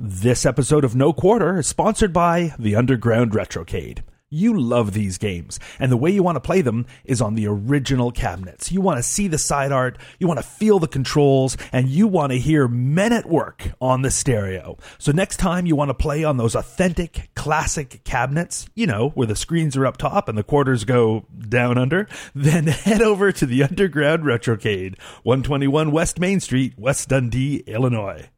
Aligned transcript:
This 0.00 0.46
episode 0.46 0.84
of 0.84 0.94
No 0.94 1.12
Quarter 1.12 1.58
is 1.58 1.66
sponsored 1.66 2.12
by 2.12 2.54
the 2.56 2.76
Underground 2.76 3.32
Retrocade. 3.32 4.04
You 4.30 4.56
love 4.56 4.92
these 4.92 5.18
games, 5.18 5.58
and 5.80 5.90
the 5.90 5.96
way 5.96 6.12
you 6.12 6.22
want 6.22 6.36
to 6.36 6.40
play 6.40 6.60
them 6.60 6.86
is 7.04 7.20
on 7.20 7.34
the 7.34 7.48
original 7.48 8.12
cabinets. 8.12 8.70
You 8.70 8.80
want 8.80 8.98
to 8.98 9.02
see 9.02 9.26
the 9.26 9.38
side 9.38 9.72
art, 9.72 9.98
you 10.20 10.28
want 10.28 10.38
to 10.38 10.46
feel 10.46 10.78
the 10.78 10.86
controls, 10.86 11.56
and 11.72 11.88
you 11.88 12.06
want 12.06 12.30
to 12.30 12.38
hear 12.38 12.68
men 12.68 13.12
at 13.12 13.26
work 13.26 13.72
on 13.80 14.02
the 14.02 14.12
stereo. 14.12 14.76
So 14.98 15.10
next 15.10 15.38
time 15.38 15.66
you 15.66 15.74
want 15.74 15.88
to 15.88 15.94
play 15.94 16.22
on 16.22 16.36
those 16.36 16.54
authentic, 16.54 17.30
classic 17.34 18.04
cabinets, 18.04 18.68
you 18.76 18.86
know, 18.86 19.08
where 19.16 19.26
the 19.26 19.34
screens 19.34 19.76
are 19.76 19.84
up 19.84 19.96
top 19.96 20.28
and 20.28 20.38
the 20.38 20.44
quarters 20.44 20.84
go 20.84 21.26
down 21.48 21.76
under, 21.76 22.06
then 22.36 22.68
head 22.68 23.02
over 23.02 23.32
to 23.32 23.46
the 23.46 23.64
Underground 23.64 24.22
Retrocade, 24.22 24.96
121 25.24 25.90
West 25.90 26.20
Main 26.20 26.38
Street, 26.38 26.74
West 26.78 27.08
Dundee, 27.08 27.64
Illinois. 27.66 28.28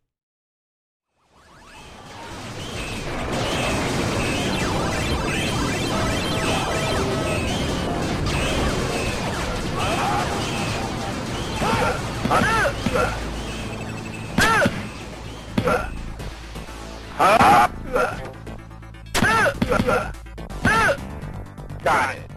Got 21.83 22.17
it. 22.17 22.31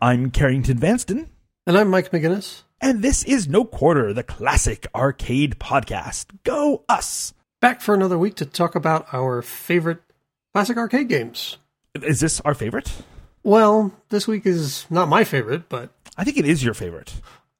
I'm 0.00 0.30
Carrington 0.30 0.78
Vanston. 0.78 1.26
And 1.66 1.76
I'm 1.76 1.88
Mike 1.88 2.12
McGinnis. 2.12 2.62
And 2.80 3.02
this 3.02 3.24
is 3.24 3.48
No 3.48 3.64
Quarter, 3.64 4.12
the 4.12 4.22
classic 4.22 4.86
arcade 4.94 5.58
podcast. 5.58 6.26
Go 6.44 6.84
us! 6.88 7.34
Back 7.60 7.80
for 7.80 7.92
another 7.92 8.16
week 8.16 8.36
to 8.36 8.46
talk 8.46 8.76
about 8.76 9.12
our 9.12 9.42
favorite 9.42 9.98
classic 10.54 10.76
arcade 10.76 11.08
games. 11.08 11.56
Is 12.00 12.20
this 12.20 12.40
our 12.42 12.54
favorite? 12.54 13.02
Well, 13.42 13.92
this 14.10 14.28
week 14.28 14.46
is 14.46 14.86
not 14.90 15.08
my 15.08 15.24
favorite, 15.24 15.68
but 15.68 15.90
I 16.16 16.22
think 16.22 16.36
it 16.36 16.46
is 16.46 16.62
your 16.62 16.74
favorite. 16.74 17.14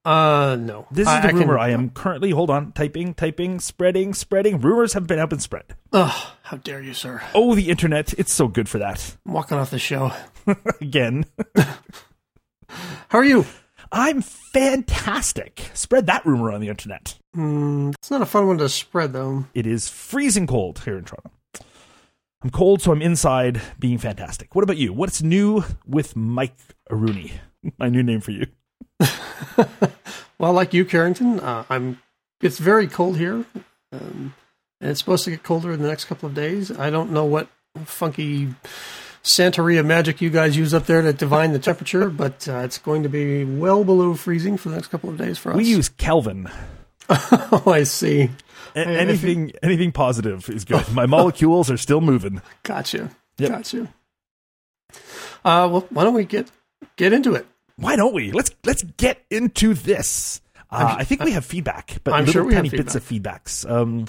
Uh 0.08 0.56
no. 0.56 0.86
This 0.90 1.02
is 1.06 1.08
I- 1.08 1.20
the 1.20 1.28
I 1.28 1.30
can- 1.30 1.40
rumor 1.40 1.58
I 1.58 1.68
am 1.70 1.90
currently, 1.90 2.30
hold 2.30 2.50
on, 2.50 2.72
typing, 2.72 3.14
typing, 3.14 3.60
spreading, 3.60 4.14
spreading. 4.14 4.60
Rumors 4.60 4.92
have 4.94 5.06
been 5.06 5.18
up 5.18 5.32
and 5.32 5.42
spread. 5.42 5.64
Ugh, 5.92 6.26
how 6.42 6.56
dare 6.58 6.80
you, 6.82 6.94
sir. 6.94 7.22
Oh, 7.34 7.54
the 7.54 7.68
internet. 7.70 8.14
It's 8.18 8.32
so 8.32 8.48
good 8.48 8.68
for 8.68 8.78
that. 8.78 9.16
I'm 9.26 9.32
walking 9.32 9.58
off 9.58 9.70
the 9.70 9.78
show. 9.78 10.12
Again. 10.80 11.24
How 13.08 13.18
are 13.18 13.24
you? 13.24 13.46
I'm 13.90 14.20
fantastic. 14.20 15.70
Spread 15.72 16.06
that 16.06 16.26
rumor 16.26 16.52
on 16.52 16.60
the 16.60 16.68
internet. 16.68 17.18
Mm, 17.34 17.94
it's 17.94 18.10
not 18.10 18.20
a 18.20 18.26
fun 18.26 18.46
one 18.46 18.58
to 18.58 18.68
spread, 18.68 19.14
though. 19.14 19.46
It 19.54 19.66
is 19.66 19.88
freezing 19.88 20.46
cold 20.46 20.80
here 20.80 20.98
in 20.98 21.04
Toronto. 21.04 21.30
I'm 22.42 22.50
cold, 22.50 22.82
so 22.82 22.92
I'm 22.92 23.00
inside 23.02 23.60
being 23.78 23.96
fantastic. 23.98 24.54
What 24.54 24.62
about 24.62 24.76
you? 24.76 24.92
What's 24.92 25.22
new 25.22 25.64
with 25.86 26.14
Mike 26.16 26.56
Rooney? 26.90 27.32
My 27.78 27.88
new 27.88 28.02
name 28.02 28.20
for 28.20 28.30
you. 28.32 28.46
Well, 30.38 30.52
like 30.52 30.72
you, 30.72 30.84
Carrington, 30.84 31.40
uh, 31.40 31.64
I'm. 31.68 32.00
It's 32.40 32.58
very 32.58 32.86
cold 32.86 33.16
here, 33.16 33.44
um, 33.92 34.34
and 34.80 34.90
it's 34.90 35.00
supposed 35.00 35.24
to 35.24 35.30
get 35.30 35.42
colder 35.42 35.72
in 35.72 35.82
the 35.82 35.88
next 35.88 36.04
couple 36.04 36.28
of 36.28 36.34
days. 36.34 36.70
I 36.70 36.90
don't 36.90 37.10
know 37.10 37.24
what 37.24 37.48
funky 37.84 38.54
Santeria 39.24 39.84
magic 39.84 40.20
you 40.20 40.30
guys 40.30 40.56
use 40.56 40.72
up 40.72 40.86
there 40.86 41.02
to 41.02 41.12
divine 41.12 41.52
the 41.52 41.58
temperature, 41.58 42.08
but 42.08 42.48
uh, 42.48 42.58
it's 42.58 42.78
going 42.78 43.02
to 43.02 43.08
be 43.08 43.44
well 43.44 43.82
below 43.84 44.14
freezing 44.14 44.56
for 44.56 44.68
the 44.68 44.76
next 44.76 44.88
couple 44.88 45.10
of 45.10 45.16
days 45.16 45.36
for 45.36 45.50
us. 45.50 45.56
We 45.56 45.64
use 45.64 45.88
Kelvin. 45.88 46.48
oh, 47.08 47.64
I 47.66 47.82
see. 47.82 48.30
A- 48.76 48.86
anything 48.86 49.52
anything 49.62 49.92
positive 49.92 50.48
is 50.48 50.64
good. 50.64 50.92
My 50.92 51.06
molecules 51.06 51.70
are 51.70 51.76
still 51.76 52.00
moving. 52.00 52.42
Gotcha. 52.62 53.10
Yep. 53.38 53.50
Gotcha. 53.50 53.88
Uh, 55.44 55.68
well, 55.70 55.86
why 55.90 56.04
don't 56.04 56.14
we 56.14 56.24
get 56.24 56.50
get 56.96 57.12
into 57.12 57.34
it? 57.34 57.46
Why 57.78 57.96
don't 57.96 58.12
we? 58.12 58.32
Let's 58.32 58.50
let's 58.64 58.82
get 58.82 59.24
into 59.30 59.72
this. 59.72 60.40
Uh, 60.70 60.96
I 60.98 61.04
think 61.04 61.22
we 61.24 61.30
have 61.32 61.46
feedback, 61.46 61.98
but 62.04 62.12
I'm 62.12 62.26
little 62.26 62.32
sure 62.32 62.44
we 62.44 62.54
have 62.54 62.64
tiny 62.64 62.76
bits 62.76 62.94
of 62.94 63.02
feedbacks. 63.02 63.68
Um, 63.70 64.04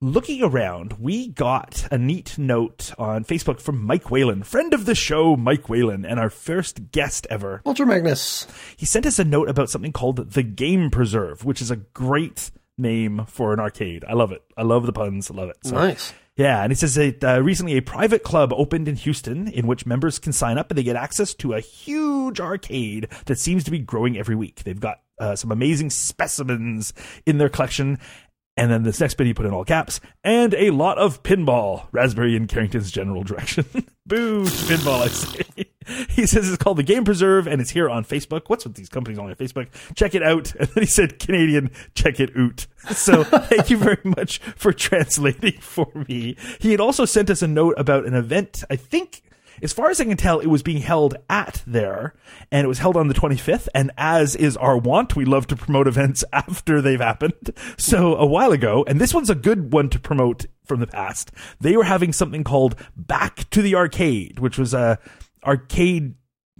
looking 0.00 0.42
around, 0.42 0.94
we 0.94 1.28
got 1.28 1.86
a 1.92 1.98
neat 1.98 2.38
note 2.38 2.92
on 2.98 3.24
Facebook 3.24 3.60
from 3.60 3.84
Mike 3.84 4.10
Whalen, 4.10 4.42
friend 4.42 4.72
of 4.74 4.86
the 4.86 4.94
show, 4.94 5.36
Mike 5.36 5.68
Whalen, 5.68 6.04
and 6.04 6.18
our 6.18 6.30
first 6.30 6.90
guest 6.90 7.26
ever. 7.30 7.62
Ultra 7.66 7.86
Magnus. 7.86 8.46
He 8.76 8.86
sent 8.86 9.06
us 9.06 9.18
a 9.18 9.24
note 9.24 9.48
about 9.48 9.70
something 9.70 9.92
called 9.92 10.32
the 10.32 10.42
Game 10.42 10.90
Preserve, 10.90 11.44
which 11.44 11.60
is 11.62 11.70
a 11.70 11.76
great 11.76 12.50
name 12.78 13.26
for 13.26 13.52
an 13.52 13.60
arcade. 13.60 14.04
I 14.08 14.14
love 14.14 14.32
it. 14.32 14.42
I 14.56 14.62
love 14.62 14.86
the 14.86 14.92
puns. 14.92 15.30
I 15.30 15.34
love 15.34 15.50
it. 15.50 15.58
So, 15.62 15.74
Nice. 15.74 16.12
Yeah, 16.40 16.62
and 16.62 16.72
it 16.72 16.78
says 16.78 16.94
that 16.94 17.22
uh, 17.22 17.42
recently 17.42 17.76
a 17.76 17.82
private 17.82 18.22
club 18.22 18.54
opened 18.54 18.88
in 18.88 18.96
Houston 18.96 19.46
in 19.48 19.66
which 19.66 19.84
members 19.84 20.18
can 20.18 20.32
sign 20.32 20.56
up 20.56 20.70
and 20.70 20.78
they 20.78 20.82
get 20.82 20.96
access 20.96 21.34
to 21.34 21.52
a 21.52 21.60
huge 21.60 22.40
arcade 22.40 23.08
that 23.26 23.38
seems 23.38 23.62
to 23.64 23.70
be 23.70 23.78
growing 23.78 24.16
every 24.16 24.34
week. 24.34 24.62
They've 24.64 24.80
got 24.80 25.02
uh, 25.18 25.36
some 25.36 25.52
amazing 25.52 25.90
specimens 25.90 26.94
in 27.26 27.36
their 27.36 27.50
collection. 27.50 27.98
And 28.56 28.70
then 28.70 28.84
this 28.84 29.00
next 29.00 29.18
bit 29.18 29.26
he 29.26 29.34
put 29.34 29.44
in 29.44 29.52
all 29.52 29.66
caps, 29.66 30.00
and 30.24 30.54
a 30.54 30.70
lot 30.70 30.96
of 30.96 31.22
pinball. 31.22 31.86
Raspberry 31.92 32.36
in 32.36 32.46
Carrington's 32.46 32.90
general 32.90 33.22
direction. 33.22 33.66
Boo 34.06 34.44
pinball, 34.44 35.02
I 35.02 35.08
say. 35.08 35.66
He 36.10 36.26
says 36.26 36.48
it's 36.48 36.62
called 36.62 36.76
the 36.76 36.82
Game 36.82 37.04
Preserve, 37.04 37.46
and 37.46 37.60
it's 37.60 37.70
here 37.70 37.88
on 37.88 38.04
Facebook. 38.04 38.42
What's 38.48 38.64
with 38.64 38.74
these 38.74 38.88
companies 38.88 39.18
on 39.18 39.34
Facebook? 39.34 39.68
Check 39.94 40.14
it 40.14 40.22
out. 40.22 40.52
And 40.60 40.68
then 40.68 40.82
he 40.82 40.86
said 40.86 41.18
Canadian, 41.18 41.70
check 41.94 42.20
it 42.20 42.36
out. 42.36 42.66
So 42.94 43.24
thank 43.24 43.70
you 43.70 43.76
very 43.76 44.00
much 44.04 44.38
for 44.38 44.72
translating 44.72 45.60
for 45.60 45.90
me. 46.08 46.36
He 46.58 46.70
had 46.70 46.80
also 46.80 47.04
sent 47.04 47.28
us 47.28 47.42
a 47.42 47.46
note 47.46 47.74
about 47.76 48.06
an 48.06 48.14
event, 48.14 48.64
I 48.70 48.76
think 48.76 49.22
as 49.62 49.72
far 49.72 49.90
as 49.90 50.00
I 50.00 50.04
can 50.04 50.16
tell, 50.16 50.40
it 50.40 50.46
was 50.46 50.62
being 50.62 50.80
held 50.80 51.16
at 51.28 51.62
there, 51.66 52.14
and 52.50 52.64
it 52.64 52.68
was 52.68 52.78
held 52.78 52.96
on 52.96 53.08
the 53.08 53.14
25th. 53.14 53.68
And 53.74 53.90
as 53.98 54.34
is 54.34 54.56
our 54.56 54.78
wont, 54.78 55.16
we 55.16 55.24
love 55.24 55.46
to 55.48 55.56
promote 55.56 55.86
events 55.86 56.24
after 56.32 56.80
they've 56.80 57.00
happened. 57.00 57.50
So 57.76 58.16
a 58.16 58.26
while 58.26 58.52
ago, 58.52 58.84
and 58.88 59.00
this 59.00 59.12
one's 59.12 59.30
a 59.30 59.34
good 59.34 59.72
one 59.72 59.90
to 59.90 60.00
promote 60.00 60.46
from 60.64 60.80
the 60.80 60.86
past, 60.86 61.32
they 61.60 61.76
were 61.76 61.84
having 61.84 62.12
something 62.12 62.44
called 62.44 62.76
Back 62.96 63.50
to 63.50 63.60
the 63.60 63.74
Arcade, 63.74 64.38
which 64.38 64.56
was 64.56 64.72
a 64.72 64.98
arcade 65.44 66.14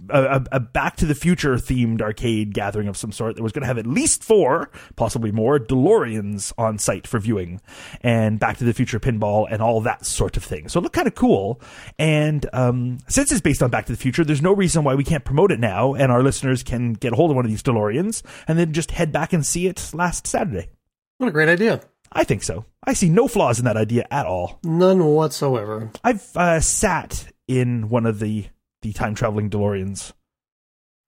a, 0.09 0.43
a, 0.51 0.59
Back 0.59 0.95
to 0.97 1.05
the 1.05 1.15
Future 1.15 1.55
themed 1.55 2.01
arcade 2.01 2.53
gathering 2.53 2.87
of 2.87 2.97
some 2.97 3.11
sort 3.11 3.35
that 3.35 3.43
was 3.43 3.51
going 3.51 3.61
to 3.61 3.67
have 3.67 3.77
at 3.77 3.85
least 3.85 4.23
four, 4.23 4.71
possibly 4.95 5.31
more, 5.31 5.59
DeLoreans 5.59 6.53
on 6.57 6.77
site 6.77 7.05
for 7.07 7.19
viewing, 7.19 7.61
and 8.01 8.39
Back 8.39 8.57
to 8.57 8.63
the 8.63 8.73
Future 8.73 8.99
pinball 8.99 9.47
and 9.49 9.61
all 9.61 9.81
that 9.81 10.05
sort 10.05 10.37
of 10.37 10.43
thing. 10.43 10.69
So 10.69 10.79
it 10.79 10.83
looked 10.83 10.95
kind 10.95 11.07
of 11.07 11.15
cool. 11.15 11.61
And 11.99 12.47
um, 12.53 12.99
since 13.07 13.31
it's 13.31 13.41
based 13.41 13.61
on 13.61 13.69
Back 13.69 13.85
to 13.87 13.91
the 13.91 13.97
Future, 13.97 14.23
there's 14.23 14.41
no 14.41 14.53
reason 14.53 14.83
why 14.83 14.95
we 14.95 15.03
can't 15.03 15.25
promote 15.25 15.51
it 15.51 15.59
now, 15.59 15.93
and 15.93 16.11
our 16.11 16.23
listeners 16.23 16.63
can 16.63 16.93
get 16.93 17.13
a 17.13 17.15
hold 17.15 17.31
of 17.31 17.35
one 17.35 17.45
of 17.45 17.51
these 17.51 17.63
DeLoreans 17.63 18.23
and 18.47 18.57
then 18.57 18.73
just 18.73 18.91
head 18.91 19.11
back 19.11 19.33
and 19.33 19.45
see 19.45 19.67
it 19.67 19.91
last 19.93 20.25
Saturday. 20.25 20.69
What 21.17 21.27
a 21.27 21.31
great 21.31 21.49
idea. 21.49 21.81
I 22.11 22.23
think 22.23 22.43
so. 22.43 22.65
I 22.83 22.93
see 22.93 23.09
no 23.09 23.27
flaws 23.27 23.59
in 23.59 23.65
that 23.65 23.77
idea 23.77 24.05
at 24.11 24.25
all. 24.25 24.59
None 24.63 25.05
whatsoever. 25.05 25.91
I've 26.03 26.35
uh, 26.35 26.59
sat 26.59 27.31
in 27.47 27.89
one 27.89 28.05
of 28.05 28.19
the 28.19 28.47
the 28.81 28.93
time 28.93 29.15
traveling 29.15 29.49
DeLoreans. 29.49 30.13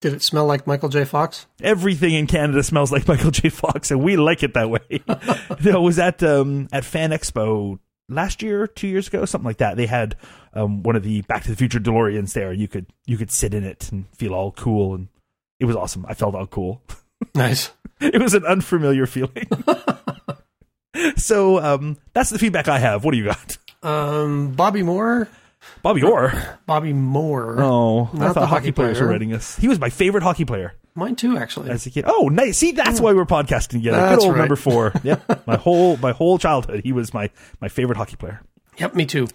Did 0.01 0.13
it 0.13 0.21
smell 0.21 0.45
like 0.45 0.67
Michael 0.67 0.89
J. 0.89 1.05
Fox? 1.05 1.47
everything 1.61 2.13
in 2.13 2.27
Canada 2.27 2.61
smells 2.63 2.91
like 2.91 3.07
Michael 3.07 3.31
J. 3.31 3.49
Fox, 3.49 3.89
and 3.89 4.03
we 4.03 4.17
like 4.17 4.43
it 4.43 4.53
that 4.53 4.69
way. 4.69 4.79
it 4.89 5.81
was 5.81 5.97
at 5.99 6.21
um, 6.23 6.67
at 6.73 6.83
Fan 6.83 7.11
Expo 7.11 7.79
last 8.09 8.41
year, 8.41 8.67
two 8.67 8.87
years 8.87 9.07
ago, 9.07 9.23
something 9.25 9.45
like 9.45 9.57
that. 9.57 9.77
They 9.77 9.85
had 9.85 10.17
um, 10.53 10.83
one 10.83 10.95
of 10.97 11.03
the 11.03 11.21
Back 11.21 11.43
to 11.43 11.49
the 11.49 11.55
Future 11.55 11.79
DeLoreans 11.79 12.33
there. 12.33 12.51
You 12.51 12.67
could 12.67 12.87
you 13.05 13.17
could 13.17 13.31
sit 13.31 13.53
in 13.53 13.63
it 13.63 13.91
and 13.93 14.05
feel 14.15 14.33
all 14.33 14.51
cool, 14.51 14.93
and 14.93 15.07
it 15.61 15.65
was 15.65 15.75
awesome. 15.77 16.05
I 16.07 16.13
felt 16.15 16.35
all 16.35 16.47
cool. 16.47 16.81
Nice. 17.33 17.71
it 18.01 18.21
was 18.21 18.33
an 18.33 18.43
unfamiliar 18.45 19.05
feeling. 19.05 19.47
so 21.15 21.59
um, 21.63 21.97
that's 22.11 22.29
the 22.29 22.39
feedback 22.39 22.67
I 22.67 22.79
have. 22.79 23.03
What 23.05 23.11
do 23.11 23.17
you 23.17 23.25
got, 23.25 23.57
Um, 23.81 24.51
Bobby 24.51 24.83
Moore. 24.83 25.29
Bobby 25.83 26.01
Orr? 26.01 26.33
Bobby 26.65 26.93
Moore. 26.93 27.57
Oh, 27.61 28.09
I 28.13 28.17
Not 28.17 28.33
thought 28.33 28.39
the 28.39 28.47
hockey 28.47 28.71
players 28.71 28.99
were 28.99 29.07
writing 29.07 29.33
us. 29.33 29.55
He 29.57 29.67
was 29.67 29.79
my 29.79 29.89
favorite 29.89 30.23
hockey 30.23 30.45
player. 30.45 30.73
Mine 30.95 31.15
too, 31.15 31.37
actually. 31.37 31.69
as 31.69 31.85
a 31.85 31.89
kid. 31.91 32.05
Oh, 32.07 32.29
nice. 32.29 32.57
See, 32.57 32.71
that's 32.71 33.01
why 33.01 33.13
we're 33.13 33.25
podcasting 33.25 33.69
together. 33.81 33.97
That's 33.97 34.19
Good 34.23 34.27
old 34.27 34.33
right. 34.35 34.39
number 34.39 34.55
four. 34.55 34.93
Yep. 35.03 35.45
my 35.47 35.57
whole 35.57 35.97
my 35.97 36.11
whole 36.13 36.37
childhood, 36.37 36.81
he 36.83 36.91
was 36.93 37.13
my 37.13 37.29
my 37.59 37.67
favorite 37.67 37.97
hockey 37.97 38.15
player. 38.15 38.41
Yep, 38.77 38.95
me 38.95 39.05
too. 39.05 39.27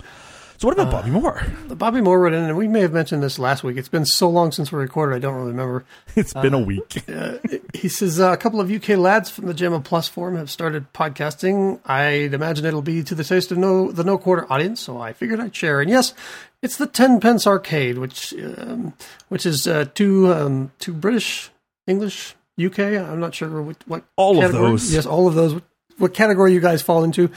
So 0.59 0.67
what 0.67 0.77
about 0.77 0.91
Bobby 0.91 1.11
Moore? 1.11 1.41
Bobby 1.69 2.01
Moore 2.01 2.19
wrote 2.19 2.33
in, 2.33 2.43
and 2.43 2.57
we 2.57 2.67
may 2.67 2.81
have 2.81 2.93
mentioned 2.93 3.23
this 3.23 3.39
last 3.39 3.63
week. 3.63 3.77
It's 3.77 3.89
been 3.89 4.05
so 4.05 4.29
long 4.29 4.51
since 4.51 4.73
we 4.73 4.81
recorded, 4.81 5.15
I 5.15 5.21
don't 5.21 5.37
really 5.37 5.53
remember. 5.53 5.85
It's 6.17 6.35
been 6.35 6.53
a 6.53 6.59
week. 6.59 7.05
He 7.75 7.89
says 7.89 8.19
uh, 8.19 8.33
a 8.33 8.37
couple 8.37 8.61
of 8.61 8.69
UK 8.69 8.99
lads 8.99 9.31
from 9.31 9.47
the 9.47 9.55
JAMMA 9.55 9.85
Plus 9.85 10.09
forum 10.09 10.35
have 10.37 10.51
started 10.51 10.93
podcasting. 10.93 11.79
I'd 11.87 12.35
imagine 12.35 12.65
it'll 12.65 12.83
be 12.83 13.05
to 13.05 13.15
the 13.15 13.23
taste 13.23 13.53
of 13.53 13.59
no 13.59 13.93
the 13.93 14.03
no 14.03 14.19
quarter 14.19 14.53
audience, 14.53 14.81
so 14.81 14.99
I 14.99 15.13
figured 15.13 15.39
I'd 15.39 15.55
share. 15.55 15.81
And 15.81 15.89
yes, 15.89 16.13
it's 16.61 16.77
the 16.77 16.89
ten 16.89 17.21
pence 17.21 17.47
arcade, 17.47 17.99
which 17.99 18.35
um, 18.35 18.95
which 19.29 19.47
is 19.47 19.69
uh, 19.69 19.85
two 19.95 20.33
um, 20.33 20.73
two 20.81 20.93
British, 20.93 21.51
English, 21.87 22.35
UK. 22.61 22.81
I'm 22.81 23.21
not 23.21 23.35
sure 23.35 23.63
what, 23.63 23.77
what 23.87 24.03
All 24.17 24.43
of 24.43 24.51
those. 24.51 24.93
Yes, 24.93 25.07
all 25.07 25.29
of 25.29 25.35
those 25.35 25.61
what 25.99 26.15
category 26.15 26.53
you 26.53 26.61
guys 26.61 26.83
fall 26.83 27.05
into, 27.05 27.31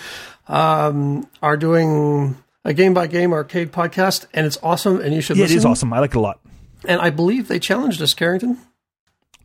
um, 0.47 1.29
are 1.43 1.57
doing 1.57 2.35
a 2.63 2.73
game 2.73 2.93
by 2.93 3.07
game 3.07 3.33
arcade 3.33 3.71
podcast, 3.71 4.25
and 4.33 4.45
it's 4.45 4.57
awesome, 4.61 4.99
and 5.01 5.13
you 5.13 5.21
should 5.21 5.37
Yeah, 5.37 5.41
it 5.45 5.49
listen. 5.49 5.57
is 5.57 5.65
awesome. 5.65 5.93
I 5.93 5.99
like 5.99 6.11
it 6.11 6.17
a 6.17 6.21
lot. 6.21 6.39
And 6.85 6.99
I 7.01 7.09
believe 7.09 7.47
they 7.47 7.59
challenged 7.59 8.01
us, 8.01 8.13
Carrington. 8.13 8.57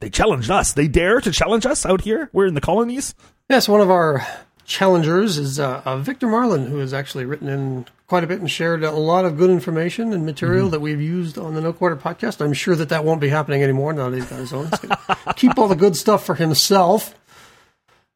They 0.00 0.10
challenged 0.10 0.50
us. 0.50 0.72
They 0.72 0.88
dare 0.88 1.20
to 1.20 1.30
challenge 1.30 1.64
us 1.66 1.86
out 1.86 2.02
here. 2.02 2.28
We're 2.32 2.46
in 2.46 2.54
the 2.54 2.60
colonies. 2.60 3.14
Yes, 3.48 3.68
one 3.68 3.80
of 3.80 3.90
our 3.90 4.26
challengers 4.64 5.38
is 5.38 5.60
uh, 5.60 5.80
uh, 5.84 5.96
Victor 5.98 6.26
Marlin, 6.26 6.66
who 6.66 6.78
has 6.78 6.92
actually 6.92 7.24
written 7.24 7.48
in 7.48 7.86
quite 8.06 8.24
a 8.24 8.26
bit 8.26 8.40
and 8.40 8.50
shared 8.50 8.82
a 8.84 8.90
lot 8.92 9.24
of 9.24 9.36
good 9.38 9.48
information 9.50 10.12
and 10.12 10.26
material 10.26 10.68
that 10.70 10.80
we've 10.80 11.00
used 11.00 11.38
on 11.38 11.54
the 11.54 11.60
No 11.60 11.72
Quarter 11.72 11.96
podcast. 11.96 12.44
I'm 12.44 12.52
sure 12.52 12.74
that 12.76 12.88
that 12.90 13.04
won't 13.04 13.20
be 13.20 13.28
happening 13.28 13.62
anymore 13.62 13.92
now 13.92 14.10
that 14.10 14.16
he's 14.16 14.26
got 14.26 14.38
his 14.40 14.52
own. 14.52 14.70
Keep 15.36 15.58
all 15.58 15.68
the 15.68 15.74
good 15.76 15.96
stuff 15.96 16.24
for 16.26 16.34
himself. 16.34 17.14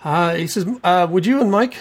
Uh, 0.03 0.35
he 0.35 0.47
says, 0.47 0.67
uh, 0.85 1.07
"Would 1.11 1.27
you 1.27 1.41
and 1.41 1.51
Mike?" 1.51 1.77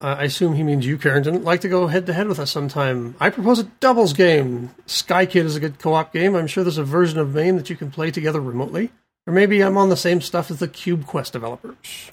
Uh, 0.00 0.14
I 0.18 0.24
assume 0.24 0.54
he 0.54 0.62
means 0.62 0.86
you, 0.86 0.96
Carrington. 0.96 1.42
Like 1.42 1.60
to 1.62 1.68
go 1.68 1.88
head 1.88 2.06
to 2.06 2.12
head 2.12 2.28
with 2.28 2.38
us 2.38 2.52
sometime? 2.52 3.16
I 3.18 3.30
propose 3.30 3.58
a 3.58 3.64
doubles 3.64 4.12
game. 4.12 4.70
Sky 4.86 5.26
Kid 5.26 5.44
is 5.44 5.56
a 5.56 5.60
good 5.60 5.78
co-op 5.80 6.12
game. 6.12 6.36
I'm 6.36 6.46
sure 6.46 6.62
there's 6.62 6.78
a 6.78 6.84
version 6.84 7.18
of 7.18 7.34
MAME 7.34 7.56
that 7.56 7.68
you 7.68 7.74
can 7.76 7.90
play 7.90 8.10
together 8.12 8.40
remotely. 8.40 8.90
Or 9.26 9.32
maybe 9.32 9.60
I'm 9.60 9.76
on 9.76 9.88
the 9.88 9.96
same 9.96 10.20
stuff 10.20 10.50
as 10.52 10.60
the 10.60 10.68
Cube 10.68 11.04
Quest 11.06 11.32
developers. 11.32 12.12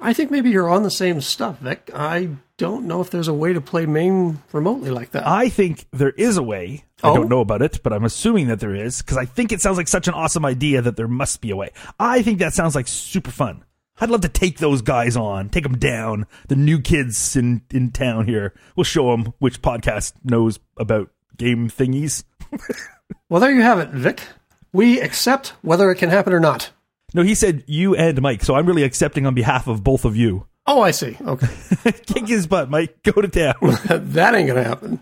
I 0.00 0.12
think 0.12 0.30
maybe 0.32 0.50
you're 0.50 0.68
on 0.68 0.82
the 0.82 0.90
same 0.90 1.20
stuff, 1.20 1.60
Vic. 1.60 1.88
I 1.94 2.30
don't 2.58 2.86
know 2.86 3.00
if 3.00 3.10
there's 3.10 3.28
a 3.28 3.32
way 3.32 3.52
to 3.52 3.60
play 3.60 3.86
MAME 3.86 4.42
remotely 4.52 4.90
like 4.90 5.12
that. 5.12 5.24
I 5.26 5.48
think 5.48 5.86
there 5.92 6.10
is 6.10 6.36
a 6.36 6.42
way. 6.42 6.84
I 7.02 7.10
Oh? 7.10 7.14
don't 7.16 7.28
know 7.28 7.40
about 7.40 7.62
it, 7.62 7.80
but 7.84 7.92
I'm 7.92 8.04
assuming 8.04 8.48
that 8.48 8.58
there 8.58 8.74
is 8.74 9.00
because 9.02 9.16
I 9.16 9.24
think 9.24 9.52
it 9.52 9.60
sounds 9.60 9.76
like 9.78 9.88
such 9.88 10.08
an 10.08 10.14
awesome 10.14 10.44
idea 10.44 10.82
that 10.82 10.96
there 10.96 11.08
must 11.08 11.40
be 11.40 11.50
a 11.52 11.56
way. 11.56 11.70
I 11.98 12.22
think 12.22 12.40
that 12.40 12.54
sounds 12.54 12.74
like 12.74 12.88
super 12.88 13.30
fun. 13.30 13.62
I'd 14.00 14.10
love 14.10 14.22
to 14.22 14.28
take 14.28 14.58
those 14.58 14.82
guys 14.82 15.16
on, 15.16 15.48
take 15.48 15.62
them 15.62 15.78
down. 15.78 16.26
The 16.48 16.56
new 16.56 16.80
kids 16.80 17.36
in 17.36 17.62
in 17.70 17.92
town 17.92 18.26
here. 18.26 18.52
We'll 18.76 18.84
show 18.84 19.10
them 19.10 19.32
which 19.38 19.62
podcast 19.62 20.14
knows 20.24 20.58
about 20.76 21.10
game 21.36 21.68
thingies. 21.68 22.24
well, 23.28 23.40
there 23.40 23.52
you 23.52 23.62
have 23.62 23.78
it, 23.78 23.90
Vic. 23.90 24.20
We 24.72 25.00
accept 25.00 25.54
whether 25.62 25.90
it 25.90 25.96
can 25.96 26.10
happen 26.10 26.32
or 26.32 26.40
not. 26.40 26.70
No, 27.12 27.22
he 27.22 27.36
said 27.36 27.62
you 27.68 27.94
and 27.94 28.20
Mike, 28.20 28.42
so 28.42 28.56
I'm 28.56 28.66
really 28.66 28.82
accepting 28.82 29.24
on 29.26 29.34
behalf 29.34 29.68
of 29.68 29.84
both 29.84 30.04
of 30.04 30.16
you. 30.16 30.46
Oh, 30.66 30.80
I 30.80 30.90
see. 30.90 31.16
Okay. 31.20 31.46
Kick 32.06 32.26
his 32.26 32.46
butt, 32.48 32.70
Mike. 32.70 33.02
Go 33.04 33.20
to 33.20 33.28
town. 33.28 33.54
that 33.60 34.34
ain't 34.34 34.48
going 34.48 34.62
to 34.62 34.64
happen. 34.64 35.00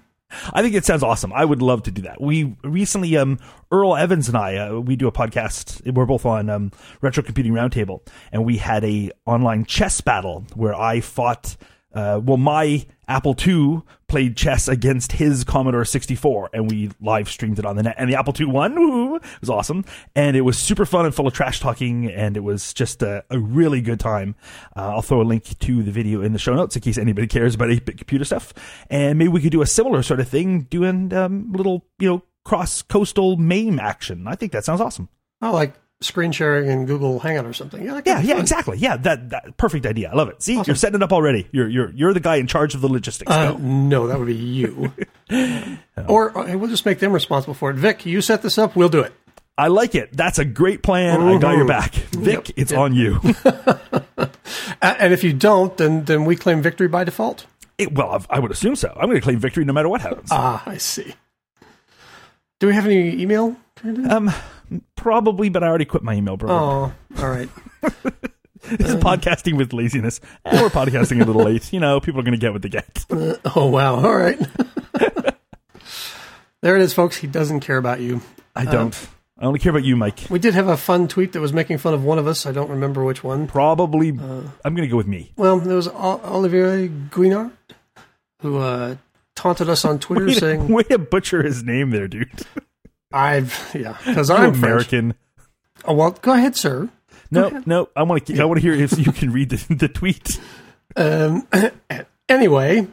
I 0.53 0.63
think 0.63 0.75
it 0.75 0.85
sounds 0.85 1.03
awesome. 1.03 1.33
I 1.33 1.45
would 1.45 1.63
love 1.63 1.83
to 1.85 1.91
do 1.91 2.03
that. 2.03 2.21
We 2.21 2.57
recently, 2.65 3.17
um, 3.17 3.39
Earl 3.71 3.97
Evans 3.97 4.29
and 4.29 4.37
I, 4.37 4.57
uh, 4.57 4.79
we 4.81 4.97
do 4.97 5.09
a 5.09 5.13
podcast. 5.13 5.93
We're 5.93 6.07
both 6.07 6.27
on 6.27 6.51
um, 6.51 6.73
Retro 7.01 7.23
Computing 7.23 7.53
Roundtable, 7.53 8.01
and 8.33 8.45
we 8.45 8.57
had 8.57 8.85
a 8.85 9.11
online 9.27 9.65
chess 9.65 10.01
battle 10.01 10.45
where 10.55 10.75
I 10.75 11.01
fought. 11.01 11.57
Uh, 11.95 12.21
well, 12.23 12.37
my 12.37 12.87
Apple 13.09 13.37
II 13.47 13.83
played 14.09 14.37
chess 14.37 14.69
against 14.69 15.13
his 15.13 15.45
Commodore 15.45 15.85
64, 15.85 16.51
and 16.53 16.71
we 16.71 16.91
live 17.01 17.29
streamed 17.29 17.59
it 17.59 17.65
on 17.65 17.77
the 17.77 17.83
net. 17.83 17.95
And 17.99 18.11
the 18.11 18.19
Apple 18.19 18.35
II 18.39 18.47
won. 18.47 18.75
Woo! 18.79 19.17
It 19.17 19.23
was 19.41 19.51
awesome, 19.51 19.85
and 20.15 20.37
it 20.37 20.43
was 20.43 20.59
super 20.59 20.87
fun 20.87 21.05
and 21.05 21.15
full 21.15 21.27
of 21.27 21.33
trash 21.33 21.61
talking, 21.61 22.11
and 22.11 22.37
it 22.37 22.41
was 22.41 22.73
just 22.73 23.03
a, 23.03 23.25
a 23.31 23.39
really 23.39 23.81
good 23.81 24.01
time. 24.01 24.35
Uh, 24.77 24.95
I'll 24.95 25.03
throw 25.03 25.21
a 25.21 25.25
link 25.25 25.59
to 25.59 25.83
the 25.83 25.91
video 25.93 26.23
in 26.23 26.33
the 26.33 26.39
show 26.39 26.55
notes 26.55 26.77
in 26.77 26.83
case 26.83 26.99
anybody 26.99 27.27
cares 27.27 27.55
about 27.55 27.69
8-bit 27.69 27.99
computer 27.99 28.25
stuff. 28.25 28.53
And 28.91 29.19
maybe 29.19 29.29
we 29.29 29.41
could 29.41 29.53
do 29.53 29.63
a 29.63 29.67
similar 29.67 30.03
sort 30.03 30.21
of 30.21 30.29
thing, 30.29 30.63
doing 30.63 31.13
um, 31.13 31.53
little, 31.53 31.85
you 31.99 32.09
know, 32.09 32.23
cross 32.45 32.83
coastal 32.83 33.37
MAME 33.37 33.79
action. 33.79 34.27
I 34.27 34.35
think 34.35 34.53
that 34.53 34.65
sounds 34.65 34.81
awesome. 34.81 35.09
Oh, 35.41 35.53
like 35.53 35.75
screen 36.03 36.33
sharing 36.33 36.69
in 36.71 36.87
Google 36.87 37.19
Hangout 37.21 37.47
or 37.47 37.53
something. 37.53 37.85
Yeah, 37.85 38.01
Yeah, 38.05 38.21
yeah, 38.21 38.39
exactly. 38.39 38.79
Yeah, 38.79 38.97
that, 38.99 39.31
that 39.31 39.57
perfect 39.57 39.87
idea. 39.87 40.11
I 40.11 40.15
love 40.15 40.29
it. 40.29 40.43
See, 40.43 40.55
you're 40.67 40.77
setting 40.77 40.97
it 40.97 41.03
up 41.03 41.13
already. 41.13 41.49
You're 41.53 41.69
you're 41.69 41.91
you're 41.93 42.13
the 42.15 42.21
guy 42.21 42.37
in 42.37 42.47
charge 42.47 42.75
of 42.75 42.81
the 42.81 42.89
logistics. 42.89 43.31
Uh, 43.31 43.57
no, 43.59 44.07
that 44.09 44.19
would 44.19 44.27
be 44.27 44.35
you. 44.35 44.93
or 46.09 46.37
uh, 46.37 46.57
we'll 46.57 46.71
just 46.71 46.85
make 46.87 46.99
them 46.99 47.13
responsible 47.13 47.55
for 47.55 47.71
it. 47.71 47.77
Vic, 47.77 48.05
you 48.07 48.21
set 48.21 48.43
this 48.43 48.59
up. 48.59 48.77
We'll 48.77 48.89
do 48.89 49.01
it. 49.01 49.13
I 49.59 49.69
like 49.69 49.95
it. 49.95 50.17
That's 50.17 50.39
a 50.39 50.45
great 50.47 50.83
plan. 50.83 51.21
I 51.21 51.39
got 51.39 51.57
your 51.57 51.67
Mhm. 51.67 51.69
back, 51.69 51.93
Vic. 51.95 52.49
Yep, 52.49 52.57
it's 52.57 52.71
yep. 52.73 52.81
on 52.81 52.95
you. 52.95 53.21
And 54.81 55.13
if 55.13 55.23
you 55.23 55.33
don't, 55.33 55.77
then 55.77 56.05
then 56.05 56.25
we 56.25 56.35
claim 56.37 56.61
victory 56.63 56.89
by 56.89 57.05
default. 57.05 57.47
It- 57.79 57.93
well, 57.95 58.11
I've- 58.11 58.27
I 58.31 58.39
would 58.41 58.51
assume 58.51 58.75
so. 58.77 58.89
I'm 58.97 59.07
going 59.09 59.15
to 59.17 59.21
claim 59.21 59.39
victory 59.39 59.65
no 59.65 59.73
matter 59.73 59.89
what 59.89 60.01
happens. 60.01 60.29
Ah, 60.33 60.63
I 60.67 60.77
see. 60.79 61.15
Do 62.63 62.69
we 62.69 62.75
have 62.75 62.87
any 62.87 63.21
email? 63.21 63.57
Um, 64.09 64.33
probably, 64.95 65.49
but 65.49 65.65
I 65.65 65.67
already 65.67 65.85
quit 65.85 66.05
my 66.05 66.15
email, 66.15 66.37
bro. 66.37 66.49
Oh, 66.49 66.93
all 67.19 67.29
right. 67.29 67.49
This 68.63 68.91
is 68.91 68.95
podcasting 68.95 69.57
with 69.57 69.73
laziness. 69.73 70.21
And 70.45 70.61
we're 70.61 70.69
podcasting 70.69 71.21
a 71.21 71.25
little 71.25 71.43
late. 71.43 71.73
You 71.73 71.81
know, 71.81 71.99
people 71.99 72.21
are 72.21 72.23
going 72.23 72.39
to 72.39 72.39
get 72.39 72.53
what 72.53 72.63
they 72.63 72.69
get. 72.69 73.05
Oh, 73.57 73.67
wow. 73.67 73.97
All 73.97 74.15
right. 74.15 74.39
there 76.61 76.77
it 76.77 76.83
is, 76.83 76.95
folks. 76.95 77.17
He 77.17 77.27
doesn't 77.27 77.59
care 77.59 77.79
about 77.79 77.99
you. 77.99 78.21
I 78.55 78.65
don't. 78.65 78.97
I 79.37 79.47
only 79.47 79.59
care 79.59 79.71
about 79.71 79.83
you, 79.83 79.97
Mike. 79.97 80.21
We 80.31 80.39
did 80.39 80.55
have 80.55 80.69
a 80.69 80.77
fun 80.77 81.09
tweet 81.09 81.33
that 81.33 81.41
was 81.41 81.53
making 81.53 81.79
fun 81.79 81.95
of 81.95 82.05
one 82.05 82.21
of 82.21 82.29
us. 82.29 82.47
I 82.47 82.53
don't 82.53 82.71
remember 82.71 83.03
which 83.03 83.25
one. 83.25 83.49
Probably. 83.49 84.11
I'm 84.11 84.53
going 84.63 84.83
to 84.83 84.87
go 84.87 84.97
with 84.97 85.09
me. 85.09 85.33
Well, 85.37 85.59
there 85.59 85.75
was 85.75 85.89
O- 85.89 86.21
Olivier 86.25 86.87
Guinard 87.11 87.51
who 88.43 88.59
uh, 88.59 88.95
taunted 89.35 89.69
us 89.69 89.85
on 89.85 89.99
Twitter 89.99 90.27
Way 90.27 90.35
to, 90.35 90.41
saying, 90.41 90.69
way 90.69 90.83
to 90.85 90.99
butcher 90.99 91.43
his 91.43 91.63
name 91.63 91.91
there, 91.91 92.09
dude. 92.09 92.31
"I've 93.13 93.71
yeah, 93.75 93.97
because 94.05 94.31
I'm 94.31 94.55
French." 94.55 94.93
American. 94.93 95.15
Oh 95.85 95.95
well, 95.95 96.13
go 96.23 96.33
ahead, 96.33 96.57
sir. 96.57 96.89
No, 97.31 97.63
no. 97.65 97.89
I 97.97 98.03
want 98.03 98.27
to. 98.27 98.41
I 98.41 98.45
want 98.45 98.61
to 98.61 98.63
hear 98.63 98.75
if 98.75 98.99
you 98.99 99.11
can 99.11 99.33
read 99.33 99.49
the, 99.51 99.75
the 99.75 99.89
tweet. 99.89 100.39
Um, 100.97 101.49
anyway, 102.29 102.87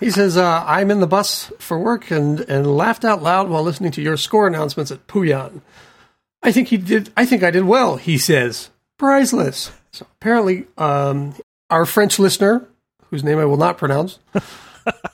he 0.00 0.10
says, 0.10 0.36
uh, 0.36 0.64
I'm 0.66 0.90
in 0.90 1.00
the 1.00 1.06
bus 1.06 1.52
for 1.58 1.78
work 1.78 2.10
and, 2.10 2.40
and 2.40 2.66
laughed 2.66 3.04
out 3.04 3.22
loud 3.22 3.48
while 3.48 3.62
listening 3.62 3.92
to 3.92 4.02
your 4.02 4.16
score 4.16 4.46
announcements 4.46 4.90
at 4.90 5.06
Pooyan. 5.06 5.60
I 6.42 6.52
think 6.52 6.68
he 6.68 6.76
did. 6.76 7.10
I 7.16 7.26
think 7.26 7.42
I 7.42 7.50
did 7.50 7.64
well. 7.64 7.96
He 7.96 8.18
says, 8.18 8.70
priceless. 8.98 9.70
So 9.92 10.06
apparently, 10.20 10.66
um, 10.78 11.34
our 11.70 11.86
French 11.86 12.18
listener, 12.18 12.66
whose 13.10 13.22
name 13.22 13.38
I 13.38 13.44
will 13.44 13.56
not 13.56 13.78
pronounce, 13.78 14.18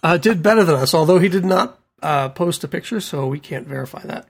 uh, 0.02 0.16
did 0.16 0.42
better 0.42 0.64
than 0.64 0.76
us. 0.76 0.94
Although 0.94 1.18
he 1.18 1.28
did 1.28 1.44
not 1.44 1.78
uh, 2.02 2.28
post 2.30 2.64
a 2.64 2.68
picture, 2.68 3.00
so 3.00 3.26
we 3.26 3.40
can't 3.40 3.66
verify 3.66 4.02
that. 4.02 4.28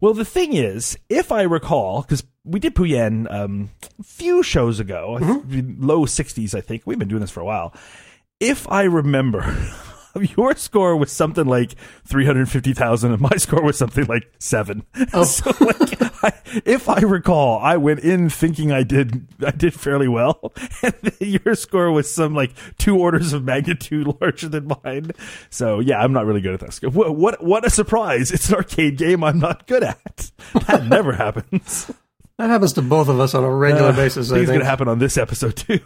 Well, 0.00 0.14
the 0.14 0.24
thing 0.24 0.52
is, 0.54 0.98
if 1.08 1.32
I 1.32 1.42
recall, 1.42 2.02
because 2.02 2.24
we 2.44 2.60
did 2.60 2.74
Pooyan 2.74 3.32
um, 3.32 3.70
a 3.98 4.02
few 4.02 4.42
shows 4.42 4.80
ago, 4.80 5.18
low 5.18 6.04
60s, 6.04 6.54
I 6.54 6.60
think. 6.60 6.82
We've 6.84 6.98
been 6.98 7.08
doing 7.08 7.22
this 7.22 7.30
for 7.30 7.40
a 7.40 7.44
while. 7.44 7.74
If 8.40 8.70
I 8.70 8.82
remember, 8.82 9.42
your 10.36 10.54
score 10.56 10.96
was 10.96 11.12
something 11.12 11.46
like 11.46 11.74
350,000 12.06 13.12
and 13.12 13.20
my 13.20 13.36
score 13.36 13.62
was 13.62 13.78
something 13.78 14.06
like 14.06 14.30
seven. 14.38 14.84
Oh. 15.12 15.24
so, 15.24 15.52
like, 15.60 16.02
I, 16.24 16.32
if 16.64 16.88
I 16.88 17.00
recall, 17.00 17.58
I 17.58 17.76
went 17.76 18.00
in 18.00 18.30
thinking 18.30 18.72
I 18.72 18.82
did, 18.82 19.26
I 19.46 19.50
did 19.50 19.74
fairly 19.74 20.08
well. 20.08 20.52
And 20.82 21.12
your 21.20 21.54
score 21.54 21.90
was 21.92 22.12
some 22.12 22.34
like 22.34 22.52
two 22.78 22.98
orders 22.98 23.32
of 23.32 23.44
magnitude 23.44 24.06
larger 24.20 24.48
than 24.48 24.70
mine. 24.84 25.12
So 25.50 25.80
yeah, 25.80 25.98
I'm 25.98 26.12
not 26.12 26.26
really 26.26 26.40
good 26.40 26.54
at 26.54 26.60
this. 26.60 26.80
What, 26.82 27.16
what, 27.16 27.42
what 27.42 27.64
a 27.64 27.70
surprise. 27.70 28.30
It's 28.30 28.48
an 28.48 28.56
arcade 28.56 28.98
game 28.98 29.22
I'm 29.24 29.38
not 29.38 29.66
good 29.66 29.82
at. 29.82 30.30
That 30.66 30.86
never 30.86 31.12
happens. 31.12 31.90
That 32.38 32.50
happens 32.50 32.72
to 32.74 32.82
both 32.82 33.08
of 33.08 33.20
us 33.20 33.34
on 33.34 33.44
a 33.44 33.50
regular 33.50 33.90
uh, 33.90 33.96
basis. 33.96 34.30
I 34.30 34.34
I 34.34 34.38
think 34.38 34.42
it's 34.42 34.50
going 34.50 34.60
to 34.60 34.66
happen 34.66 34.88
on 34.88 34.98
this 34.98 35.16
episode 35.16 35.56
too. 35.56 35.78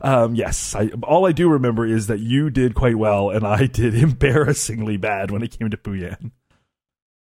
Um, 0.00 0.34
yes, 0.34 0.74
I, 0.74 0.88
all 1.02 1.26
I 1.26 1.32
do 1.32 1.48
remember 1.50 1.84
is 1.86 2.06
that 2.06 2.20
you 2.20 2.48
did 2.50 2.74
quite 2.74 2.96
well, 2.96 3.30
and 3.30 3.46
I 3.46 3.66
did 3.72 3.94
embarrassingly 3.94 4.96
bad 4.96 5.30
when 5.30 5.42
it 5.42 5.58
came 5.58 5.70
to 5.70 5.76
Pooyan. 5.76 6.30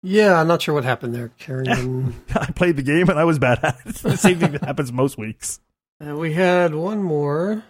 Yeah, 0.02 0.40
I'm 0.40 0.48
not 0.48 0.62
sure 0.62 0.76
what 0.76 0.84
happened 0.84 1.16
there, 1.16 1.30
Karen. 1.40 2.14
I 2.36 2.52
played 2.52 2.76
the 2.76 2.84
game 2.84 3.10
and 3.10 3.18
I 3.18 3.24
was 3.24 3.40
bad 3.40 3.60
at 3.64 3.78
it. 3.86 3.96
the 4.04 4.18
same 4.18 4.38
thing 4.40 4.52
that 4.52 4.64
happens 4.64 4.92
most 4.92 5.18
weeks. 5.18 5.60
Uh, 6.06 6.16
we 6.16 6.34
had 6.34 6.76
one 6.76 7.02
more. 7.02 7.64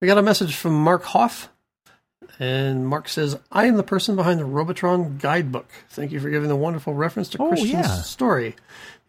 We 0.00 0.06
got 0.06 0.18
a 0.18 0.22
message 0.22 0.54
from 0.54 0.74
Mark 0.74 1.02
Hoff. 1.02 1.48
And 2.38 2.86
Mark 2.86 3.08
says, 3.08 3.36
I 3.50 3.66
am 3.66 3.76
the 3.76 3.82
person 3.82 4.14
behind 4.16 4.38
the 4.40 4.44
Robotron 4.44 5.18
guidebook. 5.18 5.68
Thank 5.90 6.12
you 6.12 6.20
for 6.20 6.30
giving 6.30 6.48
the 6.48 6.56
wonderful 6.56 6.94
reference 6.94 7.28
to 7.30 7.42
Oh, 7.42 7.48
Christian's 7.48 7.72
yeah. 7.72 8.02
story. 8.02 8.54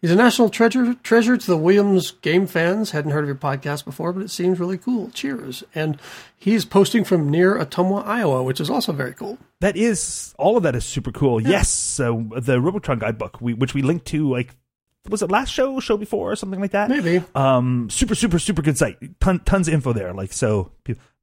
He's 0.04 0.10
a 0.10 0.16
national 0.16 0.50
treasure 0.50 0.92
treasure 1.02 1.38
to 1.38 1.46
the 1.46 1.56
Williams 1.56 2.10
game 2.10 2.46
fans. 2.46 2.90
Hadn't 2.90 3.12
heard 3.12 3.24
of 3.24 3.26
your 3.26 3.36
podcast 3.36 3.86
before, 3.86 4.12
but 4.12 4.22
it 4.22 4.28
seems 4.28 4.60
really 4.60 4.76
cool. 4.76 5.08
Cheers. 5.14 5.64
And 5.74 5.98
he's 6.36 6.66
posting 6.66 7.04
from 7.04 7.30
near 7.30 7.54
Ottumwa, 7.54 8.04
Iowa, 8.04 8.42
which 8.42 8.60
is 8.60 8.68
also 8.68 8.92
very 8.92 9.14
cool. 9.14 9.38
That 9.60 9.78
is 9.78 10.34
all 10.36 10.58
of 10.58 10.62
that 10.64 10.76
is 10.76 10.84
super 10.84 11.10
cool. 11.10 11.40
Yes, 11.40 11.70
so 11.70 12.28
the 12.36 12.60
Robotron 12.60 12.98
guidebook, 12.98 13.40
we, 13.40 13.54
which 13.54 13.72
we 13.72 13.80
linked 13.80 14.04
to, 14.08 14.28
like, 14.28 14.54
was 15.08 15.22
it 15.22 15.30
last 15.30 15.48
show, 15.48 15.80
show 15.80 15.96
before, 15.96 16.32
or 16.32 16.36
something 16.36 16.60
like 16.60 16.72
that? 16.72 16.90
Maybe. 16.90 17.24
Um, 17.34 17.88
super, 17.88 18.14
super, 18.14 18.38
super 18.38 18.60
good 18.60 18.76
site. 18.76 18.98
Ton, 19.20 19.40
tons 19.46 19.68
of 19.68 19.72
info 19.72 19.94
there. 19.94 20.12
Like, 20.12 20.34
so 20.34 20.70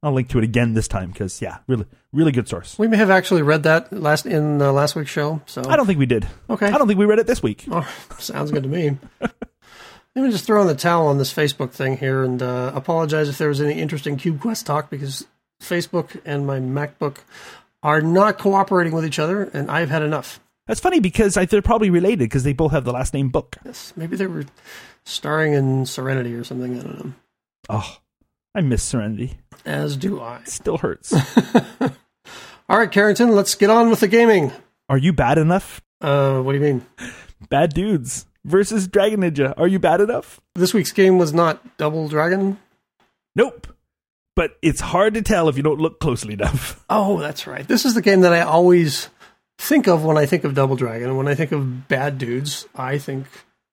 I'll 0.02 0.12
link 0.12 0.28
to 0.30 0.38
it 0.38 0.44
again 0.44 0.74
this 0.74 0.88
time 0.88 1.10
because, 1.10 1.40
yeah, 1.40 1.58
really, 1.68 1.86
really 2.12 2.32
good 2.32 2.48
source. 2.48 2.76
We 2.78 2.88
may 2.88 2.96
have 2.96 3.10
actually 3.10 3.42
read 3.42 3.62
that 3.62 3.92
last 3.92 4.26
in 4.26 4.60
uh, 4.60 4.72
last 4.72 4.96
week's 4.96 5.10
show. 5.10 5.40
So 5.46 5.62
I 5.66 5.76
don't 5.76 5.86
think 5.86 5.98
we 5.98 6.06
did. 6.06 6.26
Okay. 6.50 6.66
I 6.66 6.76
don't 6.76 6.88
think 6.88 6.98
we 6.98 7.04
read 7.06 7.20
it 7.20 7.26
this 7.26 7.42
week. 7.42 7.64
Oh, 7.70 7.88
sounds 8.18 8.50
good 8.50 8.64
to 8.64 8.68
me. 8.68 8.98
Let 9.20 10.24
me 10.26 10.30
just 10.30 10.44
throw 10.44 10.60
in 10.60 10.66
the 10.66 10.74
towel 10.74 11.06
on 11.06 11.18
this 11.18 11.32
Facebook 11.32 11.70
thing 11.70 11.96
here 11.96 12.22
and 12.22 12.42
uh, 12.42 12.72
apologize 12.74 13.28
if 13.28 13.38
there 13.38 13.48
was 13.48 13.60
any 13.60 13.80
interesting 13.80 14.16
Cube 14.16 14.40
Quest 14.40 14.66
talk 14.66 14.90
because 14.90 15.26
Facebook 15.62 16.20
and 16.24 16.46
my 16.46 16.58
MacBook 16.58 17.18
are 17.82 18.02
not 18.02 18.38
cooperating 18.38 18.92
with 18.92 19.06
each 19.06 19.18
other, 19.18 19.44
and 19.44 19.70
I've 19.70 19.90
had 19.90 20.02
enough. 20.02 20.38
That's 20.66 20.80
funny 20.80 21.00
because 21.00 21.36
I, 21.36 21.46
they're 21.46 21.62
probably 21.62 21.90
related 21.90 22.20
because 22.20 22.44
they 22.44 22.52
both 22.52 22.72
have 22.72 22.84
the 22.84 22.92
last 22.92 23.14
name 23.14 23.30
Book. 23.30 23.56
Yes, 23.64 23.92
maybe 23.96 24.16
they 24.16 24.26
were 24.26 24.44
starring 25.04 25.54
in 25.54 25.86
Serenity 25.86 26.34
or 26.34 26.44
something. 26.44 26.78
I 26.78 26.82
don't 26.82 27.04
know. 27.04 27.12
Oh, 27.70 27.96
I 28.54 28.60
miss 28.60 28.82
Serenity. 28.82 29.38
As 29.64 29.96
do 29.96 30.20
I. 30.20 30.38
It 30.38 30.48
still 30.48 30.78
hurts. 30.78 31.12
All 32.68 32.78
right, 32.78 32.90
Carrington, 32.90 33.32
let's 33.32 33.54
get 33.54 33.70
on 33.70 33.90
with 33.90 34.00
the 34.00 34.08
gaming. 34.08 34.52
Are 34.88 34.98
you 34.98 35.12
bad 35.12 35.38
enough? 35.38 35.82
Uh, 36.00 36.40
what 36.40 36.52
do 36.52 36.58
you 36.58 36.64
mean? 36.64 36.86
Bad 37.48 37.74
dudes 37.74 38.26
versus 38.44 38.88
Dragon 38.88 39.20
Ninja. 39.20 39.54
Are 39.56 39.68
you 39.68 39.78
bad 39.78 40.00
enough? 40.00 40.40
This 40.54 40.74
week's 40.74 40.92
game 40.92 41.18
was 41.18 41.32
not 41.32 41.76
Double 41.76 42.08
Dragon. 42.08 42.58
Nope. 43.36 43.68
But 44.34 44.56
it's 44.62 44.80
hard 44.80 45.14
to 45.14 45.22
tell 45.22 45.48
if 45.48 45.56
you 45.56 45.62
don't 45.62 45.80
look 45.80 46.00
closely 46.00 46.34
enough. 46.34 46.84
Oh, 46.90 47.18
that's 47.20 47.46
right. 47.46 47.66
This 47.66 47.86
is 47.86 47.94
the 47.94 48.02
game 48.02 48.20
that 48.20 48.34
I 48.34 48.40
always 48.42 49.08
think 49.58 49.86
of 49.86 50.04
when 50.04 50.18
I 50.18 50.26
think 50.26 50.44
of 50.44 50.54
Double 50.54 50.76
Dragon. 50.76 51.08
And 51.08 51.16
when 51.16 51.26
I 51.26 51.34
think 51.34 51.52
of 51.52 51.88
bad 51.88 52.18
dudes, 52.18 52.66
I 52.74 52.98
think 52.98 53.26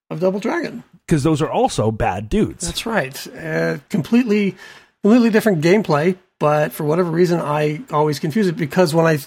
of 0.09 0.21
Double 0.21 0.39
Dragon. 0.39 0.83
Because 1.05 1.23
those 1.23 1.41
are 1.41 1.49
also 1.51 1.91
bad 1.91 2.29
dudes. 2.29 2.65
That's 2.65 2.85
right. 2.85 3.27
Uh, 3.35 3.79
completely, 3.89 4.55
completely 5.03 5.29
different 5.29 5.61
gameplay, 5.61 6.17
but 6.39 6.71
for 6.71 6.83
whatever 6.83 7.11
reason, 7.11 7.39
I 7.39 7.81
always 7.91 8.19
confuse 8.19 8.47
it 8.47 8.57
because 8.57 8.93
when 8.93 9.05
I, 9.05 9.19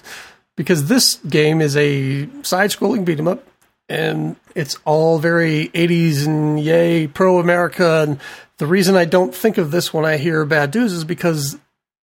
because 0.56 0.88
this 0.88 1.16
game 1.16 1.60
is 1.60 1.76
a 1.76 2.28
side-scrolling 2.42 3.04
beat 3.04 3.18
'em 3.18 3.28
up, 3.28 3.46
and 3.88 4.36
it's 4.54 4.78
all 4.84 5.18
very 5.18 5.70
80s 5.74 6.26
and 6.26 6.58
yay 6.58 7.06
pro 7.06 7.38
America. 7.38 8.02
And 8.06 8.20
the 8.58 8.66
reason 8.66 8.96
I 8.96 9.04
don't 9.04 9.34
think 9.34 9.58
of 9.58 9.70
this 9.70 9.92
when 9.92 10.04
I 10.04 10.16
hear 10.16 10.44
bad 10.44 10.74
News 10.74 10.92
is 10.92 11.04
because 11.04 11.58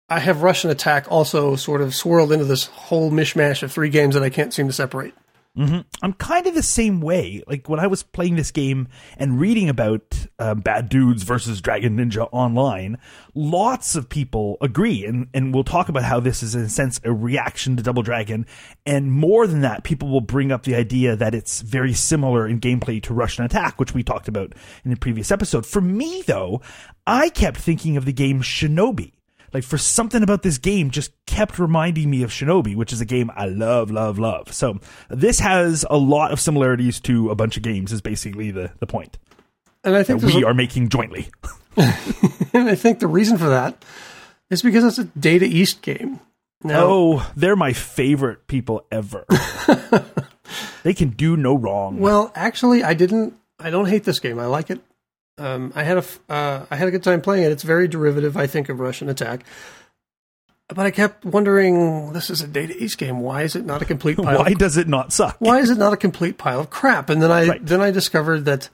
I 0.09 0.19
have 0.19 0.39
Rush'n 0.39 0.71
Attack 0.71 1.07
also 1.09 1.57
sort 1.57 1.81
of 1.81 1.95
swirled 1.95 2.33
into 2.33 2.45
this 2.45 2.67
whole 2.67 3.11
mishmash 3.11 3.63
of 3.63 3.73
three 3.73 3.89
games 3.89 4.15
that 4.15 4.25
I 4.25 4.31
can't 4.31 4.53
seem 4.53 4.67
to 4.67 4.73
separate. 4.73 5.15
Mm-hmm. 5.59 5.81
I'm 6.01 6.13
kind 6.13 6.47
of 6.47 6.55
the 6.55 6.63
same 6.63 7.01
way. 7.01 7.43
Like 7.47 7.69
when 7.69 7.81
I 7.81 7.89
was 7.89 8.05
playing 8.05 8.37
this 8.37 8.53
game 8.53 8.87
and 9.17 9.41
reading 9.41 9.69
about 9.69 10.27
um, 10.39 10.61
Bad 10.61 10.89
Dudes 10.89 11.25
versus 11.25 11.61
Dragon 11.61 11.97
Ninja 11.97 12.29
online, 12.31 12.99
lots 13.35 13.97
of 13.97 14.09
people 14.09 14.59
agree, 14.61 15.05
and 15.05 15.27
and 15.35 15.53
we'll 15.53 15.65
talk 15.65 15.89
about 15.89 16.05
how 16.05 16.21
this 16.21 16.45
is 16.45 16.55
in 16.55 16.63
a 16.63 16.69
sense 16.69 17.01
a 17.03 17.13
reaction 17.13 17.77
to 17.77 17.83
Double 17.83 18.03
Dragon, 18.03 18.47
and 18.87 19.11
more 19.11 19.49
than 19.49 19.63
that, 19.63 19.83
people 19.83 20.09
will 20.09 20.21
bring 20.21 20.53
up 20.53 20.63
the 20.63 20.77
idea 20.77 21.17
that 21.17 21.35
it's 21.35 21.63
very 21.63 21.95
similar 21.95 22.47
in 22.47 22.61
gameplay 22.61 23.03
to 23.03 23.13
Rush'n 23.13 23.45
Attack, 23.45 23.81
which 23.81 23.93
we 23.93 24.05
talked 24.05 24.29
about 24.29 24.55
in 24.85 24.93
the 24.93 24.97
previous 24.97 25.33
episode. 25.33 25.67
For 25.67 25.81
me, 25.81 26.23
though, 26.23 26.63
I 27.09 27.29
kept 27.29 27.57
thinking 27.57 27.97
of 27.97 28.05
the 28.05 28.13
game 28.13 28.41
Shinobi 28.41 29.15
like 29.53 29.65
for 29.65 29.79
something 29.79 30.23
about 30.23 30.43
this 30.43 30.59
game 30.59 30.91
just 30.91 31.13
kept 31.27 31.59
reminding 31.59 32.11
me 32.11 32.23
of 32.23 32.31
Shinobi, 32.31 32.77
which 32.77 32.93
is 32.93 33.01
a 33.01 33.05
game 33.05 33.31
I 33.35 33.47
love, 33.47 33.91
love, 33.91 34.19
love. 34.19 34.53
So 34.53 34.79
this 35.09 35.41
has 35.41 35.85
a 35.89 35.97
lot 35.97 36.33
of 36.33 36.41
similarities 36.41 37.01
to 37.01 37.31
a 37.31 37.35
bunch 37.35 37.57
of 37.57 37.63
games. 37.63 37.93
Is 37.93 38.01
basically 38.01 38.51
the 38.51 38.73
the 38.79 38.87
point. 38.87 39.19
And 39.85 39.97
I 39.97 40.03
think 40.03 40.21
that 40.21 40.35
we 40.35 40.45
a, 40.45 40.47
are 40.47 40.55
making 40.55 40.89
jointly. 40.89 41.29
and 41.77 41.89
I 42.69 42.75
think 42.75 43.01
the 43.01 43.07
reason 43.07 43.39
for 43.39 43.49
that 43.49 43.83
is 44.51 44.63
because 44.63 44.85
it's 44.85 44.99
a 44.99 45.05
Data 45.19 45.47
East 45.47 45.83
game. 45.83 46.21
Now, 46.63 46.85
oh, 46.85 47.33
they're 47.37 47.57
my 47.57 47.73
favorite 47.73 48.47
people 48.47 48.85
ever. 48.93 49.25
they 50.83 50.93
can 50.93 51.11
do 51.11 51.37
no 51.37 51.57
wrong. 51.57 51.99
Well, 51.99 52.31
actually, 52.35 52.85
I 52.85 52.93
didn't. 52.93 53.35
I 53.59 53.71
don't 53.71 53.87
hate 53.87 54.05
this 54.05 54.21
game. 54.21 54.39
I 54.39 54.47
like 54.47 54.71
it. 54.71 54.81
Um, 55.41 55.73
I 55.75 55.83
had 55.83 55.99
a 55.99 56.05
uh, 56.29 56.67
I 56.71 56.77
had 56.77 56.87
a 56.87 56.91
good 56.91 57.03
time 57.03 57.21
playing 57.23 57.45
it. 57.45 57.53
It's 57.53 57.63
very 57.63 57.89
derivative, 57.89 58.37
I 58.37 58.47
think, 58.47 58.69
of 58.69 58.79
Rush'n 58.79 59.09
Attack. 59.09 59.45
But 60.69 60.87
I 60.87 60.93
kept 60.93 61.25
wondering, 61.25 62.13
this 62.13 62.31
is 62.31 62.43
a 62.43 62.47
Data 62.47 62.77
East 62.77 62.99
game. 62.99 63.21
Why 63.21 63.43
is 63.43 63.57
it 63.57 63.65
not 63.65 63.83
a 63.83 63.85
complete 63.85 64.17
pile? 64.23 64.39
why 64.39 64.51
of, 64.51 64.59
does 64.59 64.77
it 64.77 64.87
not 64.87 65.13
suck? 65.13 65.37
Why 65.41 65.59
is 65.59 65.71
it 65.71 65.79
not 65.79 65.93
a 65.93 65.97
complete 65.97 66.39
pile 66.39 66.61
of 66.61 66.71
crap? 66.71 67.11
And 67.11 67.21
then 67.23 67.33
I 67.33 67.49
right. 67.49 67.67
then 67.67 67.81
I 67.81 67.91
discovered 67.91 68.45
that 68.45 68.69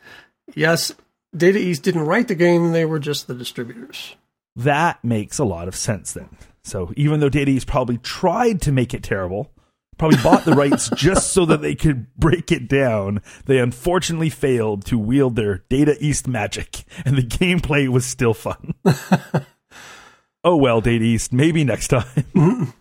yes, 0.54 0.92
Data 1.34 1.58
East 1.58 1.82
didn't 1.82 2.02
write 2.02 2.28
the 2.28 2.34
game; 2.34 2.72
they 2.72 2.84
were 2.84 2.98
just 2.98 3.28
the 3.28 3.34
distributors. 3.34 4.16
That 4.56 5.02
makes 5.04 5.38
a 5.38 5.44
lot 5.44 5.68
of 5.68 5.76
sense 5.76 6.12
then. 6.12 6.28
So 6.64 6.92
even 6.96 7.20
though 7.20 7.28
Data 7.28 7.50
East 7.50 7.66
probably 7.66 7.98
tried 7.98 8.60
to 8.62 8.72
make 8.72 8.92
it 8.92 9.02
terrible, 9.02 9.52
probably 9.98 10.22
bought 10.22 10.44
the 10.44 10.54
rights 10.54 10.90
just 10.94 11.32
so 11.32 11.44
that 11.46 11.62
they 11.62 11.74
could 11.74 12.14
break 12.16 12.52
it 12.52 12.68
down. 12.68 13.22
They 13.46 13.58
unfortunately 13.58 14.30
failed 14.30 14.84
to 14.86 14.98
wield 14.98 15.36
their 15.36 15.64
Data 15.68 15.96
East 16.00 16.28
magic, 16.28 16.84
and 17.04 17.16
the 17.16 17.22
gameplay 17.22 17.88
was 17.88 18.06
still 18.06 18.34
fun. 18.34 18.74
oh 20.44 20.56
well, 20.56 20.80
Data 20.80 21.04
East, 21.04 21.32
maybe 21.32 21.64
next 21.64 21.88
time. 21.88 22.72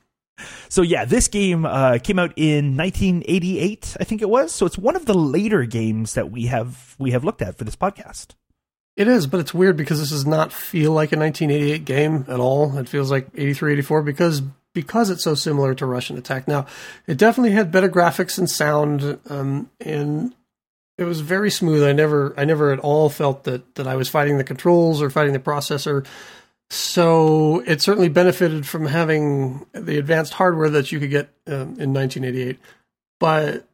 so 0.70 0.82
yeah, 0.82 1.06
this 1.06 1.28
game 1.28 1.66
uh, 1.66 2.00
came 2.00 2.20
out 2.20 2.34
in 2.36 2.76
1988, 2.78 3.98
I 4.00 4.04
think 4.04 4.22
it 4.22 4.30
was. 4.30 4.52
So 4.52 4.66
it's 4.66 4.78
one 4.78 4.96
of 4.96 5.06
the 5.06 5.14
later 5.14 5.64
games 5.64 6.14
that 6.14 6.32
we 6.32 6.46
have 6.48 6.96
we 7.00 7.12
have 7.12 7.24
looked 7.24 7.42
at 7.42 7.58
for 7.58 7.64
this 7.64 7.76
podcast. 7.76 8.36
It 8.96 9.10
is, 9.10 9.28
but 9.28 9.42
it's 9.42 9.54
weird 9.54 9.76
because 9.76 10.00
this 10.00 10.12
does 10.12 10.26
not 10.26 10.54
feel 10.54 10.92
like 10.94 11.12
a 11.12 11.20
1988 11.20 11.84
game 11.84 12.26
at 12.30 12.40
all. 12.40 12.78
It 12.78 12.88
feels 12.88 13.12
like 13.12 13.28
83, 13.36 13.74
84 13.74 14.04
because 14.04 14.42
because 14.76 15.10
it's 15.10 15.24
so 15.24 15.34
similar 15.34 15.74
to 15.74 15.86
Rush'n 15.86 16.18
Attack. 16.20 16.48
Now, 16.48 16.68
it 17.08 17.18
definitely 17.18 17.54
had 17.54 17.72
better 17.72 17.90
graphics 17.90 18.38
and 18.38 18.48
sound, 18.48 19.18
um, 19.28 19.72
and 19.82 20.36
it 21.00 21.06
was 21.06 21.22
very 21.22 21.50
smooth. 21.50 21.84
I 21.84 21.94
never, 21.94 22.36
I 22.38 22.46
never 22.46 22.72
at 22.72 22.80
all 22.80 23.10
felt 23.10 23.46
that 23.46 23.74
that 23.74 23.88
I 23.88 23.96
was 23.96 24.10
fighting 24.10 24.38
the 24.38 24.44
controls 24.44 25.02
or 25.02 25.10
fighting 25.10 25.34
the 25.34 25.40
processor. 25.40 26.06
So 26.70 27.64
it 27.66 27.82
certainly 27.82 28.10
benefited 28.10 28.68
from 28.68 28.86
having 28.86 29.66
the 29.74 29.98
advanced 29.98 30.34
hardware 30.34 30.70
that 30.70 30.92
you 30.92 31.00
could 31.00 31.10
get 31.10 31.30
um, 31.48 31.80
in 31.80 31.94
1988. 31.94 32.60
But 33.20 33.68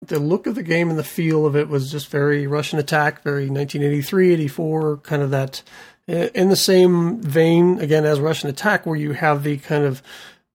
the 0.00 0.20
look 0.20 0.46
of 0.46 0.54
the 0.54 0.62
game 0.62 0.90
and 0.90 0.98
the 0.98 1.04
feel 1.04 1.46
of 1.46 1.56
it 1.56 1.68
was 1.68 1.90
just 1.90 2.08
very 2.08 2.46
Rush'n 2.46 2.78
Attack, 2.78 3.22
very 3.22 3.48
1983, 3.50 4.32
84, 4.32 4.96
kind 4.98 5.22
of 5.22 5.30
that. 5.30 5.62
In 6.06 6.48
the 6.48 6.56
same 6.56 7.20
vein, 7.20 7.80
again, 7.80 8.06
as 8.06 8.18
Rush'n 8.18 8.48
Attack, 8.48 8.86
where 8.86 8.96
you 8.96 9.12
have 9.12 9.42
the 9.42 9.58
kind 9.58 9.84
of 9.84 10.02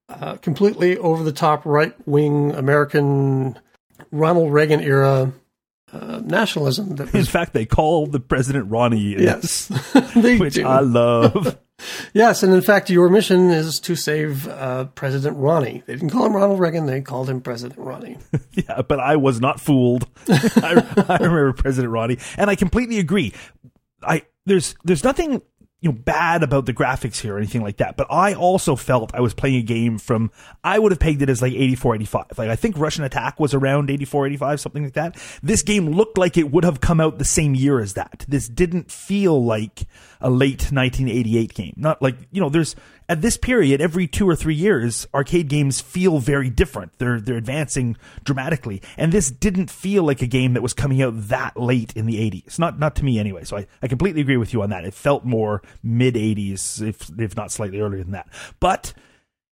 uh, 0.10 0.36
completely 0.38 0.98
over 0.98 1.24
the 1.24 1.32
top 1.32 1.66
right 1.66 1.94
wing 2.08 2.52
American 2.52 3.58
Ronald 4.12 4.52
Reagan 4.52 4.82
era 4.82 5.32
uh, 5.94 6.22
nationalism. 6.24 6.96
That 6.96 7.14
was, 7.14 7.28
in 7.28 7.32
fact, 7.32 7.54
they 7.54 7.66
call 7.66 8.08
the 8.08 8.20
president 8.20 8.70
Ronnie. 8.70 9.22
Yes, 9.22 9.70
which 10.16 10.56
do. 10.56 10.66
I 10.66 10.80
love. 10.80 11.58
yes, 12.14 12.44
and 12.44 12.54
in 12.54 12.62
fact, 12.62 12.90
your 12.90 13.10
mission 13.10 13.52
is 13.52 13.80
to 13.82 13.96
save 13.96 14.48
uh, 14.48 14.86
President 14.86 15.38
Ronnie. 15.38 15.84
They 15.86 15.94
didn't 15.94 16.10
call 16.10 16.26
him 16.26 16.36
Ronald 16.36 16.60
Reagan; 16.60 16.86
they 16.86 17.02
called 17.02 17.30
him 17.30 17.42
President 17.42 17.80
Ronnie. 17.80 18.18
yeah, 18.54 18.82
but 18.82 19.00
I 19.00 19.16
was 19.18 19.40
not 19.40 19.60
fooled. 19.60 20.08
I, 20.28 21.06
I 21.08 21.18
remember 21.18 21.54
President 21.54 21.92
Ronnie, 21.92 22.18
and 22.38 22.50
I 22.50 22.56
completely 22.56 23.00
agree. 23.00 23.34
I 24.02 24.24
there's 24.46 24.76
there's 24.84 25.04
nothing 25.04 25.42
you 25.84 25.92
know 25.92 25.98
bad 25.98 26.44
about 26.44 26.66
the 26.66 26.74
graphics 26.74 27.20
here 27.20 27.36
or 27.36 27.38
anything 27.38 27.62
like 27.62 27.78
that. 27.78 27.98
But 27.98 28.08
i 28.10 28.34
also 28.34 28.76
felt 28.76 29.14
i 29.14 29.20
was 29.20 29.34
playing 29.34 29.58
a 29.58 29.62
game 29.62 29.98
from 29.98 30.32
i 30.64 30.80
would 30.80 30.92
have 30.92 31.00
pegged 31.00 31.22
it 31.22 31.30
as 31.30 31.42
like 31.42 31.54
84 31.54 31.96
85 31.96 32.26
like 32.38 32.50
i 32.50 32.56
think 32.56 32.76
rush'n 32.78 33.04
attack 33.04 33.40
was 33.40 33.54
around 33.54 33.90
84 33.90 34.28
85 34.28 34.60
something 34.62 34.84
like 34.84 34.94
that. 34.94 35.18
This 35.44 35.62
game 35.62 35.90
looked 35.90 36.18
like 36.18 36.38
it 36.38 36.52
would 36.52 36.64
have 36.64 36.82
come 36.82 37.00
out 37.00 37.20
the 37.20 37.26
same 37.26 37.54
year 37.54 37.80
as 37.80 37.94
that. 37.94 38.26
This 38.28 38.48
didn't 38.48 38.92
feel 38.92 39.44
like 39.44 39.86
a 40.22 40.30
late 40.30 40.72
1988 40.72 41.54
game. 41.54 41.74
Not 41.76 42.02
like 42.02 42.16
you 42.32 42.42
know 42.42 42.50
there's 42.50 42.76
at 43.10 43.22
this 43.22 43.38
period, 43.38 43.82
every 43.82 44.08
two 44.08 44.28
or 44.28 44.36
three 44.36 44.56
years, 44.56 45.08
arcade 45.14 45.48
games 45.48 45.82
feel 45.82 46.20
very 46.20 46.50
different. 46.50 46.98
They're 46.98 47.20
they're 47.20 47.38
advancing 47.38 47.98
dramatically, 48.24 48.82
and 48.98 49.12
this 49.12 49.30
didn't 49.30 49.70
feel 49.70 50.04
like 50.04 50.22
a 50.22 50.28
game 50.28 50.54
that 50.54 50.62
was 50.62 50.74
coming 50.74 51.02
out 51.02 51.14
that 51.30 51.58
late 51.58 51.94
in 51.96 52.06
the 52.06 52.18
'80s. 52.18 52.60
Not 52.60 52.80
not 52.80 52.96
to 52.98 53.06
me 53.06 53.20
anyway. 53.20 53.44
So 53.44 53.58
I, 53.58 53.68
I 53.82 53.88
completely 53.88 54.22
agree 54.22 54.38
with 54.38 54.54
you 54.54 54.62
on 54.62 54.70
that. 54.70 54.86
It 54.86 54.94
felt 54.94 55.26
more 55.26 55.62
mid 55.82 56.16
'80s, 56.16 56.82
if 56.82 57.10
if 57.20 57.36
not 57.36 57.52
slightly 57.52 57.80
earlier 57.80 58.04
than 58.04 58.12
that. 58.12 58.28
But 58.60 58.94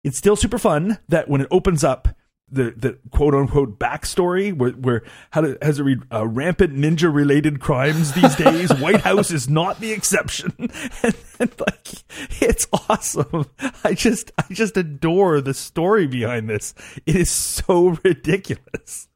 it's 0.04 0.18
still 0.18 0.36
super 0.36 0.58
fun 0.58 0.98
that 1.08 1.28
when 1.28 1.40
it 1.40 1.48
opens 1.50 1.84
up 1.84 2.08
the 2.52 2.74
the 2.76 2.98
quote 3.10 3.34
unquote 3.34 3.78
backstory 3.78 4.56
where 4.56 4.70
where 4.72 5.02
how 5.30 5.42
to, 5.42 5.58
has 5.62 5.78
it 5.78 5.84
read 5.84 6.00
uh, 6.12 6.26
rampant 6.26 6.74
ninja 6.74 7.12
related 7.12 7.60
crimes 7.60 8.12
these 8.12 8.34
days. 8.36 8.72
White 8.80 9.00
House 9.00 9.30
is 9.30 9.48
not 9.48 9.80
the 9.80 9.92
exception, 9.92 10.52
and, 11.02 11.14
and, 11.38 11.52
like 11.60 11.88
it's 12.42 12.66
awesome. 12.88 13.46
I 13.84 13.94
just 13.94 14.32
I 14.38 14.44
just 14.52 14.76
adore 14.76 15.40
the 15.40 15.54
story 15.54 16.06
behind 16.06 16.48
this. 16.48 16.74
It 17.06 17.16
is 17.16 17.30
so 17.30 17.98
ridiculous. 18.04 19.08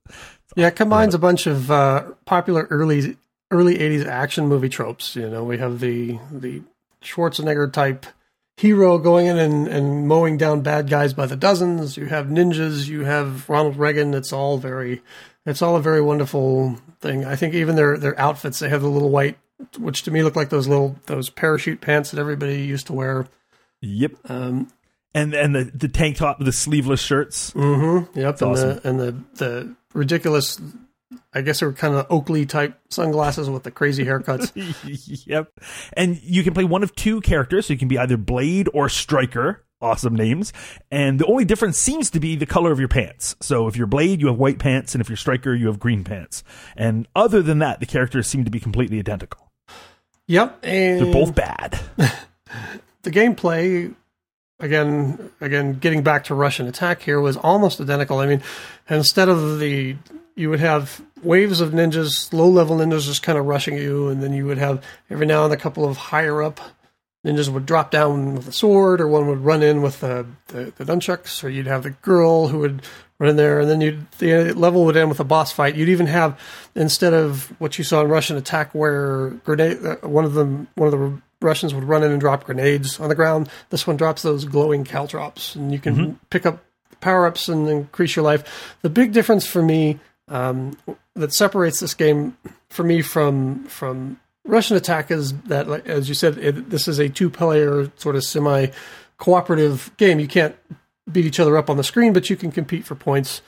Yeah, 0.57 0.69
it 0.69 0.77
combines 0.77 1.15
a 1.15 1.19
bunch 1.19 1.47
of 1.47 1.71
uh, 1.71 2.13
popular 2.25 2.67
early 2.71 3.17
early 3.51 3.79
'80s 3.79 4.07
action 4.07 4.47
movie 4.47 4.69
tropes. 4.69 5.17
You 5.17 5.29
know, 5.29 5.45
we 5.45 5.59
have 5.59 5.81
the 5.81 6.19
the 6.31 6.63
Schwarzenegger 7.03 7.73
type 7.73 8.07
hero 8.57 8.99
going 8.99 9.27
in 9.27 9.39
and, 9.39 9.67
and 9.69 10.07
mowing 10.09 10.37
down 10.37 10.63
bad 10.63 10.89
guys 10.89 11.13
by 11.13 11.27
the 11.27 11.37
dozens. 11.37 11.97
You 11.97 12.07
have 12.07 12.27
ninjas. 12.27 12.89
You 12.89 13.05
have 13.05 13.49
Ronald 13.49 13.77
Reagan. 13.77 14.15
It's 14.15 14.33
all 14.33 14.59
very, 14.59 15.03
it's 15.47 15.63
all 15.63 15.77
a 15.77 15.83
very 15.83 16.01
wonderful 16.01 16.79
thing. 17.01 17.25
I 17.25 17.37
think 17.37 17.55
even 17.55 17.77
their 17.77 17.97
their 17.99 18.19
outfits, 18.19 18.59
they 18.61 18.69
have 18.69 18.83
the 18.83 18.89
little 18.89 19.11
white 19.11 19.39
which 19.79 20.03
to 20.03 20.11
me 20.11 20.23
look 20.23 20.35
like 20.37 20.49
those 20.51 20.67
little 20.67 20.97
those 21.07 21.31
parachute 21.31 21.81
pants 21.81 22.11
that 22.11 22.19
everybody 22.21 22.63
used 22.63 22.87
to 22.89 22.93
wear. 22.93 23.29
Yep. 23.81 24.13
Um, 24.29 24.71
And 25.15 25.33
and 25.35 25.55
the, 25.55 25.65
the 25.65 25.89
tank 25.89 26.17
top, 26.17 26.39
the 26.41 26.53
sleeveless 26.53 27.01
shirts. 27.01 27.53
mm-hmm, 27.53 28.19
yep, 28.19 28.41
and 28.43 28.51
awesome. 28.51 28.69
the 28.83 28.89
and 28.89 29.01
the 29.01 29.13
the 29.35 29.77
ridiculous. 29.93 30.61
I 31.35 31.43
guess 31.43 31.61
they 31.61 31.67
were 31.67 31.73
kind 31.73 31.95
of 31.95 32.07
Oakley 32.11 32.47
type 32.47 32.79
sunglasses 32.91 33.51
with 33.51 33.65
the 33.65 33.71
crazy 33.71 34.05
haircuts. 34.05 34.53
yep. 35.27 35.51
And 35.95 36.21
you 36.23 36.43
can 36.45 36.55
play 36.55 36.65
one 36.65 36.83
of 36.83 36.95
two 36.95 37.21
characters, 37.21 37.67
so 37.67 37.73
you 37.73 37.79
can 37.79 37.89
be 37.89 37.99
either 37.99 38.17
Blade 38.17 38.69
or 38.73 38.89
Striker. 38.89 39.65
Awesome 39.81 40.15
names. 40.15 40.53
And 40.91 41.19
the 41.19 41.27
only 41.27 41.45
difference 41.45 41.77
seems 41.77 42.09
to 42.11 42.21
be 42.21 42.37
the 42.37 42.47
color 42.47 42.73
of 42.73 42.79
your 42.79 42.89
pants. 42.89 43.37
So 43.41 43.67
if 43.67 43.77
you're 43.77 43.87
Blade, 43.87 44.21
you 44.21 44.29
have 44.29 44.39
white 44.39 44.59
pants, 44.59 44.95
and 44.95 45.03
if 45.03 45.09
you're 45.11 45.17
Striker, 45.17 45.55
you 45.55 45.67
have 45.67 45.79
green 45.79 46.05
pants. 46.05 46.43
And 46.77 47.07
other 47.15 47.43
than 47.43 47.59
that, 47.59 47.81
the 47.81 47.87
characters 47.87 48.27
seem 48.27 48.45
to 48.45 48.51
be 48.51 48.61
completely 48.61 48.99
identical. 48.99 49.51
yep, 50.27 50.59
and 50.63 51.01
They're 51.05 51.13
both 51.13 51.35
bad. 51.35 51.81
the 53.03 53.11
gameplay 53.11 53.95
again 54.61 55.31
again 55.41 55.75
getting 55.75 56.03
back 56.03 56.25
to 56.25 56.35
rush'n 56.35 56.69
attack 56.69 57.03
here 57.03 57.21
was 57.21 57.37
almost 57.37 57.81
identical 57.81 58.19
i 58.21 58.27
mean 58.27 58.41
instead 58.89 59.29
of 59.29 59.59
the 59.59 59.97
you 60.37 60.51
would 60.51 60.61
have 60.61 61.01
waves 61.23 61.61
of 61.61 61.71
ninjas 61.71 62.33
low 62.33 62.49
level 62.49 62.77
ninjas 62.77 63.07
just 63.07 63.23
kind 63.23 63.39
of 63.39 63.47
rushing 63.47 63.77
you 63.77 64.09
and 64.09 64.23
then 64.23 64.33
you 64.33 64.47
would 64.47 64.59
have 64.59 64.83
every 65.11 65.27
now 65.27 65.45
and 65.45 65.53
then 65.53 65.59
a 65.59 65.61
couple 65.61 65.85
of 65.85 65.97
higher 65.97 66.43
up 66.43 66.61
ninjas 67.25 67.49
would 67.49 67.67
drop 67.67 67.91
down 67.91 68.35
with 68.35 68.49
a 68.49 68.53
sword 68.53 69.01
or 69.01 69.09
one 69.09 69.27
would 69.27 69.39
run 69.39 69.63
in 69.63 69.81
with 69.81 70.01
the, 70.01 70.27
the, 70.49 70.73
the 70.77 70.85
nunchucks 70.85 71.43
or 71.43 71.49
you'd 71.49 71.67
have 71.67 71.83
the 71.83 71.91
girl 71.91 72.49
who 72.49 72.59
would 72.59 72.83
run 73.19 73.31
in 73.31 73.37
there 73.37 73.61
and 73.61 73.71
then 73.71 73.81
you'd 73.81 74.11
the 74.19 74.53
level 74.53 74.85
would 74.85 74.97
end 74.97 75.09
with 75.09 75.21
a 75.21 75.25
boss 75.25 75.53
fight. 75.53 75.77
You'd 75.77 75.89
even 75.89 76.07
have 76.07 76.39
instead 76.75 77.15
of 77.15 77.53
what 77.61 77.79
you 77.79 77.85
saw 77.85 78.03
in 78.03 78.09
rush'n 78.09 78.37
attack 78.37 78.75
where 78.75 79.31
grenade 79.45 79.85
uh, 79.85 79.97
one 80.03 80.25
of 80.25 80.35
them 80.35 80.69
one 80.75 80.93
of 80.93 80.99
the 80.99 81.21
russians 81.41 81.75
would 81.75 81.85
run 81.85 82.03
in 82.03 82.11
and 82.11 82.21
drop 82.21 82.45
grenades 82.45 82.99
on 82.99 83.09
the 83.09 83.15
ground 83.15 83.51
this 83.69 83.87
one 83.87 83.97
drops 83.97 84.23
those 84.23 84.47
glowing 84.47 84.83
caltrops 84.83 85.55
and 85.55 85.73
you 85.73 85.79
can 85.79 86.19
pick 86.31 86.47
up 86.47 86.65
power 87.05 87.27
ups 87.27 87.49
and 87.49 87.69
increase 87.69 88.17
your 88.17 88.25
life. 88.25 88.77
The 88.83 88.91
big 88.91 89.13
difference 89.13 89.47
for 89.47 89.63
me 89.63 90.01
um, 90.29 90.77
that 91.15 91.33
separates 91.33 91.81
this 91.81 91.95
game 91.95 92.37
for 92.69 92.83
me 92.83 93.03
from 93.03 93.65
from 93.65 94.19
Rush'n 94.47 94.77
Attack 94.77 95.11
is 95.11 95.33
that, 95.45 95.69
as 95.87 96.09
you 96.09 96.15
said, 96.15 96.39
it, 96.39 96.71
this 96.71 96.87
is 96.87 96.99
a 96.99 97.09
two-player 97.09 97.91
sort 97.97 98.15
of 98.15 98.25
semi-cooperative 98.25 99.91
game. 99.97 100.21
You 100.21 100.29
can't 100.29 100.55
beat 101.11 101.25
each 101.25 101.41
other 101.41 101.57
up 101.57 101.71
on 101.71 101.79
the 101.79 101.85
screen, 101.85 102.13
but 102.13 102.29
you 102.29 102.37
can 102.37 102.53
compete 102.53 102.85
for 102.85 102.95
points. 102.95 103.41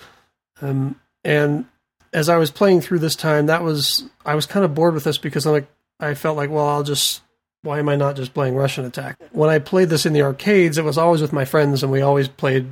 Um, 0.63 0.99
and 1.23 1.67
as 2.13 2.29
I 2.29 2.37
was 2.39 2.51
playing 2.51 2.81
through 2.81 3.01
this 3.01 3.17
time, 3.17 3.47
that 3.47 3.63
was 3.63 4.05
I 4.25 4.35
was 4.35 4.47
kind 4.47 4.65
of 4.65 4.75
bored 4.75 4.95
with 4.95 5.05
this 5.05 5.19
because 5.19 5.45
I'm 5.47 5.53
like 5.53 5.69
I 6.01 6.15
felt 6.15 6.37
like, 6.37 6.51
well, 6.51 6.67
I'll 6.67 6.83
just 6.83 7.23
why 7.63 7.79
am 7.79 7.89
I 7.89 7.97
not 7.97 8.17
just 8.17 8.33
playing 8.33 8.55
Rush'n 8.55 8.87
Attack? 8.87 9.19
When 9.33 9.51
I 9.51 9.59
played 9.59 9.89
this 9.89 10.07
in 10.07 10.13
the 10.13 10.23
arcades, 10.23 10.79
it 10.79 10.85
was 10.85 10.99
always 10.99 11.21
with 11.21 11.33
my 11.33 11.45
friends, 11.45 11.83
and 11.83 11.91
we 11.91 12.01
always 12.01 12.29
played 12.29 12.67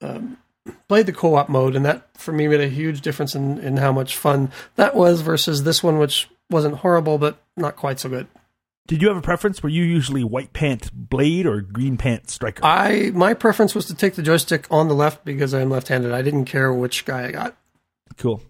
um, 0.00 0.38
played 0.88 1.06
the 1.06 1.12
co-op 1.12 1.48
mode, 1.48 1.76
and 1.76 1.84
that 1.84 2.08
for 2.16 2.32
me 2.32 2.48
made 2.48 2.60
a 2.60 2.68
huge 2.68 3.00
difference 3.00 3.34
in 3.34 3.58
in 3.58 3.76
how 3.76 3.92
much 3.92 4.16
fun 4.16 4.50
that 4.76 4.94
was 4.94 5.20
versus 5.20 5.64
this 5.64 5.82
one, 5.82 5.98
which 5.98 6.28
wasn't 6.50 6.76
horrible 6.76 7.18
but 7.18 7.42
not 7.56 7.76
quite 7.76 8.00
so 8.00 8.08
good. 8.08 8.26
Did 8.86 9.02
you 9.02 9.08
have 9.08 9.18
a 9.18 9.22
preference? 9.22 9.62
Were 9.62 9.68
you 9.68 9.84
usually 9.84 10.24
white 10.24 10.54
pant 10.54 10.90
Blade 10.92 11.46
or 11.46 11.60
green 11.60 11.98
pant 11.98 12.30
Striker? 12.30 12.64
I 12.64 13.10
my 13.14 13.34
preference 13.34 13.74
was 13.74 13.84
to 13.86 13.94
take 13.94 14.14
the 14.14 14.22
joystick 14.22 14.66
on 14.70 14.88
the 14.88 14.94
left 14.94 15.24
because 15.24 15.52
I'm 15.52 15.68
left-handed. 15.68 16.12
I 16.12 16.22
didn't 16.22 16.46
care 16.46 16.72
which 16.72 17.04
guy 17.04 17.26
I 17.26 17.30
got. 17.32 17.56
cool. 18.16 18.42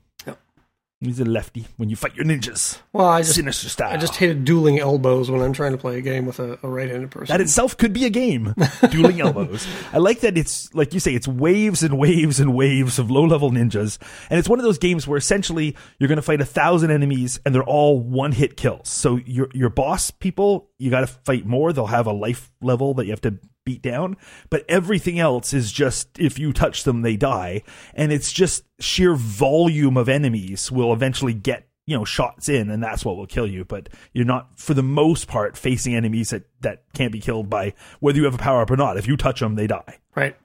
He's 1.00 1.20
a 1.20 1.24
lefty 1.24 1.64
when 1.76 1.88
you 1.88 1.94
fight 1.94 2.16
your 2.16 2.24
ninjas. 2.24 2.80
Well, 2.92 3.06
I 3.06 3.22
just 3.22 3.36
Sinister 3.36 3.68
style. 3.68 3.92
I 3.92 3.98
just 3.98 4.16
hated 4.16 4.44
dueling 4.44 4.80
elbows 4.80 5.30
when 5.30 5.40
I'm 5.40 5.52
trying 5.52 5.70
to 5.70 5.78
play 5.78 5.96
a 5.96 6.00
game 6.00 6.26
with 6.26 6.40
a, 6.40 6.58
a 6.60 6.68
right-handed 6.68 7.12
person. 7.12 7.32
That 7.32 7.40
itself 7.40 7.76
could 7.76 7.92
be 7.92 8.04
a 8.04 8.10
game. 8.10 8.52
Dueling 8.90 9.20
elbows. 9.20 9.64
I 9.92 9.98
like 9.98 10.20
that 10.20 10.36
it's 10.36 10.74
like 10.74 10.92
you 10.94 10.98
say, 10.98 11.14
it's 11.14 11.28
waves 11.28 11.84
and 11.84 11.98
waves 11.98 12.40
and 12.40 12.52
waves 12.52 12.98
of 12.98 13.12
low 13.12 13.24
level 13.24 13.52
ninjas. 13.52 13.98
And 14.28 14.40
it's 14.40 14.48
one 14.48 14.58
of 14.58 14.64
those 14.64 14.78
games 14.78 15.06
where 15.06 15.16
essentially 15.16 15.76
you're 16.00 16.08
gonna 16.08 16.20
fight 16.20 16.40
a 16.40 16.44
thousand 16.44 16.90
enemies 16.90 17.38
and 17.46 17.54
they're 17.54 17.62
all 17.62 18.00
one 18.00 18.32
hit 18.32 18.56
kills. 18.56 18.88
So 18.88 19.20
your 19.24 19.50
your 19.54 19.70
boss 19.70 20.10
people, 20.10 20.70
you 20.78 20.90
gotta 20.90 21.06
fight 21.06 21.46
more. 21.46 21.72
They'll 21.72 21.86
have 21.86 22.08
a 22.08 22.12
life 22.12 22.50
level 22.60 22.94
that 22.94 23.04
you 23.04 23.12
have 23.12 23.20
to 23.20 23.38
beat 23.68 23.82
down. 23.82 24.16
But 24.50 24.64
everything 24.68 25.18
else 25.18 25.52
is 25.52 25.70
just 25.72 26.18
if 26.18 26.38
you 26.38 26.52
touch 26.52 26.84
them, 26.84 27.02
they 27.02 27.16
die. 27.16 27.62
And 27.94 28.12
it's 28.12 28.32
just 28.32 28.64
sheer 28.80 29.14
volume 29.14 29.96
of 29.96 30.08
enemies 30.08 30.72
will 30.72 30.92
eventually 30.92 31.34
get 31.34 31.66
you 31.86 31.96
know 31.96 32.04
shots 32.04 32.50
in 32.50 32.68
and 32.68 32.82
that's 32.82 33.02
what 33.02 33.16
will 33.16 33.26
kill 33.26 33.46
you 33.46 33.64
but 33.64 33.88
you're 34.12 34.22
not 34.26 34.50
for 34.58 34.74
the 34.74 34.82
most 34.82 35.26
part 35.26 35.56
facing 35.56 35.94
enemies 35.94 36.28
that 36.28 36.42
that 36.60 36.82
can't 36.92 37.12
be 37.12 37.18
killed 37.18 37.48
by 37.48 37.72
whether 38.00 38.18
you 38.18 38.24
have 38.24 38.34
a 38.34 38.38
power 38.38 38.60
up 38.60 38.70
or 38.70 38.76
not 38.76 38.98
if 38.98 39.08
you 39.08 39.16
touch 39.16 39.40
them 39.40 39.54
they 39.54 39.66
die 39.66 39.98
Right. 40.18 40.36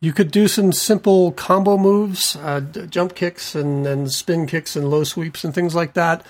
You 0.00 0.14
could 0.14 0.30
do 0.30 0.48
some 0.48 0.72
simple 0.72 1.32
combo 1.32 1.76
moves, 1.76 2.36
uh, 2.36 2.60
jump 2.60 3.14
kicks 3.14 3.54
and, 3.54 3.86
and 3.86 4.10
spin 4.10 4.46
kicks 4.46 4.74
and 4.74 4.88
low 4.88 5.04
sweeps 5.04 5.44
and 5.44 5.54
things 5.54 5.74
like 5.74 5.92
that. 5.92 6.24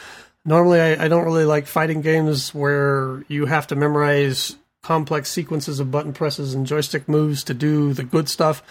Normally, 0.45 0.81
I, 0.81 1.05
I 1.05 1.07
don't 1.07 1.25
really 1.25 1.45
like 1.45 1.69
fighting 1.69 2.01
games 2.01 2.53
where 2.53 3.23
you 3.29 3.47
have 3.47 3.69
to 3.69 3.77
memorize 3.77 4.57
complex 4.83 5.31
sequences 5.31 5.81
of 5.81 5.91
button 5.91 6.13
presses 6.13 6.55
and 6.55 6.67
joystick 6.67 7.09
moves 7.09 7.45
to 7.45 7.55
do 7.55 7.93
the 7.93 8.05
good 8.05 8.29
stuff. 8.29 8.63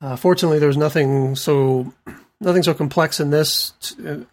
Uh, 0.00 0.16
fortunately, 0.16 0.58
there's 0.58 0.76
nothing 0.76 1.34
so 1.34 1.92
nothing 2.40 2.62
so 2.62 2.74
complex 2.74 3.18
in 3.18 3.30
this, 3.30 3.72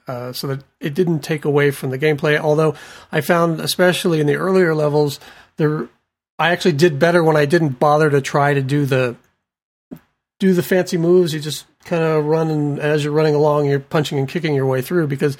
uh, 0.07 0.33
so 0.33 0.47
that 0.47 0.63
it 0.79 0.93
didn't 0.93 1.21
take 1.21 1.45
away 1.45 1.71
from 1.71 1.89
the 1.89 1.97
gameplay. 1.97 2.37
Although 2.37 2.75
I 3.11 3.21
found, 3.21 3.61
especially 3.61 4.19
in 4.19 4.27
the 4.27 4.35
earlier 4.35 4.75
levels, 4.75 5.19
there 5.57 5.87
I 6.37 6.51
actually 6.51 6.73
did 6.73 6.99
better 6.99 7.23
when 7.23 7.37
I 7.37 7.45
didn't 7.45 7.79
bother 7.79 8.09
to 8.09 8.21
try 8.21 8.53
to 8.53 8.61
do 8.61 8.85
the 8.85 9.15
do 10.39 10.53
the 10.53 10.63
fancy 10.63 10.97
moves. 10.97 11.33
You 11.33 11.39
just 11.39 11.65
kind 11.85 12.03
of 12.03 12.25
run, 12.25 12.49
and 12.49 12.79
as 12.79 13.03
you're 13.03 13.13
running 13.13 13.35
along, 13.35 13.67
you're 13.67 13.79
punching 13.79 14.19
and 14.19 14.27
kicking 14.27 14.53
your 14.53 14.65
way 14.65 14.81
through 14.81 15.07
because 15.07 15.37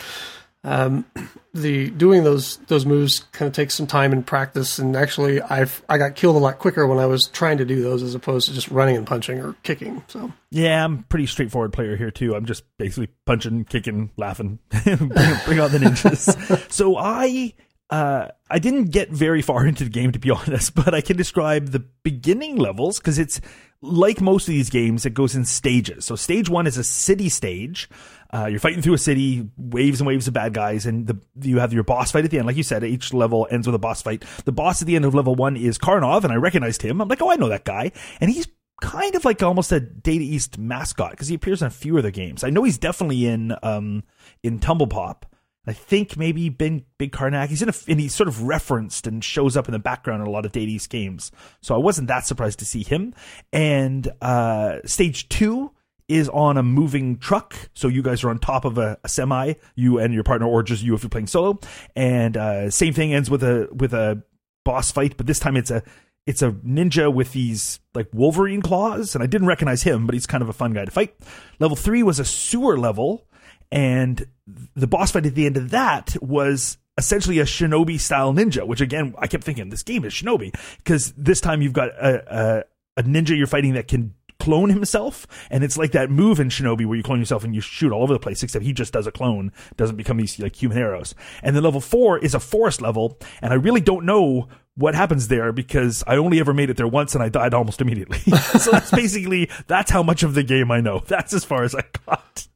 um, 0.64 1.06
the 1.54 1.90
doing 1.90 2.24
those 2.24 2.58
those 2.68 2.86
moves 2.86 3.20
kind 3.32 3.48
of 3.48 3.54
takes 3.54 3.74
some 3.74 3.88
time 3.88 4.12
and 4.12 4.26
practice. 4.26 4.80
And 4.80 4.96
actually, 4.96 5.42
I've 5.42 5.84
I 5.90 5.98
got 5.98 6.16
killed 6.16 6.36
a 6.36 6.40
lot 6.40 6.60
quicker 6.60 6.88
when 6.88 7.00
I 7.00 7.06
was 7.06 7.28
trying 7.28 7.58
to 7.58 7.66
do 7.66 7.82
those 7.82 8.02
as 8.02 8.16
opposed 8.16 8.48
to 8.48 8.54
just 8.54 8.70
running 8.70 8.98
and 8.98 9.06
punching 9.06 9.40
or 9.40 9.54
kicking. 9.64 10.04
So 10.08 10.32
yeah 10.54 10.86
i'm 10.86 11.00
a 11.00 11.04
pretty 11.10 11.26
straightforward 11.26 11.74
player 11.74 11.98
here 11.98 12.12
too 12.12 12.36
i'm 12.36 12.46
just 12.46 12.64
basically 12.78 13.10
punching 13.26 13.66
kicking 13.66 14.12
laughing 14.18 14.60
bring, 14.86 15.10
bring 15.46 15.60
out 15.60 15.72
the 15.72 15.80
ninjas 15.80 16.72
so 16.72 16.96
i 16.96 17.52
uh, 17.94 18.28
I 18.50 18.58
didn't 18.58 18.86
get 18.86 19.12
very 19.12 19.44
far 19.44 19.68
into 19.68 19.84
the 19.84 19.90
game 19.90 20.12
to 20.14 20.20
be 20.20 20.32
honest, 20.32 20.74
but 20.74 20.94
I 20.94 21.02
can 21.02 21.16
describe 21.16 21.68
the 21.68 21.86
beginning 22.04 22.56
levels 22.58 22.98
because 22.98 23.20
it's 23.20 23.40
like 23.82 24.20
most 24.20 24.48
of 24.48 24.54
these 24.54 24.70
games, 24.70 25.06
it 25.06 25.14
goes 25.14 25.36
in 25.36 25.46
stages. 25.46 26.06
So 26.06 26.16
stage 26.16 26.50
one 26.50 26.66
is 26.66 26.78
a 26.78 26.84
city 26.84 27.30
stage. 27.30 27.90
Uh, 28.34 28.48
you're 28.48 28.60
fighting 28.60 28.82
through 28.82 28.96
a 28.96 28.98
city, 28.98 29.48
waves 29.58 30.00
and 30.00 30.08
waves 30.08 30.28
of 30.28 30.34
bad 30.34 30.56
guys, 30.56 30.88
and 30.88 31.06
the, 31.06 31.20
you 31.42 31.60
have 31.60 31.72
your 31.72 31.84
boss 31.84 32.12
fight 32.12 32.26
at 32.26 32.32
the 32.32 32.40
end. 32.40 32.48
Like 32.48 32.56
you 32.56 32.64
said, 32.64 32.84
each 32.84 33.14
level 33.14 33.48
ends 33.52 33.68
with 33.68 33.76
a 33.76 33.80
boss 33.80 34.02
fight. 34.02 34.24
The 34.46 34.52
boss 34.52 34.82
at 34.82 34.88
the 34.88 34.96
end 34.96 35.06
of 35.06 35.14
level 35.14 35.36
one 35.36 35.56
is 35.56 35.78
Karnov, 35.78 36.24
and 36.24 36.34
I 36.34 36.38
recognized 36.38 36.82
him. 36.82 37.00
I'm 37.00 37.08
like, 37.08 37.22
oh, 37.22 37.30
I 37.30 37.36
know 37.36 37.50
that 37.50 37.64
guy, 37.64 37.92
and 38.20 38.32
he's 38.32 38.48
kind 38.82 39.14
of 39.14 39.24
like 39.24 39.44
almost 39.44 39.72
a 39.72 39.80
Data 39.80 40.24
East 40.24 40.58
mascot 40.58 41.12
because 41.12 41.28
he 41.28 41.36
appears 41.36 41.62
in 41.62 41.68
a 41.68 41.72
few 41.72 41.96
of 41.98 42.02
their 42.02 42.12
games. 42.12 42.44
I 42.44 42.50
know 42.50 42.64
he's 42.64 42.80
definitely 42.80 43.28
in 43.28 43.56
um 43.62 44.04
in 44.42 44.58
Tumble 44.58 44.88
Pop. 44.88 45.28
I 45.66 45.74
think 45.74 46.18
maybe 46.18 46.50
Ben 46.50 46.84
Big 46.98 47.14
Karnak. 47.14 47.48
He's 47.48 47.62
in 47.62 47.70
a 47.70 47.74
and 47.88 48.00
he's 48.00 48.14
sort 48.14 48.28
of 48.28 48.44
referenced 48.44 49.08
and 49.08 49.24
shows 49.24 49.56
up 49.56 49.68
in 49.68 49.72
the 49.72 49.80
background 49.80 50.22
in 50.22 50.28
a 50.28 50.32
lot 50.32 50.46
of 50.46 50.56
East 50.58 50.90
games. 50.90 51.32
So 51.62 51.74
I 51.74 51.78
wasn't 51.78 52.10
that 52.10 52.26
surprised 52.26 52.60
to 52.60 52.66
see 52.66 52.84
him. 52.84 53.14
And 53.52 54.12
uh 54.22 54.80
stage 54.86 55.30
two 55.30 55.72
is 56.10 56.28
on 56.30 56.58
a 56.58 56.64
moving 56.64 57.18
truck. 57.18 57.56
So 57.74 57.88
you 57.88 58.04
guys 58.04 58.24
are 58.24 58.30
on 58.30 58.40
top 58.40 58.66
of 58.66 58.78
a, 58.78 58.98
a 59.04 59.10
semi, 59.10 59.54
you 59.76 60.00
and 60.00 60.14
your 60.14 60.24
partner, 60.24 60.48
or 60.48 60.64
just 60.64 60.84
you 60.84 60.94
if 60.96 61.04
you're 61.04 61.10
playing 61.10 61.28
solo. 61.28 61.60
And 61.96 62.36
uh 62.36 62.70
same 62.70 62.94
thing 62.94 63.14
ends 63.14 63.30
with 63.30 63.44
a 63.44 63.70
with 63.72 63.94
a 63.94 64.22
boss 64.66 64.92
fight, 64.92 65.16
but 65.18 65.28
this 65.28 65.40
time 65.40 65.56
it's 65.56 65.72
a 65.72 65.82
it's 66.26 66.42
a 66.42 66.52
ninja 66.52 67.14
with 67.14 67.34
these 67.34 67.80
like 67.94 68.08
Wolverine 68.14 68.62
claws, 68.62 69.16
and 69.16 69.24
I 69.24 69.28
didn't 69.28 69.48
recognize 69.48 69.84
him, 69.84 70.06
but 70.06 70.14
he's 70.14 70.26
kind 70.26 70.42
of 70.42 70.50
a 70.50 70.54
fun 70.54 70.74
guy 70.74 70.86
to 70.86 70.92
fight. 70.92 71.16
Level 71.60 71.76
three 71.76 72.04
was 72.04 72.20
a 72.20 72.26
sewer 72.26 72.78
level, 72.78 73.28
and 73.74 74.28
the 74.76 74.86
boss 74.86 75.12
fight 75.12 75.26
at 75.26 75.34
the 75.34 75.48
end 75.48 75.58
of 75.58 75.72
that 75.72 76.16
was 76.22 76.78
essentially 76.96 77.40
a 77.40 77.44
shinobi 77.44 78.00
style 78.00 78.32
ninja, 78.32 78.68
which 78.68 78.82
again, 78.82 79.16
I 79.18 79.26
kept 79.26 79.44
thinking 79.44 79.70
this 79.70 79.82
game 79.82 80.06
is 80.06 80.14
shinobi. 80.14 80.56
Because 80.78 81.12
this 81.18 81.42
time 81.42 81.64
you've 81.64 81.74
got 81.74 81.90
a, 81.90 82.64
a, 82.96 83.02
a 83.02 83.04
ninja 83.04 83.36
you're 83.36 83.48
fighting 83.48 83.74
that 83.74 83.88
can 83.88 84.14
clone 84.40 84.70
himself. 84.70 85.26
And 85.50 85.64
it's 85.64 85.76
like 85.76 85.94
that 85.94 86.12
move 86.12 86.40
in 86.40 86.50
shinobi 86.50 86.86
where 86.86 86.96
you 86.96 87.02
clone 87.02 87.18
yourself 87.18 87.44
and 87.44 87.56
you 87.56 87.62
shoot 87.62 87.92
all 87.92 88.04
over 88.04 88.14
the 88.14 88.20
place 88.20 88.44
except 88.44 88.64
he 88.64 88.74
just 88.74 88.94
does 88.94 89.08
a 89.08 89.12
clone 89.12 89.52
doesn't 89.76 89.96
become 89.96 90.18
these 90.18 90.38
like 90.38 90.56
human 90.56 90.78
arrows. 90.78 91.16
And 91.42 91.56
then 91.56 91.64
level 91.64 91.82
four 91.82 92.20
is 92.20 92.36
a 92.36 92.40
forest 92.40 92.80
level 92.80 93.18
and 93.42 93.54
i 93.54 93.56
really 93.56 93.82
don't 93.82 94.06
know 94.06 94.50
what 94.76 94.96
happens 94.96 95.30
there 95.30 95.54
because 95.54 96.04
i 96.08 96.18
only 96.18 96.40
ever 96.40 96.54
made 96.54 96.70
it 96.70 96.78
there 96.78 96.88
once 96.88 97.16
and 97.16 97.24
i 97.24 97.30
died 97.30 97.54
almost 97.54 97.80
immediately. 97.80 98.20
So 98.60 98.72
that's 98.72 98.92
basically 98.92 99.50
that's 99.68 99.90
how 99.92 100.04
much 100.04 100.24
of 100.24 100.34
the 100.34 100.44
game 100.44 100.72
i 100.72 100.82
know. 100.82 101.00
That's 101.08 101.34
as 101.34 101.46
far 101.46 101.64
as 101.64 101.74
i 101.74 101.84
got 102.06 102.48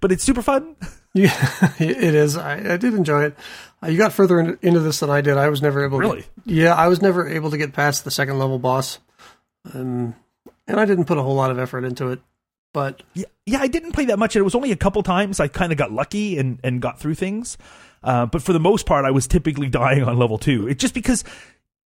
but 0.00 0.12
it's 0.12 0.24
super 0.24 0.42
fun. 0.42 0.76
Yeah, 1.14 1.34
it 1.78 2.14
is. 2.14 2.38
I, 2.38 2.72
I 2.72 2.76
did 2.78 2.94
enjoy 2.94 3.24
it. 3.24 3.36
Uh, 3.82 3.88
you 3.88 3.98
got 3.98 4.14
further 4.14 4.40
in, 4.40 4.58
into 4.62 4.80
this 4.80 5.00
than 5.00 5.10
I 5.10 5.20
did. 5.20 5.36
I 5.36 5.50
was 5.50 5.60
never 5.60 5.84
able. 5.84 5.98
Really? 5.98 6.22
To, 6.22 6.28
yeah, 6.46 6.74
I 6.74 6.88
was 6.88 7.02
never 7.02 7.28
able 7.28 7.50
to 7.50 7.58
get 7.58 7.74
past 7.74 8.04
the 8.04 8.10
second 8.10 8.38
level 8.38 8.58
boss, 8.58 8.98
um, 9.74 10.14
and 10.66 10.80
I 10.80 10.86
didn't 10.86 11.04
put 11.04 11.18
a 11.18 11.22
whole 11.22 11.34
lot 11.34 11.50
of 11.50 11.58
effort 11.58 11.84
into 11.84 12.12
it. 12.12 12.20
But 12.72 13.02
Yeah, 13.12 13.26
yeah, 13.44 13.58
I 13.60 13.68
didn't 13.68 13.92
play 13.92 14.06
that 14.06 14.18
much. 14.18 14.36
It 14.36 14.40
was 14.40 14.54
only 14.54 14.72
a 14.72 14.76
couple 14.76 15.02
times 15.02 15.38
I 15.38 15.48
kind 15.48 15.70
of 15.70 15.76
got 15.76 15.92
lucky 15.92 16.38
and 16.38 16.58
and 16.64 16.80
got 16.80 16.98
through 16.98 17.16
things. 17.16 17.58
Uh, 18.02 18.24
but 18.24 18.42
for 18.42 18.54
the 18.54 18.60
most 18.60 18.86
part, 18.86 19.04
I 19.04 19.10
was 19.10 19.26
typically 19.26 19.68
dying 19.82 20.04
on 20.04 20.18
level 20.18 20.38
two. 20.38 20.66
It's 20.66 20.80
just 20.80 20.94
because 20.94 21.24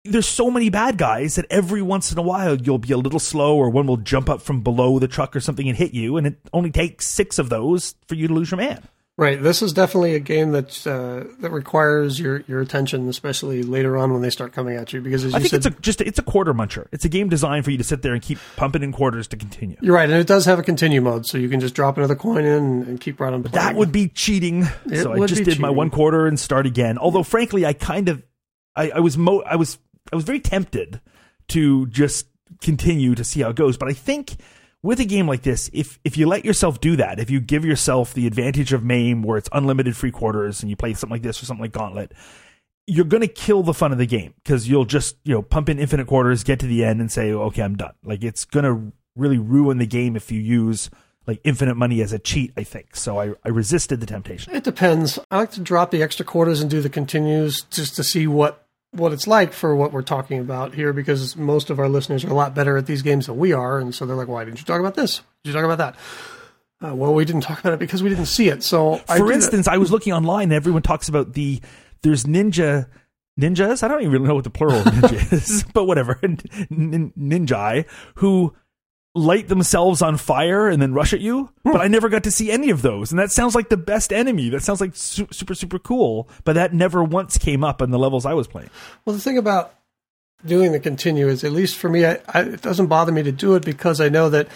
there's 0.05 0.27
so 0.27 0.51
many 0.51 0.69
bad 0.69 0.99
guys 0.99 1.37
that 1.37 1.47
every 1.49 1.81
once 1.81 2.12
in 2.12 2.19
a 2.19 2.23
while 2.23 2.57
you'll 2.57 2.79
be 2.79 2.93
a 2.93 2.99
little 2.99 3.19
slow, 3.19 3.57
or 3.57 3.71
one 3.71 3.87
will 3.87 3.97
jump 3.97 4.29
up 4.29 4.43
from 4.43 4.61
below 4.61 4.99
the 4.99 5.09
truck 5.09 5.35
or 5.35 5.40
something 5.40 5.69
and 5.69 5.77
hit 5.77 5.95
you, 5.95 6.17
and 6.17 6.27
it 6.27 6.38
only 6.53 6.71
takes 6.71 7.07
six 7.07 7.38
of 7.38 7.49
those 7.49 7.95
for 8.07 8.14
you 8.14 8.29
to 8.29 8.35
lose 8.35 8.51
your 8.51 8.59
man. 8.59 8.83
right, 9.17 9.43
this 9.43 9.62
is 9.62 9.73
definitely 9.73 10.14
a 10.14 10.21
game 10.21 10.53
that 10.53 10.87
uh, 10.87 11.25
that 11.40 11.51
requires 11.51 12.21
your 12.21 12.45
your 12.47 12.61
attention, 12.61 13.09
especially 13.09 13.62
later 13.62 13.97
on 13.97 14.12
when 14.12 14.21
they 14.21 14.29
start 14.29 14.53
coming 14.53 14.77
at 14.77 14.93
you. 14.93 15.01
Because 15.01 15.25
as 15.25 15.33
you 15.33 15.37
I 15.37 15.40
think 15.40 15.51
said, 15.51 15.57
it's 15.59 15.67
a 15.67 15.81
just 15.81 16.01
it's 16.03 16.19
a 16.19 16.23
quarter 16.23 16.53
muncher. 16.53 16.87
It's 16.93 17.07
a 17.07 17.09
game 17.09 17.31
designed 17.31 17.64
for 17.64 17.71
you 17.71 17.79
to 17.79 17.85
sit 17.85 18.03
there 18.03 18.12
and 18.12 18.21
keep 18.21 18.38
pumping 18.57 18.83
in 18.83 18.93
quarters 18.93 19.27
to 19.29 19.38
continue. 19.38 19.79
you're 19.81 19.95
right, 19.95 20.11
and 20.11 20.21
it 20.21 20.27
does 20.27 20.45
have 20.45 20.59
a 20.59 20.62
continue 20.62 21.01
mode, 21.01 21.25
so 21.25 21.38
you 21.38 21.49
can 21.49 21.61
just 21.61 21.75
drop 21.75 21.97
another 21.97 22.17
coin 22.17 22.45
in 22.45 22.83
and, 22.83 23.01
keep 23.01 23.21
right 23.21 23.33
on 23.33 23.43
playing. 23.43 23.55
That 23.55 23.75
would 23.75 23.90
be 23.90 24.09
cheating. 24.09 24.67
It 24.85 25.03
so 25.03 25.12
I 25.14 25.27
just 25.27 25.45
did 25.45 25.59
my 25.59 25.71
one 25.71 25.88
quarter 25.88 26.27
and 26.27 26.38
start 26.38 26.67
again. 26.67 26.99
Although 26.99 27.23
frankly, 27.23 27.64
I 27.64 27.73
kind 27.73 28.11
of 28.11 28.23
I, 28.77 28.90
I 28.90 29.01
was 29.01 29.17
mo 29.17 29.40
I 29.40 29.57
was 29.57 29.79
I 30.12 30.17
was 30.17 30.25
very 30.25 30.40
tempted 30.40 31.01
to 31.49 31.87
just 31.87 32.27
continue 32.61 33.14
to 33.14 33.25
see 33.25 33.40
how 33.40 33.51
it 33.51 33.57
goes. 33.57 33.77
But 33.77 33.88
I 33.88 33.93
think 33.93 34.37
with 34.83 35.01
a 35.01 35.05
game 35.05 35.27
like 35.27 35.43
this, 35.43 35.71
if 35.73 35.99
if 36.05 36.17
you 36.17 36.27
let 36.27 36.45
yourself 36.45 36.81
do 36.81 36.97
that, 36.97 37.19
if 37.19 37.31
you 37.31 37.40
give 37.40 37.64
yourself 37.64 38.14
the 38.14 38.27
advantage 38.27 38.73
of 38.73 38.85
MAME 38.85 39.23
where 39.23 39.38
it's 39.38 39.49
unlimited 39.53 39.97
free 39.97 40.11
quarters 40.11 40.62
and 40.62 40.71
you 40.71 40.77
play 40.77 40.95
something 40.95 41.14
like 41.14 41.23
this 41.23 41.43
or 41.43 41.47
something 41.47 41.62
like 41.62 41.73
Gauntlet, 41.73 42.12
you're 42.87 43.07
going 43.07 43.23
to 43.23 43.29
kill 43.29 43.62
the 43.62 43.75
fun 43.75 43.93
of 43.93 43.99
the 43.99 44.07
game 44.07 44.35
because 44.43 44.69
you'll 44.69 44.85
just 44.85 45.17
you 45.25 45.35
know 45.35 45.43
pump 45.43 45.69
in 45.69 45.79
infinite 45.79 46.07
quarters, 46.07 46.45
get 46.45 46.61
to 46.61 46.67
the 46.67 46.85
end, 46.85 47.01
and 47.01 47.11
say, 47.11 47.33
okay, 47.33 47.62
I'm 47.62 47.77
done. 47.77 47.95
Like 48.05 48.23
it's 48.23 48.45
going 48.45 48.64
to 48.64 48.93
really 49.17 49.38
ruin 49.38 49.79
the 49.79 49.87
game 49.87 50.17
if 50.17 50.31
you 50.31 50.40
use 50.40 50.90
like 51.27 51.40
infinite 51.45 51.77
money 51.77 52.03
as 52.03 52.12
a 52.12 52.19
cheat. 52.19 52.53
I 52.57 52.64
think 52.64 52.95
so. 52.95 53.19
I, 53.19 53.33
I 53.45 53.49
resisted 53.49 54.01
the 54.01 54.07
temptation. 54.07 54.55
It 54.55 54.64
depends. 54.64 55.19
I 55.31 55.38
like 55.38 55.53
to 55.53 55.61
drop 55.61 55.90
the 55.90 56.03
extra 56.03 56.25
quarters 56.27 56.61
and 56.61 56.71
do 56.71 56.83
the 56.83 56.90
continues 56.90 57.62
just 57.62 57.97
to 57.97 58.05
see 58.05 58.27
what 58.27 58.63
what 58.95 59.13
it's 59.13 59.27
like 59.27 59.53
for 59.53 59.75
what 59.77 59.93
we're 59.93 60.03
talking 60.03 60.39
about 60.39 60.75
here 60.75 60.93
because 60.93 61.37
most 61.37 61.69
of 61.71 61.79
our 61.79 61.89
listeners 61.89 62.25
are 62.25 62.31
a 62.31 62.35
lot 62.35 62.55
better 62.55 62.77
at 62.77 62.87
these 62.87 63.03
games 63.03 63.27
than 63.27 63.37
we 63.37 63.53
are 63.53 63.79
and 63.79 63.95
so 63.95 64.07
they're 64.07 64.17
like 64.17 64.29
why 64.29 64.45
didn't 64.45 64.59
you 64.59 64.65
talk 64.65 64.81
about 64.81 64.95
this 64.95 65.21
did 65.43 65.51
you 65.51 65.53
talk 65.53 65.65
about 65.65 65.79
that 65.79 65.97
uh, 66.89 66.95
well 66.95 67.13
we 67.15 67.25
didn't 67.25 67.43
talk 67.43 67.59
about 67.61 67.73
it 67.73 67.79
because 67.79 68.03
we 68.03 68.09
didn't 68.09 68.27
see 68.27 68.49
it 68.49 68.63
so 68.63 68.97
For 68.99 69.19
that. 69.27 69.31
instance, 69.35 69.69
I 69.69 69.79
was 69.79 69.91
looking 69.91 70.13
online 70.13 70.45
and 70.45 70.53
everyone 70.53 70.83
talks 70.83 71.09
about 71.09 71.33
the 71.35 71.61
there's 72.03 72.25
ninja 72.25 72.87
ninjas. 73.41 73.83
I 73.83 73.89
don't 73.89 74.03
even 74.03 74.23
know 74.25 74.35
what 74.35 74.45
the 74.45 74.51
plural 74.51 74.77
of 74.77 74.85
ninja 74.85 75.33
is, 75.33 75.65
but 75.73 75.85
whatever. 75.87 76.19
Nin- 76.71 77.13
Ninja 77.19 77.85
who 78.17 78.55
light 79.14 79.48
themselves 79.48 80.03
on 80.03 80.16
fire 80.16 80.68
and 80.68 80.83
then 80.83 80.92
rush 80.92 81.12
at 81.12 81.20
you. 81.20 81.50
But 81.62 81.81
I 81.81 81.88
never 81.88 82.09
got 82.09 82.24
to 82.24 82.31
see 82.31 82.50
any 82.50 82.70
of 82.70 82.83
those, 82.83 83.12
and 83.12 83.18
that 83.18 83.31
sounds 83.31 83.55
like 83.55 83.68
the 83.68 83.77
best 83.77 84.12
enemy. 84.12 84.48
That 84.48 84.62
sounds 84.62 84.81
like 84.81 84.96
su- 84.96 85.29
super 85.31 85.55
super 85.55 85.79
cool. 85.79 86.29
But 86.44 86.55
that 86.55 86.74
never 86.74 87.03
once 87.03 87.38
came 87.38 87.62
up 87.64 87.81
in 87.81 87.90
the 87.90 87.98
levels 87.98 88.27
I 88.27 88.35
was 88.35 88.46
playing. 88.46 88.70
well 89.05 89.14
the 89.14 89.22
thing 89.22 89.38
about 89.38 89.74
doing 90.44 90.72
the 90.72 90.81
continue 90.81 91.29
is 91.29 91.42
at 91.42 91.53
least 91.53 91.77
for 91.77 91.88
me 91.88 92.05
I, 92.05 92.18
I, 92.29 92.40
it 92.42 92.61
doesn't 92.61 92.88
bother 92.88 93.12
me 93.12 93.22
to 93.22 93.33
do 93.33 93.55
it 93.55 93.64
because 93.64 93.98
i 93.98 94.11
know 94.11 94.29
that 94.29 94.46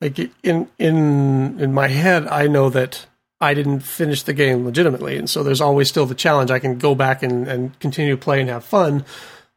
like 0.00 0.16
in 0.44 0.68
in 0.78 1.58
in 1.58 1.72
my 1.72 1.88
head 1.88 2.28
i 2.28 2.46
know 2.46 2.70
that 2.70 3.06
I 3.40 3.54
didn't 3.54 3.80
finish 3.80 4.22
the 4.22 4.34
game 4.34 4.64
legitimately, 4.64 5.16
and 5.16 5.28
so 5.28 5.42
there's 5.42 5.60
always 5.60 5.88
still 5.88 6.06
the 6.06 6.14
challenge. 6.14 6.52
I 6.52 6.60
can 6.60 6.78
go 6.78 6.94
back 6.94 7.24
and, 7.24 7.48
and 7.48 7.76
continue 7.80 8.14
to 8.14 8.22
play 8.22 8.40
and 8.40 8.48
have 8.48 8.64
fun 8.64 9.04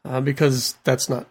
uh, 0.03 0.21
because 0.21 0.75
that's 0.83 1.07
not 1.07 1.27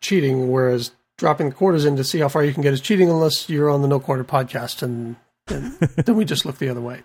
cheating. 0.00 0.48
Whereas 0.52 0.92
dropping 1.16 1.48
the 1.48 1.54
quarters 1.54 1.84
in 1.84 1.96
to 1.96 2.04
see 2.04 2.20
how 2.20 2.28
far 2.28 2.44
you 2.44 2.52
can 2.52 2.62
get 2.62 2.72
is 2.72 2.80
cheating, 2.80 3.10
unless 3.10 3.48
you're 3.48 3.70
on 3.70 3.82
the 3.82 3.88
No 3.88 4.00
Quarter 4.00 4.24
podcast, 4.24 4.82
and, 4.82 5.16
and 5.48 5.72
then 6.04 6.16
we 6.16 6.24
just 6.24 6.44
look 6.44 6.58
the 6.58 6.68
other 6.68 6.80
way. 6.80 7.02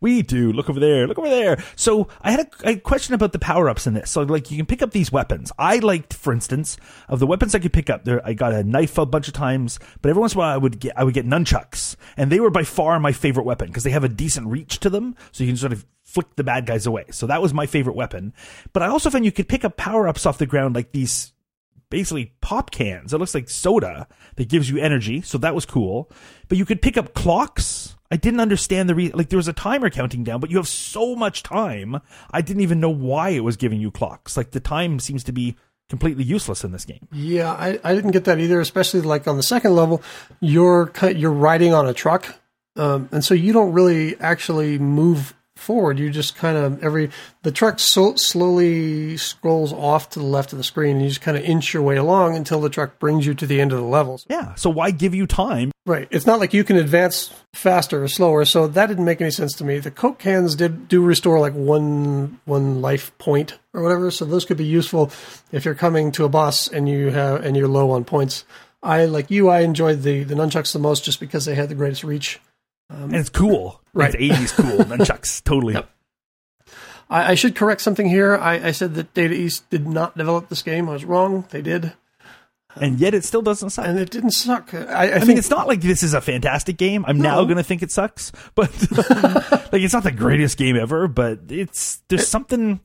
We 0.00 0.22
do. 0.22 0.52
Look 0.52 0.70
over 0.70 0.78
there. 0.78 1.06
Look 1.08 1.18
over 1.18 1.28
there. 1.28 1.62
So 1.74 2.08
I 2.22 2.30
had 2.30 2.40
a, 2.40 2.70
a 2.70 2.76
question 2.76 3.14
about 3.14 3.32
the 3.32 3.40
power 3.40 3.68
ups 3.68 3.86
in 3.86 3.94
this. 3.94 4.10
So 4.10 4.22
like 4.22 4.50
you 4.50 4.56
can 4.56 4.66
pick 4.66 4.82
up 4.82 4.92
these 4.92 5.10
weapons. 5.10 5.50
I 5.58 5.78
liked, 5.78 6.14
for 6.14 6.32
instance, 6.32 6.76
of 7.08 7.18
the 7.18 7.26
weapons 7.26 7.54
I 7.54 7.58
could 7.58 7.72
pick 7.72 7.90
up. 7.90 8.04
There, 8.04 8.24
I 8.24 8.34
got 8.34 8.52
a 8.52 8.62
knife 8.62 8.98
a 8.98 9.06
bunch 9.06 9.26
of 9.26 9.34
times, 9.34 9.80
but 10.00 10.10
every 10.10 10.20
once 10.20 10.34
in 10.34 10.38
a 10.38 10.40
while 10.40 10.54
I 10.54 10.58
would 10.58 10.78
get 10.78 10.96
I 10.96 11.02
would 11.02 11.14
get 11.14 11.26
nunchucks, 11.26 11.96
and 12.16 12.30
they 12.30 12.38
were 12.38 12.50
by 12.50 12.62
far 12.62 13.00
my 13.00 13.12
favorite 13.12 13.46
weapon 13.46 13.66
because 13.68 13.82
they 13.82 13.90
have 13.90 14.04
a 14.04 14.08
decent 14.08 14.46
reach 14.46 14.78
to 14.80 14.90
them, 14.90 15.16
so 15.32 15.42
you 15.42 15.50
can 15.50 15.56
sort 15.56 15.72
of 15.72 15.84
flick 16.04 16.36
the 16.36 16.44
bad 16.44 16.66
guys 16.66 16.86
away. 16.86 17.06
So 17.10 17.26
that 17.26 17.42
was 17.42 17.52
my 17.52 17.66
favorite 17.66 17.96
weapon. 17.96 18.32
But 18.72 18.84
I 18.84 18.88
also 18.88 19.10
found 19.10 19.24
you 19.24 19.32
could 19.32 19.48
pick 19.48 19.64
up 19.64 19.76
power 19.76 20.06
ups 20.06 20.24
off 20.26 20.38
the 20.38 20.46
ground 20.46 20.76
like 20.76 20.92
these 20.92 21.32
basically 21.94 22.32
pop 22.40 22.72
cans. 22.72 23.14
It 23.14 23.18
looks 23.18 23.36
like 23.36 23.48
soda 23.48 24.08
that 24.34 24.48
gives 24.48 24.68
you 24.68 24.78
energy, 24.78 25.20
so 25.20 25.38
that 25.38 25.54
was 25.54 25.64
cool. 25.64 26.10
But 26.48 26.58
you 26.58 26.64
could 26.64 26.82
pick 26.82 26.96
up 26.96 27.14
clocks. 27.14 27.94
I 28.10 28.16
didn't 28.16 28.40
understand 28.40 28.88
the 28.88 28.96
re- 28.96 29.12
like 29.12 29.28
there 29.28 29.36
was 29.36 29.46
a 29.46 29.52
timer 29.52 29.90
counting 29.90 30.24
down, 30.24 30.40
but 30.40 30.50
you 30.50 30.56
have 30.56 30.66
so 30.66 31.14
much 31.14 31.44
time. 31.44 32.00
I 32.32 32.40
didn't 32.40 32.62
even 32.62 32.80
know 32.80 32.90
why 32.90 33.28
it 33.28 33.44
was 33.44 33.56
giving 33.56 33.80
you 33.80 33.92
clocks. 33.92 34.36
Like 34.36 34.50
the 34.50 34.58
time 34.58 34.98
seems 34.98 35.22
to 35.22 35.32
be 35.32 35.54
completely 35.88 36.24
useless 36.24 36.64
in 36.64 36.72
this 36.72 36.84
game. 36.84 37.06
Yeah, 37.12 37.52
I, 37.52 37.78
I 37.84 37.94
didn't 37.94 38.10
get 38.10 38.24
that 38.24 38.40
either. 38.40 38.58
Especially 38.58 39.00
like 39.00 39.28
on 39.28 39.36
the 39.36 39.44
second 39.44 39.76
level, 39.76 40.02
you're 40.40 40.90
you're 41.14 41.30
riding 41.30 41.74
on 41.74 41.86
a 41.86 41.94
truck, 41.94 42.40
um, 42.74 43.08
and 43.12 43.24
so 43.24 43.34
you 43.34 43.52
don't 43.52 43.72
really 43.72 44.18
actually 44.18 44.80
move 44.80 45.32
forward. 45.56 45.98
You 45.98 46.10
just 46.10 46.36
kind 46.36 46.56
of 46.56 46.82
every 46.82 47.10
the 47.42 47.52
truck 47.52 47.78
so, 47.78 48.16
slowly 48.16 49.16
scrolls 49.16 49.72
off 49.72 50.10
to 50.10 50.18
the 50.18 50.24
left 50.24 50.52
of 50.52 50.58
the 50.58 50.64
screen, 50.64 50.96
and 50.96 51.02
you 51.02 51.08
just 51.08 51.20
kind 51.20 51.36
of 51.36 51.44
inch 51.44 51.72
your 51.72 51.82
way 51.82 51.96
along 51.96 52.36
until 52.36 52.60
the 52.60 52.68
truck 52.68 52.98
brings 52.98 53.26
you 53.26 53.34
to 53.34 53.46
the 53.46 53.60
end 53.60 53.72
of 53.72 53.78
the 53.78 53.84
levels. 53.84 54.26
Yeah, 54.28 54.54
so 54.54 54.70
why 54.70 54.90
give 54.90 55.14
you 55.14 55.26
time? 55.26 55.72
Right. 55.86 56.08
It's 56.10 56.26
not 56.26 56.40
like 56.40 56.54
you 56.54 56.64
can 56.64 56.76
advance 56.76 57.32
faster 57.52 58.02
or 58.02 58.08
slower, 58.08 58.44
so 58.44 58.66
that 58.66 58.86
didn't 58.86 59.04
make 59.04 59.20
any 59.20 59.30
sense 59.30 59.54
to 59.54 59.64
me. 59.64 59.78
The 59.78 59.90
Coke 59.90 60.18
cans 60.18 60.56
did 60.56 60.88
do 60.88 61.02
restore 61.02 61.38
like 61.40 61.54
one 61.54 62.40
one 62.44 62.80
life 62.80 63.16
point 63.18 63.58
or 63.72 63.82
whatever, 63.82 64.10
so 64.10 64.24
those 64.24 64.44
could 64.44 64.56
be 64.56 64.64
useful 64.64 65.10
if 65.52 65.64
you're 65.64 65.74
coming 65.74 66.12
to 66.12 66.24
a 66.24 66.28
boss 66.28 66.68
and 66.68 66.88
you 66.88 67.10
have 67.10 67.44
and 67.44 67.56
you're 67.56 67.68
low 67.68 67.90
on 67.90 68.04
points. 68.04 68.44
I 68.82 69.06
like 69.06 69.30
you. 69.30 69.48
I 69.48 69.60
enjoyed 69.60 70.02
the 70.02 70.24
the 70.24 70.34
nunchucks 70.34 70.72
the 70.72 70.78
most 70.78 71.04
just 71.04 71.20
because 71.20 71.44
they 71.44 71.54
had 71.54 71.68
the 71.68 71.74
greatest 71.74 72.04
reach. 72.04 72.40
Um, 72.90 73.04
and 73.04 73.16
it's 73.16 73.30
cool. 73.30 73.80
Right. 73.92 74.14
It's 74.14 74.54
80s 74.54 74.56
cool. 74.56 74.84
Nunchucks, 74.84 75.42
totally. 75.42 75.74
Yep. 75.74 75.90
I, 77.10 77.32
I 77.32 77.34
should 77.34 77.54
correct 77.54 77.80
something 77.80 78.08
here. 78.08 78.36
I, 78.36 78.68
I 78.68 78.70
said 78.72 78.94
that 78.94 79.14
Data 79.14 79.34
East 79.34 79.68
did 79.70 79.86
not 79.86 80.16
develop 80.16 80.48
this 80.48 80.62
game. 80.62 80.88
I 80.88 80.92
was 80.92 81.04
wrong. 81.04 81.44
They 81.50 81.62
did, 81.62 81.92
And 82.76 82.98
yet 82.98 83.14
it 83.14 83.24
still 83.24 83.42
doesn't 83.42 83.70
suck. 83.70 83.86
and 83.86 83.98
it 83.98 84.10
didn't 84.10 84.32
suck. 84.32 84.72
I, 84.74 85.04
I, 85.04 85.10
think 85.18 85.28
mean, 85.28 85.38
it's 85.38 85.50
not 85.50 85.66
like 85.68 85.80
this 85.80 86.02
is 86.02 86.14
a 86.14 86.20
fantastic 86.20 86.76
game. 86.76 87.04
I'm 87.06 87.20
now 87.20 87.44
going 87.44 87.56
to 87.56 87.62
think 87.62 87.82
it 87.82 87.92
sucks, 87.92 88.32
but 88.54 88.70
like 89.72 89.82
it's 89.82 89.94
not 89.94 90.02
the 90.02 90.12
greatest 90.12 90.56
game 90.58 90.76
ever. 90.76 91.06
But 91.08 91.40
it's 91.48 92.02
there's 92.08 92.26
something 92.26 92.80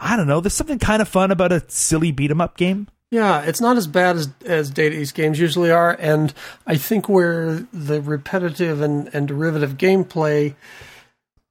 I 0.00 0.16
don't 0.16 0.26
know. 0.26 0.40
There's 0.40 0.54
something 0.54 0.78
kind 0.78 1.02
of 1.02 1.08
fun 1.08 1.30
about 1.30 1.52
a 1.52 1.62
silly 1.68 2.12
beat 2.12 2.30
'em 2.30 2.40
up 2.40 2.56
game. 2.56 2.88
Yeah, 3.14 3.42
it's 3.42 3.60
not 3.60 3.76
as 3.76 3.86
bad 3.86 4.16
as 4.16 4.28
as 4.44 4.70
Data 4.70 4.98
East 4.98 5.14
games 5.14 5.38
usually 5.38 5.70
are, 5.70 5.96
and 6.00 6.34
I 6.66 6.76
think 6.76 7.08
where 7.08 7.64
the 7.72 8.02
repetitive 8.02 8.80
and, 8.80 9.08
and 9.14 9.28
derivative 9.28 9.78
gameplay 9.78 10.56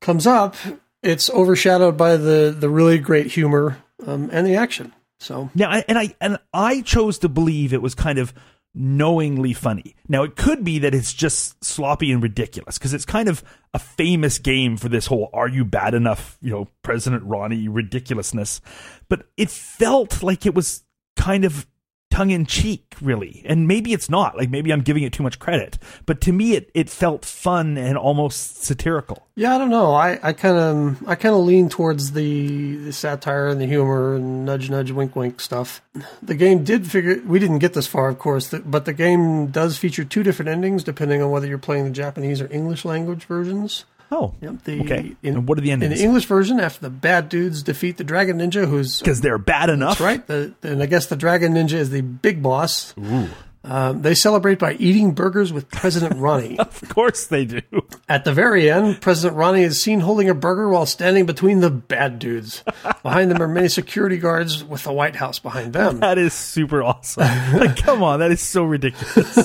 comes 0.01 0.27
up, 0.27 0.57
it's 1.01 1.29
overshadowed 1.29 1.95
by 1.95 2.17
the 2.17 2.53
the 2.53 2.67
really 2.67 2.97
great 2.97 3.27
humor 3.27 3.77
um, 4.05 4.29
and 4.33 4.45
the 4.45 4.57
action. 4.57 4.91
So 5.21 5.51
I, 5.69 5.85
and 5.87 5.97
I 5.97 6.13
and 6.19 6.37
I 6.53 6.81
chose 6.81 7.17
to 7.19 7.29
believe 7.29 7.71
it 7.71 7.81
was 7.81 7.95
kind 7.95 8.19
of 8.19 8.33
knowingly 8.75 9.53
funny. 9.53 9.95
Now, 10.09 10.23
it 10.23 10.35
could 10.35 10.65
be 10.65 10.79
that 10.79 10.93
it's 10.93 11.13
just 11.13 11.63
sloppy 11.63 12.11
and 12.11 12.21
ridiculous 12.21 12.77
because 12.77 12.93
it's 12.93 13.05
kind 13.05 13.29
of 13.29 13.41
a 13.73 13.79
famous 13.79 14.37
game 14.37 14.75
for 14.75 14.89
this 14.89 15.05
whole 15.05 15.29
"Are 15.31 15.47
you 15.47 15.63
bad 15.63 15.93
enough?" 15.93 16.37
You 16.41 16.51
know, 16.51 16.67
President 16.81 17.23
Ronnie 17.23 17.69
ridiculousness. 17.69 18.59
But 19.07 19.27
it 19.37 19.49
felt 19.49 20.21
like 20.21 20.45
it 20.45 20.53
was 20.53 20.83
kind 21.15 21.45
of 21.45 21.67
tongue 22.13 22.29
in 22.29 22.45
cheek, 22.45 22.95
really. 23.01 23.41
And 23.45 23.67
maybe 23.67 23.91
it's 23.91 24.09
not. 24.09 24.37
Like 24.37 24.49
maybe 24.49 24.71
I'm 24.71 24.81
giving 24.81 25.03
it 25.03 25.13
too 25.13 25.23
much 25.23 25.39
credit. 25.39 25.79
But 26.05 26.21
to 26.21 26.31
me, 26.31 26.53
it 26.53 26.69
it 26.73 26.89
felt 26.89 27.25
fun 27.25 27.77
and 27.77 27.97
almost 27.97 28.63
satirical. 28.63 29.27
yeah, 29.35 29.55
I 29.55 29.57
don't 29.57 29.71
know. 29.71 29.93
I 29.93 30.19
I 30.21 30.33
kind 30.33 30.57
of 30.57 31.07
I 31.07 31.15
kind 31.15 31.33
of 31.35 31.41
lean 31.41 31.69
towards 31.69 32.11
the, 32.11 32.75
the 32.77 32.93
satire 32.93 33.47
and 33.47 33.59
the 33.59 33.65
humor 33.65 34.15
and 34.15 34.45
nudge 34.45 34.69
nudge 34.69 34.91
wink 34.91 35.15
wink 35.15 35.41
stuff. 35.41 35.81
The 36.21 36.35
game 36.35 36.63
did 36.63 36.89
figure 36.89 37.19
we 37.25 37.39
didn't 37.39 37.59
get 37.59 37.73
this 37.73 37.87
far, 37.87 38.09
of 38.09 38.19
course, 38.19 38.53
but 38.63 38.85
the 38.85 38.93
game 38.93 39.47
does 39.47 39.77
feature 39.77 40.05
two 40.05 40.21
different 40.21 40.49
endings 40.49 40.83
depending 40.83 41.21
on 41.21 41.31
whether 41.31 41.47
you're 41.47 41.57
playing 41.57 41.85
the 41.85 41.91
Japanese 41.91 42.41
or 42.41 42.51
English 42.53 42.85
language 42.85 43.25
versions. 43.25 43.85
Oh, 44.13 44.35
Yep, 44.41 44.63
the, 44.65 44.81
okay. 44.81 45.15
In, 45.23 45.35
and 45.37 45.47
what 45.47 45.57
are 45.57 45.61
the 45.61 45.71
endings? 45.71 45.91
in 45.93 45.97
the 45.97 46.03
English 46.03 46.25
version, 46.25 46.59
after 46.59 46.81
the 46.81 46.89
bad 46.91 47.29
dudes 47.29 47.63
defeat 47.63 47.97
the 47.97 48.03
Dragon 48.03 48.37
Ninja, 48.37 48.67
who's 48.67 48.99
Because 48.99 49.21
they're 49.21 49.39
bad 49.39 49.69
enough, 49.71 49.97
that's 49.97 50.01
right. 50.01 50.27
The, 50.27 50.53
and 50.61 50.83
I 50.83 50.85
guess 50.85 51.07
the 51.07 51.15
Dragon 51.15 51.53
Ninja 51.55 51.73
is 51.73 51.89
the 51.89 52.01
big 52.01 52.43
boss. 52.43 52.93
Ooh. 52.99 53.27
Um, 53.63 54.01
they 54.01 54.13
celebrate 54.13 54.59
by 54.59 54.73
eating 54.73 55.13
burgers 55.13 55.53
with 55.53 55.69
President 55.69 56.15
Ronnie. 56.19 56.59
Of 56.73 56.89
course 56.89 57.27
they 57.27 57.45
do. 57.45 57.61
At 58.09 58.25
the 58.25 58.33
very 58.33 58.69
end, 58.69 58.99
President 59.01 59.37
Ronnie 59.37 59.63
is 59.63 59.81
seen 59.81 59.99
holding 60.01 60.29
a 60.29 60.33
burger 60.33 60.69
while 60.69 60.85
standing 60.85 61.25
between 61.25 61.59
the 61.61 61.69
bad 61.69 62.19
dudes. 62.19 62.63
Behind 63.03 63.29
them 63.31 63.41
are 63.41 63.47
many 63.47 63.67
security 63.69 64.17
guards 64.17 64.63
with 64.63 64.83
the 64.83 64.91
White 64.91 65.15
House 65.15 65.39
behind 65.39 65.73
them. 65.73 65.99
That 65.99 66.17
is 66.17 66.33
super 66.33 66.83
awesome. 66.83 67.23
Like, 67.53 67.77
come 67.77 68.01
on, 68.03 68.19
that 68.19 68.31
is 68.31 68.41
so 68.41 68.63
ridiculous. 68.63 69.37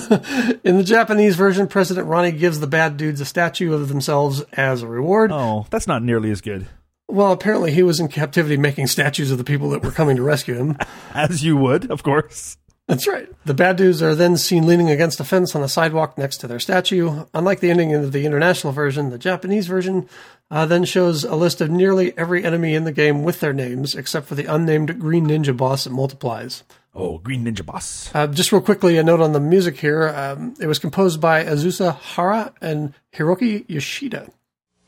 In 0.65 0.79
the 0.79 0.85
Japanese 0.85 1.37
version, 1.37 1.67
President 1.67 2.07
Ronnie 2.07 2.33
gives 2.33 2.61
the 2.61 2.67
bad 2.67 2.97
dudes 2.97 3.21
a 3.21 3.25
statue 3.25 3.73
of 3.73 3.89
themselves 3.89 4.43
as 4.53 4.83
a 4.83 4.89
reward. 4.89 5.31
Oh, 5.33 5.67
that's 5.71 5.87
not 5.87 6.03
nearly 6.03 6.31
as 6.31 6.41
good. 6.41 6.67
Well, 7.11 7.33
apparently 7.33 7.73
he 7.73 7.83
was 7.83 8.01
in 8.01 8.09
captivity 8.09 8.59
making 8.59 8.87
statues 8.89 9.31
of 9.31 9.39
the 9.39 9.45
people 9.45 9.71
that 9.71 9.83
were 9.83 9.91
coming 9.91 10.17
to 10.17 10.23
rescue 10.23 10.55
him. 10.57 10.77
As 11.15 11.43
you 11.43 11.57
would, 11.57 11.91
of 11.91 12.03
course. 12.03 12.58
That's 12.89 13.07
right. 13.07 13.29
The 13.45 13.53
bad 13.53 13.77
dudes 13.77 14.03
are 14.03 14.15
then 14.15 14.39
seen 14.39 14.67
leaning 14.67 14.91
against 14.91 15.21
a 15.21 15.25
fence 15.25 15.55
on 15.55 15.63
a 15.63 15.69
sidewalk 15.69 16.17
next 16.17 16.39
to 16.39 16.49
their 16.49 16.59
statue. 16.59 17.27
Unlike 17.35 17.61
the 17.61 17.71
ending 17.71 17.95
of 17.95 18.13
the 18.13 18.25
international 18.25 18.73
version, 18.73 19.11
the 19.11 19.19
Japanese 19.19 19.67
version 19.67 20.09
uh, 20.51 20.65
then 20.65 20.87
shows 20.87 21.23
a 21.23 21.37
list 21.37 21.61
of 21.61 21.71
nearly 21.71 22.17
every 22.17 22.43
enemy 22.45 22.75
in 22.75 22.85
the 22.85 22.93
game 22.93 23.25
with 23.25 23.41
their 23.41 23.53
names, 23.53 23.95
except 23.95 24.27
for 24.27 24.35
the 24.35 24.47
unnamed 24.47 24.99
Green 24.99 25.27
Ninja 25.27 25.55
boss 25.55 25.85
that 25.85 25.91
multiplies. 25.91 26.65
Oh, 26.95 27.19
Green 27.19 27.45
Ninja 27.45 27.65
Boss. 27.65 28.11
Uh, 28.15 28.27
just 28.27 28.51
real 28.51 28.63
quickly, 28.63 28.97
a 28.97 29.05
note 29.05 29.21
on 29.21 29.33
the 29.33 29.39
music 29.39 29.79
here. 29.79 30.09
Um, 30.09 30.55
it 30.59 30.67
was 30.67 30.79
composed 30.79 31.21
by 31.21 31.45
Azusa 31.45 31.95
Hara 31.95 32.55
and 32.61 32.95
Hiroki 33.15 33.67
Yoshida. 33.69 34.31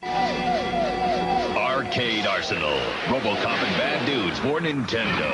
Arcade 0.02 2.26
Arsenal. 2.26 2.80
Robocop 3.04 3.46
and 3.46 3.76
Bad 3.76 4.06
Dudes 4.06 4.38
for 4.40 4.60
Nintendo. 4.60 5.30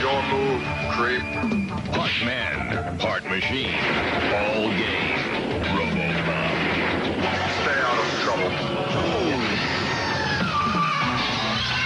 Your 0.00 0.22
move, 0.30 0.62
creep. 0.92 1.67
Part 1.98 2.24
man, 2.24 2.98
part 2.98 3.24
machine. 3.24 3.74
All 3.74 4.70
game. 4.70 5.18
Robocop. 5.74 6.54
Stay 7.58 7.80
out 7.82 7.98
of 7.98 8.08
trouble. 8.22 8.50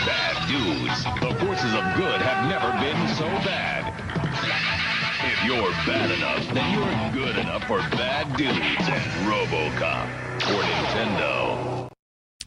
Bad 0.04 0.36
Dudes. 0.48 1.04
The 1.18 1.34
forces 1.40 1.72
of 1.72 1.96
good 1.96 2.20
have 2.20 2.46
never 2.46 2.70
been 2.78 3.08
so 3.16 3.24
bad. 3.42 3.88
If 5.24 5.44
you're 5.46 5.72
bad 5.86 6.10
enough, 6.10 6.46
then 6.52 6.68
you're 6.74 7.24
good 7.24 7.38
enough 7.38 7.64
for 7.64 7.78
Bad 7.96 8.36
Dudes 8.36 8.52
and 8.52 9.26
Robocop 9.26 10.42
for 10.42 10.62
Nintendo. 10.62 11.81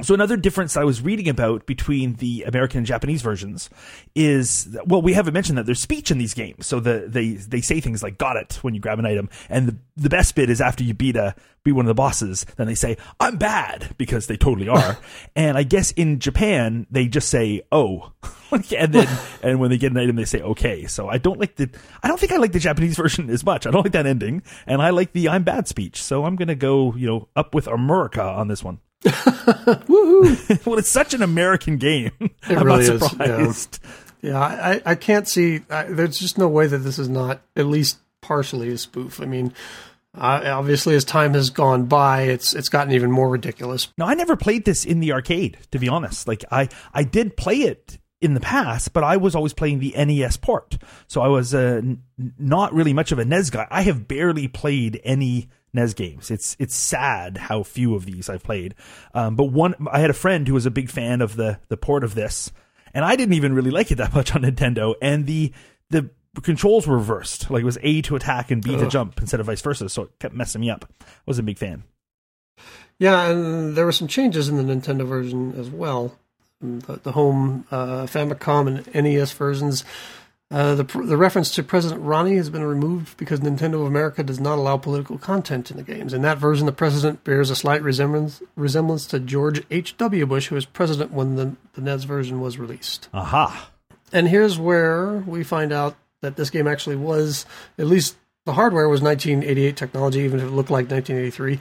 So 0.02 0.14
another 0.14 0.36
difference 0.36 0.76
I 0.76 0.84
was 0.84 1.02
reading 1.02 1.30
about 1.30 1.66
between 1.66 2.16
the 2.16 2.44
American 2.44 2.80
and 2.80 2.88
Japanese 2.88 3.22
versions 3.22 3.70
is 4.14 4.78
well, 4.86 5.02
we 5.02 5.14
haven't 5.14 5.34
mentioned 5.34 5.58
that 5.58 5.66
there's 5.66 5.80
speech 5.80 6.12
in 6.12 6.18
these 6.18 6.34
games. 6.34 6.68
So 6.68 6.82
the 6.82 7.06
they 7.08 7.32
they 7.36 7.62
say 7.62 7.80
things 7.80 8.04
like 8.04 8.18
"got 8.18 8.36
it" 8.36 8.60
when 8.62 8.76
you 8.76 8.82
grab 8.82 9.00
an 9.00 9.06
item, 9.06 9.30
and 9.50 9.70
the 9.70 9.78
the 9.96 10.10
best 10.10 10.36
bit 10.36 10.50
is 10.50 10.60
after 10.60 10.84
you 10.84 10.94
beat 10.94 11.16
a 11.16 11.34
beat 11.64 11.72
one 11.72 11.86
of 11.86 11.88
the 11.88 11.94
bosses, 11.94 12.46
then 12.58 12.68
they 12.68 12.76
say 12.76 12.98
"I'm 13.22 13.38
bad" 13.38 13.96
because 13.98 14.28
they 14.28 14.36
totally 14.36 14.68
are. 14.68 14.98
and 15.36 15.58
I 15.58 15.64
guess 15.64 15.92
in 15.92 16.20
Japan 16.20 16.88
they 16.92 17.08
just 17.08 17.30
say 17.30 17.62
"oh," 17.72 18.12
and 18.52 18.94
then 18.94 19.08
and 19.42 19.62
when 19.62 19.70
they 19.70 19.78
get 19.78 19.94
an 19.94 19.98
item 19.98 20.18
they 20.18 20.26
say 20.26 20.42
"okay." 20.42 20.88
So 20.88 21.08
I 21.08 21.20
don't 21.20 21.40
like 21.40 21.56
the 21.56 21.70
I 22.04 22.10
don't 22.10 22.20
think 22.20 22.34
I 22.34 22.38
like 22.38 22.52
the 22.52 22.60
Japanese 22.60 22.98
version 22.98 23.30
as 23.30 23.46
much. 23.46 23.66
I 23.66 23.72
don't 23.72 23.84
like 23.84 23.94
that 23.94 24.06
ending, 24.06 24.44
and 24.68 24.82
I 24.82 24.90
like 24.90 25.14
the 25.14 25.30
"I'm 25.30 25.44
bad" 25.44 25.70
speech. 25.70 26.04
So 26.04 26.26
I'm 26.26 26.36
gonna 26.36 26.54
go 26.54 26.94
you 26.96 27.08
know 27.08 27.30
up 27.34 27.56
with 27.56 27.68
America 27.68 28.22
on 28.22 28.50
this 28.50 28.62
one. 28.62 28.80
well, 30.66 30.78
it's 30.78 30.90
such 30.90 31.14
an 31.14 31.22
American 31.22 31.78
game. 31.78 32.12
I'm 32.44 32.64
really 32.64 32.88
not 32.88 32.96
is, 32.96 33.02
yeah. 33.02 33.08
surprised. 33.08 33.80
Yeah, 34.22 34.40
I, 34.40 34.82
I 34.86 34.96
can't 34.96 35.28
see. 35.28 35.62
I, 35.70 35.84
there's 35.84 36.18
just 36.18 36.38
no 36.38 36.48
way 36.48 36.68
that 36.68 36.80
this 36.80 36.98
is 36.98 37.10
not 37.10 37.42
at 37.56 37.68
least 37.68 38.00
partially 38.22 38.70
a 38.70 38.78
spoof. 38.78 39.22
I 39.22 39.26
mean, 39.26 39.54
uh, 40.16 40.42
obviously, 40.46 40.96
as 40.96 41.04
time 41.04 41.34
has 41.34 41.50
gone 41.50 41.86
by, 41.86 42.24
it's 42.24 42.56
it's 42.56 42.70
gotten 42.70 42.94
even 42.94 43.12
more 43.12 43.30
ridiculous. 43.30 43.88
No, 43.98 44.06
I 44.06 44.16
never 44.16 44.36
played 44.36 44.66
this 44.66 44.86
in 44.86 45.00
the 45.00 45.12
arcade, 45.12 45.58
to 45.72 45.80
be 45.80 45.90
honest. 45.90 46.28
Like 46.28 46.44
I, 46.52 46.70
I 46.94 47.04
did 47.04 47.38
play 47.38 47.58
it 47.58 48.00
in 48.22 48.34
the 48.34 48.40
past, 48.40 48.94
but 48.94 49.04
I 49.04 49.18
was 49.18 49.36
always 49.36 49.54
playing 49.54 49.80
the 49.80 49.94
NES 49.96 50.38
port, 50.38 50.78
so 51.08 51.22
I 51.22 51.28
was 51.28 51.54
uh, 51.54 51.82
n- 51.84 52.02
not 52.40 52.74
really 52.74 52.94
much 52.94 53.12
of 53.12 53.20
a 53.20 53.26
NES 53.26 53.52
guy. 53.52 53.68
I 53.70 53.84
have 53.84 54.08
barely 54.08 54.48
played 54.48 55.00
any 55.04 55.50
NES 55.76 55.94
games. 55.94 56.32
It's 56.32 56.56
it's 56.60 56.76
sad 56.76 57.38
how 57.38 57.64
few 57.64 57.96
of 57.96 58.06
these 58.06 58.30
I've 58.30 58.44
played. 58.44 58.76
Um, 59.14 59.36
but 59.36 59.46
one, 59.46 59.76
I 59.92 60.00
had 60.00 60.10
a 60.10 60.14
friend 60.14 60.48
who 60.48 60.54
was 60.54 60.66
a 60.66 60.72
big 60.72 60.90
fan 60.90 61.22
of 61.22 61.36
the 61.36 61.60
the 61.68 61.78
port 61.78 62.04
of 62.04 62.16
this, 62.16 62.52
and 62.94 63.06
I 63.06 63.16
didn't 63.16 63.34
even 63.34 63.54
really 63.54 63.72
like 63.72 63.92
it 63.92 63.96
that 63.96 64.14
much 64.16 64.36
on 64.36 64.42
Nintendo. 64.42 64.96
And 65.02 65.28
the 65.28 65.52
the 65.90 66.10
controls 66.42 66.88
were 66.88 66.98
reversed, 66.98 67.50
like 67.50 67.62
it 67.62 67.66
was 67.66 67.78
A 67.82 68.02
to 68.04 68.16
attack 68.16 68.52
and 68.52 68.64
B 68.64 68.76
to 68.76 68.88
jump 68.88 69.20
instead 69.22 69.40
of 69.40 69.46
vice 69.46 69.62
versa. 69.62 69.90
So 69.90 70.04
it 70.04 70.20
kept 70.20 70.34
messing 70.34 70.62
me 70.62 70.70
up. 70.70 70.86
I 71.02 71.06
wasn't 71.26 71.46
a 71.46 71.52
big 71.52 71.58
fan. 71.58 71.84
Yeah, 72.98 73.30
and 73.30 73.76
there 73.76 73.86
were 73.86 73.92
some 73.92 74.08
changes 74.08 74.48
in 74.48 74.56
the 74.56 74.64
Nintendo 74.64 75.06
version 75.06 75.54
as 75.60 75.70
well. 75.70 76.18
The, 76.62 77.00
the 77.04 77.12
home 77.12 77.66
uh, 77.70 78.04
Famicom 78.04 78.68
and 78.68 79.06
NES 79.06 79.34
versions. 79.34 79.84
Uh, 80.52 80.76
the 80.76 80.84
the 80.84 81.18
reference 81.18 81.50
to 81.52 81.64
President 81.64 82.02
Ronnie 82.02 82.36
has 82.36 82.52
been 82.52 82.64
removed 82.64 83.18
because 83.18 83.40
Nintendo 83.40 83.76
of 83.76 83.88
America 83.88 84.22
does 84.24 84.40
not 84.40 84.60
allow 84.60 84.78
political 84.78 85.18
content 85.18 85.72
in 85.72 85.78
the 85.78 85.84
games. 85.84 86.14
In 86.14 86.22
that 86.22 86.38
version, 86.38 86.68
the 86.68 86.72
president 86.72 87.24
bears 87.24 87.50
a 87.50 87.56
slight 87.56 87.82
resemblance 87.82 88.44
resemblance 88.56 89.08
to 89.08 89.20
George 89.20 89.64
H. 89.72 89.98
W. 89.98 90.26
Bush, 90.28 90.48
who 90.48 90.56
was 90.56 90.66
president 90.66 91.12
when 91.12 91.36
the, 91.36 91.56
the 91.74 91.82
NES 91.82 92.04
version 92.04 92.42
was 92.42 92.60
released. 92.60 93.10
Aha. 93.12 93.72
And 94.14 94.28
here's 94.28 94.60
where 94.60 95.18
we 95.26 95.44
find 95.44 95.74
out 95.74 95.96
that 96.22 96.36
this 96.36 96.52
game 96.52 96.68
actually 96.68 96.96
was, 96.96 97.46
at 97.80 97.88
least 97.88 98.16
the 98.46 98.54
hardware 98.54 98.88
was 98.88 99.02
1988 99.02 99.76
technology, 99.76 100.20
even 100.20 100.40
if 100.40 100.46
it 100.46 100.52
looked 100.52 100.70
like 100.70 100.90
1983. 100.90 101.60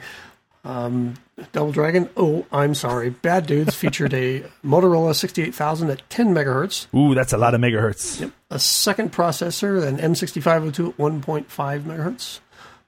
Um, 0.65 1.13
Double 1.51 1.71
Dragon, 1.71 2.09
oh, 2.17 2.45
I'm 2.51 2.73
sorry. 2.73 3.09
Bad 3.11 3.45
Dudes 3.45 3.75
featured 3.75 4.13
a 4.13 4.41
Motorola 4.63 5.13
68000 5.13 5.89
at 5.91 6.09
10 6.09 6.33
megahertz, 6.33 6.87
Ooh, 6.97 7.13
that's 7.13 7.33
a 7.33 7.37
lot 7.37 7.53
of 7.53 7.61
megahertz. 7.61 8.21
Yep. 8.21 8.31
a 8.49 8.57
second 8.59 9.11
processor, 9.11 9.85
an 9.85 9.97
M6502 9.97 10.89
at 10.89 10.97
1.5 10.97 11.45
megahertz, 11.83 12.39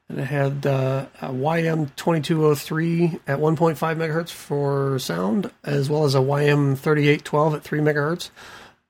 and 0.09 0.19
it 0.19 0.25
had 0.25 0.65
uh, 0.65 1.05
a 1.21 1.29
YM2203 1.29 3.19
at 3.27 3.39
1.5 3.39 3.77
megahertz 3.77 4.31
for 4.31 4.97
sound, 4.99 5.51
as 5.63 5.89
well 5.89 6.05
as 6.05 6.15
a 6.15 6.19
YM3812 6.19 7.55
at 7.55 7.63
3 7.63 7.79
megahertz, 7.79 8.29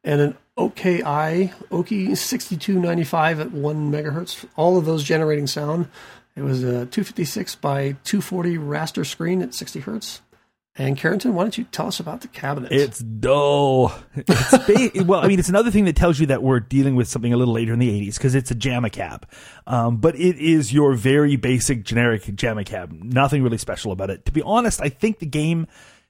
and 0.04 0.22
an 0.22 0.38
OKI 0.58 1.52
Oki 1.72 2.16
6295 2.16 3.40
at 3.40 3.52
1 3.52 3.92
megahertz. 3.92 4.46
All 4.56 4.78
of 4.78 4.86
those 4.86 5.04
generating 5.04 5.48
sound. 5.48 5.88
It 6.38 6.44
was 6.44 6.64
a 6.64 6.86
256 6.86 7.56
by 7.56 7.96
240 8.04 8.58
raster 8.58 9.04
screen 9.04 9.42
at 9.42 9.56
60 9.56 9.80
hertz. 9.80 10.22
And 10.80 10.96
Carrington, 10.96 11.34
why 11.34 11.44
don't 11.44 11.58
you 11.58 11.64
tell 11.64 11.88
us 11.88 12.00
about 12.00 12.22
the 12.22 12.28
cabinet? 12.28 12.72
It's 12.72 13.00
dull. 13.00 13.92
It's 14.16 14.52
ba- 14.94 15.04
well, 15.06 15.22
I 15.22 15.28
mean, 15.28 15.40
it's 15.40 15.50
another 15.50 15.72
thing 15.72 15.86
that 15.86 15.96
tells 15.96 16.20
you 16.20 16.28
that 16.28 16.44
we're 16.44 16.60
dealing 16.60 16.96
with 16.96 17.08
something 17.08 17.34
a 17.34 17.38
little 17.38 17.56
later 17.56 17.74
in 17.74 17.80
the 17.80 17.90
80s 17.90 18.18
because 18.18 18.36
it's 18.36 18.52
a 18.52 18.56
JAMMA 18.56 18.92
cab. 18.92 19.28
Um, 19.66 19.98
but 19.98 20.16
it 20.16 20.38
is 20.38 20.72
your 20.72 20.94
very 20.94 21.36
basic 21.36 21.84
generic 21.84 22.26
JAMMA 22.26 22.66
cab. 22.68 22.92
Nothing 22.92 23.42
really 23.42 23.58
special 23.58 23.92
about 23.92 24.12
it. 24.12 24.24
To 24.26 24.32
be 24.32 24.44
honest, 24.44 24.80
I 24.80 24.90
think 24.90 25.18
the 25.18 25.26
game 25.26 25.66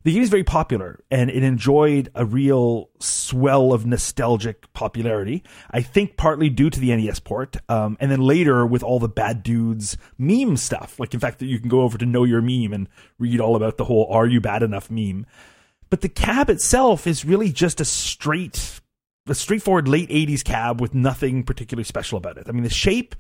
the 0.08 0.14
game 0.14 0.24
is 0.24 0.30
very 0.30 0.46
popular 0.46 1.04
and 1.12 1.30
it 1.30 1.44
enjoyed 1.44 2.10
a 2.16 2.24
real 2.24 2.90
swell 2.98 3.74
of 3.74 3.86
nostalgic 3.86 4.72
popularity. 4.72 5.44
I 5.70 5.82
think 5.82 6.16
partly 6.16 6.50
due 6.50 6.70
to 6.70 6.80
the 6.80 6.96
NES 6.96 7.20
port, 7.20 7.58
um, 7.68 7.98
and 8.00 8.10
then 8.10 8.22
later 8.22 8.66
with 8.66 8.84
all 8.84 9.00
the 9.00 9.10
bad 9.10 9.44
dudes 9.44 9.98
meme 10.18 10.56
stuff. 10.56 10.98
Like, 10.98 11.14
in 11.14 11.20
fact, 11.20 11.40
that 11.40 11.48
you 11.48 11.60
can 11.60 11.68
go 11.68 11.82
over 11.82 11.98
to 11.98 12.06
Know 12.06 12.24
Your 12.24 12.42
Meme 12.42 12.72
and 12.72 12.88
read 13.20 13.42
all 13.42 13.58
about 13.58 13.76
the 13.76 13.84
whole 13.84 14.08
"Are 14.10 14.26
you 14.26 14.40
bad 14.40 14.64
enough?" 14.64 14.90
meme. 14.90 15.26
But 15.90 16.00
the 16.00 16.08
cab 16.08 16.50
itself 16.50 17.06
is 17.06 17.26
really 17.26 17.52
just 17.52 17.82
a 17.82 17.86
straight, 17.86 18.80
a 19.28 19.36
straightforward 19.36 19.90
late 19.90 20.10
'80s 20.10 20.42
cab 20.42 20.80
with 20.80 20.96
nothing 20.96 21.44
particularly 21.44 21.84
special 21.84 22.18
about 22.18 22.38
it. 22.38 22.48
I 22.48 22.54
mean, 22.54 22.64
the 22.64 22.70
shape 22.70 23.14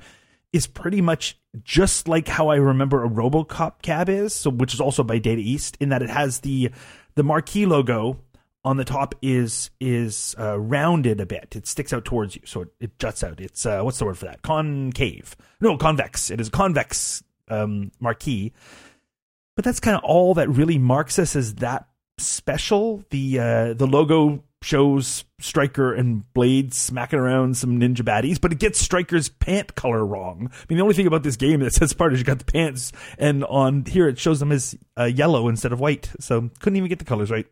is 0.53 0.67
pretty 0.67 1.01
much 1.01 1.37
just 1.63 2.07
like 2.07 2.27
how 2.27 2.49
I 2.49 2.55
remember 2.55 3.03
a 3.03 3.09
RoboCop 3.09 3.81
cab 3.81 4.09
is, 4.09 4.33
so 4.33 4.49
which 4.49 4.73
is 4.73 4.81
also 4.81 5.03
by 5.03 5.17
Data 5.17 5.41
East, 5.41 5.77
in 5.79 5.89
that 5.89 6.01
it 6.01 6.09
has 6.09 6.39
the 6.39 6.71
the 7.15 7.23
marquee 7.23 7.65
logo 7.65 8.19
on 8.63 8.77
the 8.77 8.85
top 8.85 9.15
is 9.21 9.69
is 9.79 10.35
uh, 10.39 10.59
rounded 10.59 11.19
a 11.19 11.25
bit. 11.25 11.55
It 11.55 11.67
sticks 11.67 11.93
out 11.93 12.05
towards 12.05 12.35
you, 12.35 12.41
so 12.45 12.61
it, 12.61 12.69
it 12.79 12.99
juts 12.99 13.23
out. 13.23 13.39
It's 13.39 13.65
uh, 13.65 13.81
what's 13.81 13.99
the 13.99 14.05
word 14.05 14.17
for 14.17 14.25
that? 14.25 14.41
Concave? 14.41 15.35
No, 15.61 15.77
convex. 15.77 16.29
It 16.29 16.41
is 16.41 16.49
a 16.49 16.51
convex 16.51 17.23
um, 17.49 17.91
marquee. 17.99 18.53
But 19.55 19.65
that's 19.65 19.79
kind 19.79 19.97
of 19.97 20.03
all 20.03 20.35
that 20.35 20.49
really 20.49 20.77
marks 20.77 21.17
us 21.17 21.35
as 21.35 21.55
that 21.55 21.87
special. 22.17 23.03
The 23.09 23.39
uh, 23.39 23.73
the 23.73 23.87
logo 23.87 24.43
shows 24.61 25.23
Striker 25.39 25.93
and 25.93 26.31
Blade 26.33 26.73
smacking 26.73 27.19
around 27.19 27.57
some 27.57 27.79
ninja 27.79 28.01
baddies, 28.01 28.41
but 28.41 28.51
it 28.51 28.59
gets 28.59 28.79
Striker's 28.79 29.29
pant 29.29 29.75
color 29.75 30.05
wrong. 30.05 30.49
I 30.51 30.65
mean, 30.67 30.77
the 30.77 30.83
only 30.83 30.95
thing 30.95 31.07
about 31.07 31.23
this 31.23 31.35
game 31.35 31.59
that 31.59 31.73
sets 31.73 31.91
apart 31.91 32.13
is 32.13 32.19
you 32.19 32.25
got 32.25 32.39
the 32.39 32.45
pants, 32.45 32.91
and 33.17 33.43
on 33.45 33.85
here 33.85 34.07
it 34.07 34.17
shows 34.17 34.39
them 34.39 34.51
as 34.51 34.75
uh, 34.97 35.05
yellow 35.05 35.47
instead 35.47 35.71
of 35.71 35.79
white. 35.79 36.11
So 36.19 36.49
couldn't 36.59 36.77
even 36.77 36.89
get 36.89 36.99
the 36.99 37.05
colors 37.05 37.29
right. 37.29 37.45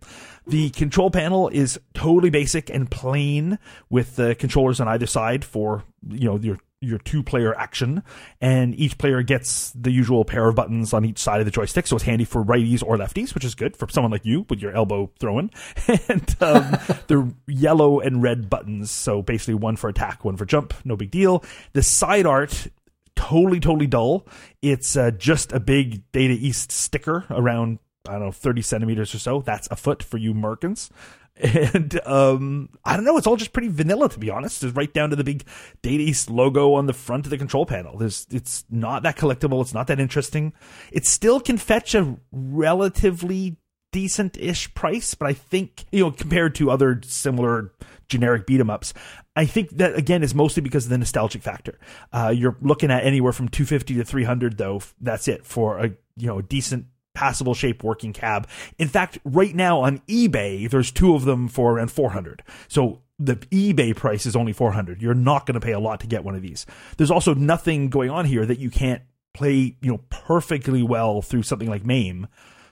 The 0.48 0.70
control 0.72 1.12
panel 1.12 1.48
is 1.50 1.80
totally 1.94 2.30
basic 2.30 2.70
and 2.70 2.89
plain 2.89 3.60
with 3.89 4.15
the 4.15 4.36
controllers 4.36 4.80
on 4.80 4.88
either 4.88 5.08
side 5.08 5.46
for 5.46 5.84
you 6.10 6.26
know 6.26 6.38
your 6.38 6.60
your 6.81 6.99
two 6.99 7.23
player 7.23 7.57
action, 7.57 8.03
and 8.41 8.77
each 8.79 8.97
player 8.97 9.21
gets 9.23 9.71
the 9.71 9.91
usual 9.91 10.25
pair 10.25 10.47
of 10.47 10.55
buttons 10.55 10.93
on 10.93 11.05
each 11.05 11.19
side 11.19 11.39
of 11.39 11.45
the 11.45 11.51
joystick. 11.51 11.88
So 11.88 11.95
it's 11.95 12.05
handy 12.05 12.25
for 12.25 12.43
righties 12.43 12.83
or 12.83 12.97
lefties, 12.97 13.33
which 13.33 13.45
is 13.45 13.55
good 13.55 13.75
for 13.75 13.88
someone 13.89 14.11
like 14.11 14.25
you 14.25 14.45
with 14.49 14.61
your 14.61 14.73
elbow 14.73 15.11
throwing. 15.19 15.51
and 15.88 16.35
um, 16.41 16.71
the 17.07 17.33
yellow 17.47 17.99
and 17.99 18.21
red 18.21 18.49
buttons. 18.49 18.91
So 18.91 19.21
basically, 19.21 19.55
one 19.55 19.75
for 19.75 19.89
attack, 19.89 20.23
one 20.23 20.38
for 20.38 20.45
jump. 20.45 20.73
No 20.83 20.95
big 20.95 21.11
deal. 21.11 21.43
The 21.73 21.83
side 21.83 22.25
art 22.25 22.67
totally, 23.15 23.59
totally 23.59 23.88
dull. 23.88 24.27
It's 24.61 24.95
uh, 24.95 25.11
just 25.11 25.51
a 25.51 25.59
big 25.59 26.11
Data 26.11 26.33
East 26.33 26.71
sticker 26.71 27.25
around, 27.29 27.79
I 28.08 28.13
don't 28.13 28.26
know, 28.26 28.32
30 28.32 28.62
centimeters 28.62 29.13
or 29.13 29.20
so. 29.20 29.41
That's 29.41 29.68
a 29.72 29.76
foot 29.76 30.04
for 30.04 30.18
you 30.18 30.34
Merkins. 30.34 30.89
And 31.38 32.00
um, 32.08 32.70
I 32.86 32.96
don't 32.96 33.04
know, 33.04 33.18
it's 33.18 33.28
all 33.28 33.36
just 33.36 33.52
pretty 33.52 33.68
vanilla 33.68 34.08
to 34.08 34.20
be 34.20 34.30
honest. 34.30 34.63
It's 34.63 34.74
right 34.74 34.94
down 34.94 35.10
to 35.10 35.18
the 35.18 35.24
big 35.26 35.44
Data 35.82 36.02
East 36.02 36.30
logo 36.30 36.76
on 36.76 36.86
the 36.86 36.94
front 36.94 37.26
of 37.26 37.30
the 37.30 37.38
control 37.38 37.65
panel. 37.65 37.98
There's, 37.98 38.26
it's 38.32 38.63
not 38.70 39.04
that 39.04 39.18
collectible. 39.18 39.60
It's 39.62 39.74
not 39.74 39.88
that 39.88 40.00
interesting. 40.00 40.54
It 40.94 41.06
still 41.06 41.41
can 41.41 41.58
fetch 41.58 41.94
a 41.94 42.15
relatively 42.32 43.58
decent-ish 43.91 44.74
price, 44.74 45.13
but 45.13 45.28
I 45.28 45.34
think 45.34 45.86
you 45.89 46.04
know 46.04 46.12
compared 46.12 46.56
to 46.56 46.70
other 46.70 47.02
similar 47.06 47.72
generic 48.10 48.46
beat 48.46 48.60
'em 48.60 48.70
ups, 48.70 48.94
I 49.38 49.46
think 49.46 49.70
that 49.78 49.96
again 49.96 50.22
is 50.22 50.36
mostly 50.36 50.62
because 50.62 50.84
of 50.84 50.89
the 50.89 50.98
nostalgic 50.98 51.41
factor. 51.41 51.80
Uh, 52.12 52.34
you're 52.36 52.58
looking 52.62 52.91
at 52.91 53.06
anywhere 53.06 53.32
from 53.32 53.48
250 53.48 53.96
to 53.96 54.04
300 54.04 54.58
though. 54.58 54.82
That's 55.00 55.30
it 55.30 55.46
for 55.46 55.80
a 55.80 55.91
you 56.18 56.28
know 56.28 56.41
decent 56.41 56.88
passable 57.15 57.54
shape 57.54 57.84
working 57.84 58.13
cab. 58.13 58.47
In 58.78 58.88
fact, 58.88 59.17
right 59.25 59.56
now 59.56 59.82
on 59.82 59.99
eBay, 60.08 60.69
there's 60.69 60.91
two 60.91 61.15
of 61.15 61.25
them 61.25 61.47
for 61.47 61.73
around 61.73 61.91
400. 61.91 62.43
So 62.67 63.01
the 63.17 63.38
eBay 63.38 63.95
price 63.95 64.25
is 64.25 64.36
only 64.36 64.54
400. 64.54 65.01
You're 65.01 65.13
not 65.13 65.45
going 65.45 65.60
to 65.60 65.65
pay 65.65 65.71
a 65.71 65.80
lot 65.80 66.01
to 66.01 66.08
get 66.08 66.23
one 66.23 66.36
of 66.36 66.41
these. 66.41 66.65
There's 66.97 67.12
also 67.12 67.34
nothing 67.34 67.89
going 67.89 68.10
on 68.10 68.25
here 68.25 68.45
that 68.45 68.60
you 68.60 68.69
can't 68.69 69.01
play, 69.34 69.78
you 69.82 69.91
know, 69.91 70.01
perfectly 70.10 70.84
well 70.84 71.21
through 71.21 71.43
something 71.43 71.69
like 71.69 71.86
MAME. 71.86 72.28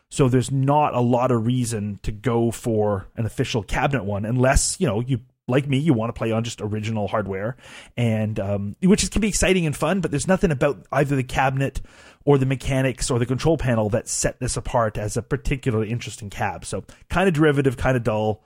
So 0.10 0.30
there's 0.30 0.52
not 0.52 0.94
a 0.94 1.00
lot 1.00 1.32
of 1.32 1.46
reason 1.46 2.00
to 2.04 2.12
go 2.12 2.52
for 2.52 3.08
an 3.16 3.26
official 3.26 3.64
cabinet 3.64 4.04
one 4.04 4.26
unless, 4.26 4.80
you 4.80 4.86
know, 4.86 5.00
you 5.00 5.22
like 5.48 5.68
me, 5.68 5.78
you 5.78 5.94
want 5.94 6.10
to 6.14 6.18
play 6.18 6.32
on 6.32 6.44
just 6.44 6.62
original 6.62 7.08
hardware, 7.08 7.58
and 7.98 8.40
um, 8.40 8.76
which 8.82 9.10
can 9.12 9.22
be 9.22 9.28
exciting 9.28 9.66
and 9.66 9.76
fun. 9.76 10.02
But 10.02 10.12
there's 10.12 10.28
nothing 10.28 10.52
about 10.52 10.86
either 10.92 11.16
the 11.16 11.24
cabinet 11.24 11.82
or 12.26 12.38
the 12.38 12.46
mechanics 12.46 13.12
or 13.12 13.20
the 13.20 13.26
control 13.26 13.58
panel 13.58 13.90
that 13.90 14.08
set 14.08 14.40
this 14.40 14.56
apart 14.56 14.98
as 14.98 15.18
a 15.18 15.22
particularly 15.22 15.90
interesting 15.90 16.30
cab. 16.30 16.66
So 16.66 16.86
kind 17.10 17.28
of 17.28 17.34
derivative, 17.34 17.76
kind 17.76 17.98
of 17.98 18.04
dull. 18.04 18.44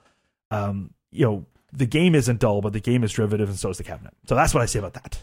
Um, 0.50 0.92
you 1.10 1.24
know, 1.24 1.46
the 1.72 1.86
game 1.86 2.14
isn't 2.14 2.40
dull, 2.40 2.60
but 2.60 2.72
the 2.72 2.80
game 2.80 3.04
is 3.04 3.12
derivative, 3.12 3.48
and 3.48 3.58
so 3.58 3.70
is 3.70 3.78
the 3.78 3.84
cabinet. 3.84 4.14
So 4.26 4.34
that's 4.34 4.52
what 4.52 4.62
I 4.62 4.66
say 4.66 4.80
about 4.80 4.94
that. 4.94 5.22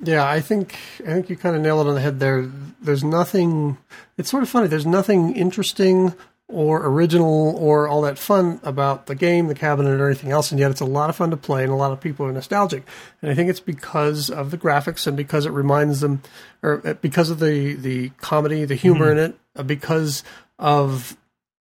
Yeah, 0.00 0.28
I 0.28 0.40
think 0.40 0.76
I 1.00 1.12
think 1.12 1.30
you 1.30 1.36
kind 1.36 1.56
of 1.56 1.62
nailed 1.62 1.86
it 1.86 1.88
on 1.88 1.94
the 1.94 2.00
head 2.00 2.20
there. 2.20 2.50
There's 2.80 3.02
nothing. 3.02 3.78
It's 4.16 4.30
sort 4.30 4.42
of 4.42 4.48
funny. 4.48 4.68
There's 4.68 4.86
nothing 4.86 5.34
interesting 5.34 6.14
or 6.48 6.86
original 6.86 7.54
or 7.58 7.86
all 7.86 8.00
that 8.02 8.18
fun 8.18 8.58
about 8.62 9.06
the 9.06 9.14
game, 9.14 9.48
the 9.48 9.54
cabinet, 9.54 10.00
or 10.00 10.06
anything 10.06 10.30
else, 10.30 10.50
and 10.50 10.58
yet 10.58 10.70
it's 10.70 10.80
a 10.80 10.86
lot 10.86 11.10
of 11.10 11.16
fun 11.16 11.30
to 11.30 11.36
play, 11.36 11.62
and 11.62 11.70
a 11.70 11.76
lot 11.76 11.92
of 11.92 12.00
people 12.00 12.24
are 12.24 12.32
nostalgic. 12.32 12.84
And 13.20 13.30
I 13.30 13.34
think 13.34 13.50
it's 13.50 13.60
because 13.60 14.30
of 14.30 14.50
the 14.50 14.58
graphics 14.58 15.06
and 15.06 15.16
because 15.16 15.44
it 15.44 15.50
reminds 15.50 16.00
them, 16.00 16.22
or 16.62 16.80
uh, 16.84 16.94
because 16.94 17.28
of 17.28 17.38
the 17.38 17.74
the 17.74 18.08
comedy, 18.20 18.64
the 18.64 18.74
humor 18.74 19.12
in 19.12 19.18
it, 19.18 19.38
uh, 19.56 19.62
because 19.62 20.24
of 20.58 21.16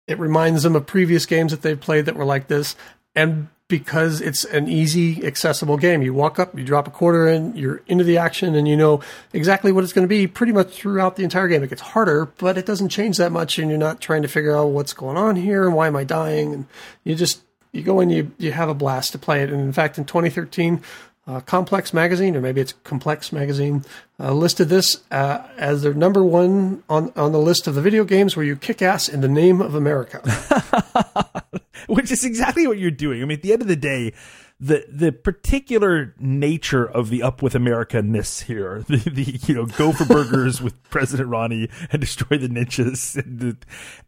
it 0.06 0.20
reminds 0.20 0.62
them 0.62 0.76
of 0.76 0.86
previous 0.86 1.26
games 1.26 1.50
that 1.50 1.62
they've 1.62 1.80
played 1.80 2.06
that 2.06 2.14
were 2.14 2.24
like 2.24 2.46
this, 2.46 2.76
and 3.16 3.48
because 3.68 4.20
it's 4.20 4.44
an 4.44 4.68
easy, 4.68 5.24
accessible 5.26 5.76
game. 5.76 6.02
You 6.02 6.14
walk 6.14 6.38
up, 6.38 6.56
you 6.56 6.64
drop 6.64 6.86
a 6.86 6.90
quarter 6.90 7.26
in, 7.26 7.56
you're 7.56 7.82
into 7.86 8.04
the 8.04 8.18
action, 8.18 8.54
and 8.54 8.68
you 8.68 8.76
know 8.76 9.00
exactly 9.32 9.72
what 9.72 9.82
it's 9.82 9.92
going 9.92 10.04
to 10.04 10.08
be 10.08 10.26
pretty 10.26 10.52
much 10.52 10.72
throughout 10.74 11.16
the 11.16 11.24
entire 11.24 11.48
game. 11.48 11.62
It 11.62 11.70
gets 11.70 11.82
harder, 11.82 12.26
but 12.38 12.56
it 12.56 12.66
doesn't 12.66 12.90
change 12.90 13.16
that 13.16 13.32
much, 13.32 13.58
and 13.58 13.68
you're 13.68 13.78
not 13.78 14.00
trying 14.00 14.22
to 14.22 14.28
figure 14.28 14.56
out 14.56 14.66
what's 14.66 14.92
going 14.92 15.16
on 15.16 15.36
here 15.36 15.66
and 15.66 15.74
why 15.74 15.88
am 15.88 15.96
I 15.96 16.04
dying. 16.04 16.54
And 16.54 16.66
you 17.02 17.16
just 17.16 17.42
you 17.72 17.82
go 17.82 18.00
and 18.00 18.12
you 18.12 18.30
you 18.38 18.52
have 18.52 18.68
a 18.68 18.74
blast 18.74 19.12
to 19.12 19.18
play 19.18 19.42
it. 19.42 19.50
And 19.50 19.60
in 19.60 19.72
fact, 19.72 19.98
in 19.98 20.04
2013. 20.04 20.82
Uh, 21.26 21.40
Complex 21.40 21.92
Magazine, 21.92 22.36
or 22.36 22.40
maybe 22.40 22.60
it's 22.60 22.72
Complex 22.84 23.32
Magazine, 23.32 23.84
uh, 24.20 24.32
listed 24.32 24.68
this 24.68 25.02
uh, 25.10 25.42
as 25.56 25.82
their 25.82 25.92
number 25.92 26.24
one 26.24 26.84
on, 26.88 27.12
on 27.16 27.32
the 27.32 27.40
list 27.40 27.66
of 27.66 27.74
the 27.74 27.82
video 27.82 28.04
games 28.04 28.36
where 28.36 28.46
you 28.46 28.54
kick 28.54 28.80
ass 28.80 29.08
in 29.08 29.22
the 29.22 29.28
name 29.28 29.60
of 29.60 29.74
America. 29.74 30.22
which 31.88 32.10
is 32.10 32.24
exactly 32.24 32.66
what 32.66 32.78
you're 32.78 32.90
doing. 32.90 33.22
I 33.22 33.24
mean, 33.24 33.38
at 33.38 33.42
the 33.42 33.52
end 33.52 33.62
of 33.62 33.68
the 33.68 33.76
day, 33.76 34.12
the 34.58 34.86
the 34.88 35.12
particular 35.12 36.14
nature 36.18 36.84
of 36.84 37.10
the 37.10 37.22
up 37.22 37.42
with 37.42 37.54
America 37.54 38.00
ness 38.02 38.40
here, 38.40 38.84
the, 38.88 38.96
the 38.96 39.38
you 39.46 39.54
know 39.54 39.66
go 39.66 39.92
for 39.92 40.04
burgers 40.04 40.62
with 40.62 40.82
President 40.90 41.28
Ronnie 41.28 41.68
and 41.90 42.00
destroy 42.00 42.38
the 42.38 42.46
and 42.46 43.38
the, 43.38 43.56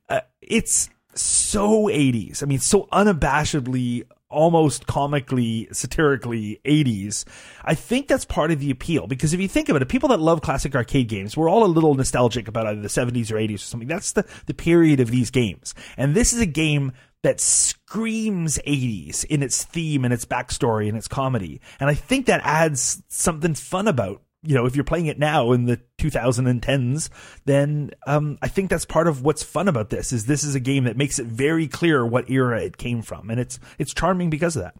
uh, 0.08 0.20
it's 0.40 0.88
so 1.14 1.86
80s. 1.86 2.42
I 2.42 2.46
mean, 2.46 2.60
so 2.60 2.88
unabashedly 2.92 4.04
almost 4.30 4.86
comically, 4.86 5.68
satirically 5.72 6.60
80s. 6.64 7.24
I 7.64 7.74
think 7.74 8.08
that's 8.08 8.24
part 8.24 8.50
of 8.50 8.60
the 8.60 8.70
appeal 8.70 9.06
because 9.06 9.32
if 9.32 9.40
you 9.40 9.48
think 9.48 9.68
about 9.68 9.82
it, 9.82 9.88
people 9.88 10.10
that 10.10 10.20
love 10.20 10.42
classic 10.42 10.74
arcade 10.74 11.08
games, 11.08 11.36
we're 11.36 11.48
all 11.48 11.64
a 11.64 11.66
little 11.66 11.94
nostalgic 11.94 12.48
about 12.48 12.66
either 12.66 12.80
the 12.80 12.88
70s 12.88 13.30
or 13.30 13.36
80s 13.36 13.54
or 13.54 13.58
something. 13.58 13.88
That's 13.88 14.12
the, 14.12 14.26
the 14.46 14.54
period 14.54 15.00
of 15.00 15.10
these 15.10 15.30
games. 15.30 15.74
And 15.96 16.14
this 16.14 16.32
is 16.32 16.40
a 16.40 16.46
game 16.46 16.92
that 17.22 17.40
screams 17.40 18.58
80s 18.66 19.24
in 19.24 19.42
its 19.42 19.64
theme 19.64 20.04
and 20.04 20.14
its 20.14 20.24
backstory 20.24 20.88
and 20.88 20.96
its 20.96 21.08
comedy. 21.08 21.60
And 21.80 21.90
I 21.90 21.94
think 21.94 22.26
that 22.26 22.40
adds 22.44 23.02
something 23.08 23.54
fun 23.54 23.88
about 23.88 24.22
you 24.42 24.54
know, 24.54 24.66
if 24.66 24.76
you're 24.76 24.84
playing 24.84 25.06
it 25.06 25.18
now 25.18 25.52
in 25.52 25.66
the 25.66 25.80
2010s, 25.98 27.08
then 27.44 27.90
um, 28.06 28.38
I 28.40 28.48
think 28.48 28.70
that's 28.70 28.84
part 28.84 29.08
of 29.08 29.22
what's 29.22 29.42
fun 29.42 29.68
about 29.68 29.90
this. 29.90 30.12
Is 30.12 30.26
this 30.26 30.44
is 30.44 30.54
a 30.54 30.60
game 30.60 30.84
that 30.84 30.96
makes 30.96 31.18
it 31.18 31.26
very 31.26 31.66
clear 31.66 32.06
what 32.06 32.30
era 32.30 32.62
it 32.62 32.76
came 32.76 33.02
from, 33.02 33.30
and 33.30 33.40
it's 33.40 33.58
it's 33.78 33.92
charming 33.92 34.30
because 34.30 34.56
of 34.56 34.62
that. 34.62 34.74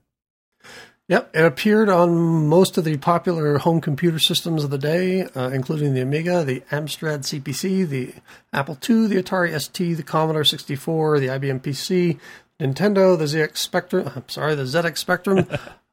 Yep, 1.09 1.31
it 1.35 1.45
appeared 1.45 1.89
on 1.89 2.49
most 2.49 2.77
of 2.77 2.85
the 2.85 2.99
popular 2.99 3.57
home 3.57 3.81
computer 3.81 4.19
systems 4.19 4.63
of 4.63 4.69
the 4.69 4.77
day, 4.77 5.23
uh, 5.23 5.49
including 5.49 5.95
the 5.95 6.03
Amiga, 6.03 6.45
the 6.45 6.61
Amstrad 6.71 7.21
CPC, 7.21 7.89
the 7.89 8.13
Apple 8.53 8.75
II, 8.75 9.07
the 9.07 9.23
Atari 9.23 9.59
ST, 9.59 9.97
the 9.97 10.03
Commodore 10.03 10.45
64, 10.45 11.19
the 11.19 11.29
IBM 11.29 11.61
PC, 11.61 12.19
Nintendo, 12.61 13.17
the 13.17 13.25
ZX 13.25 13.57
Spectrum. 13.57 14.11
I'm 14.17 14.29
sorry, 14.29 14.55
the 14.55 14.65
ZX 14.65 14.99
Spectrum, 14.99 15.47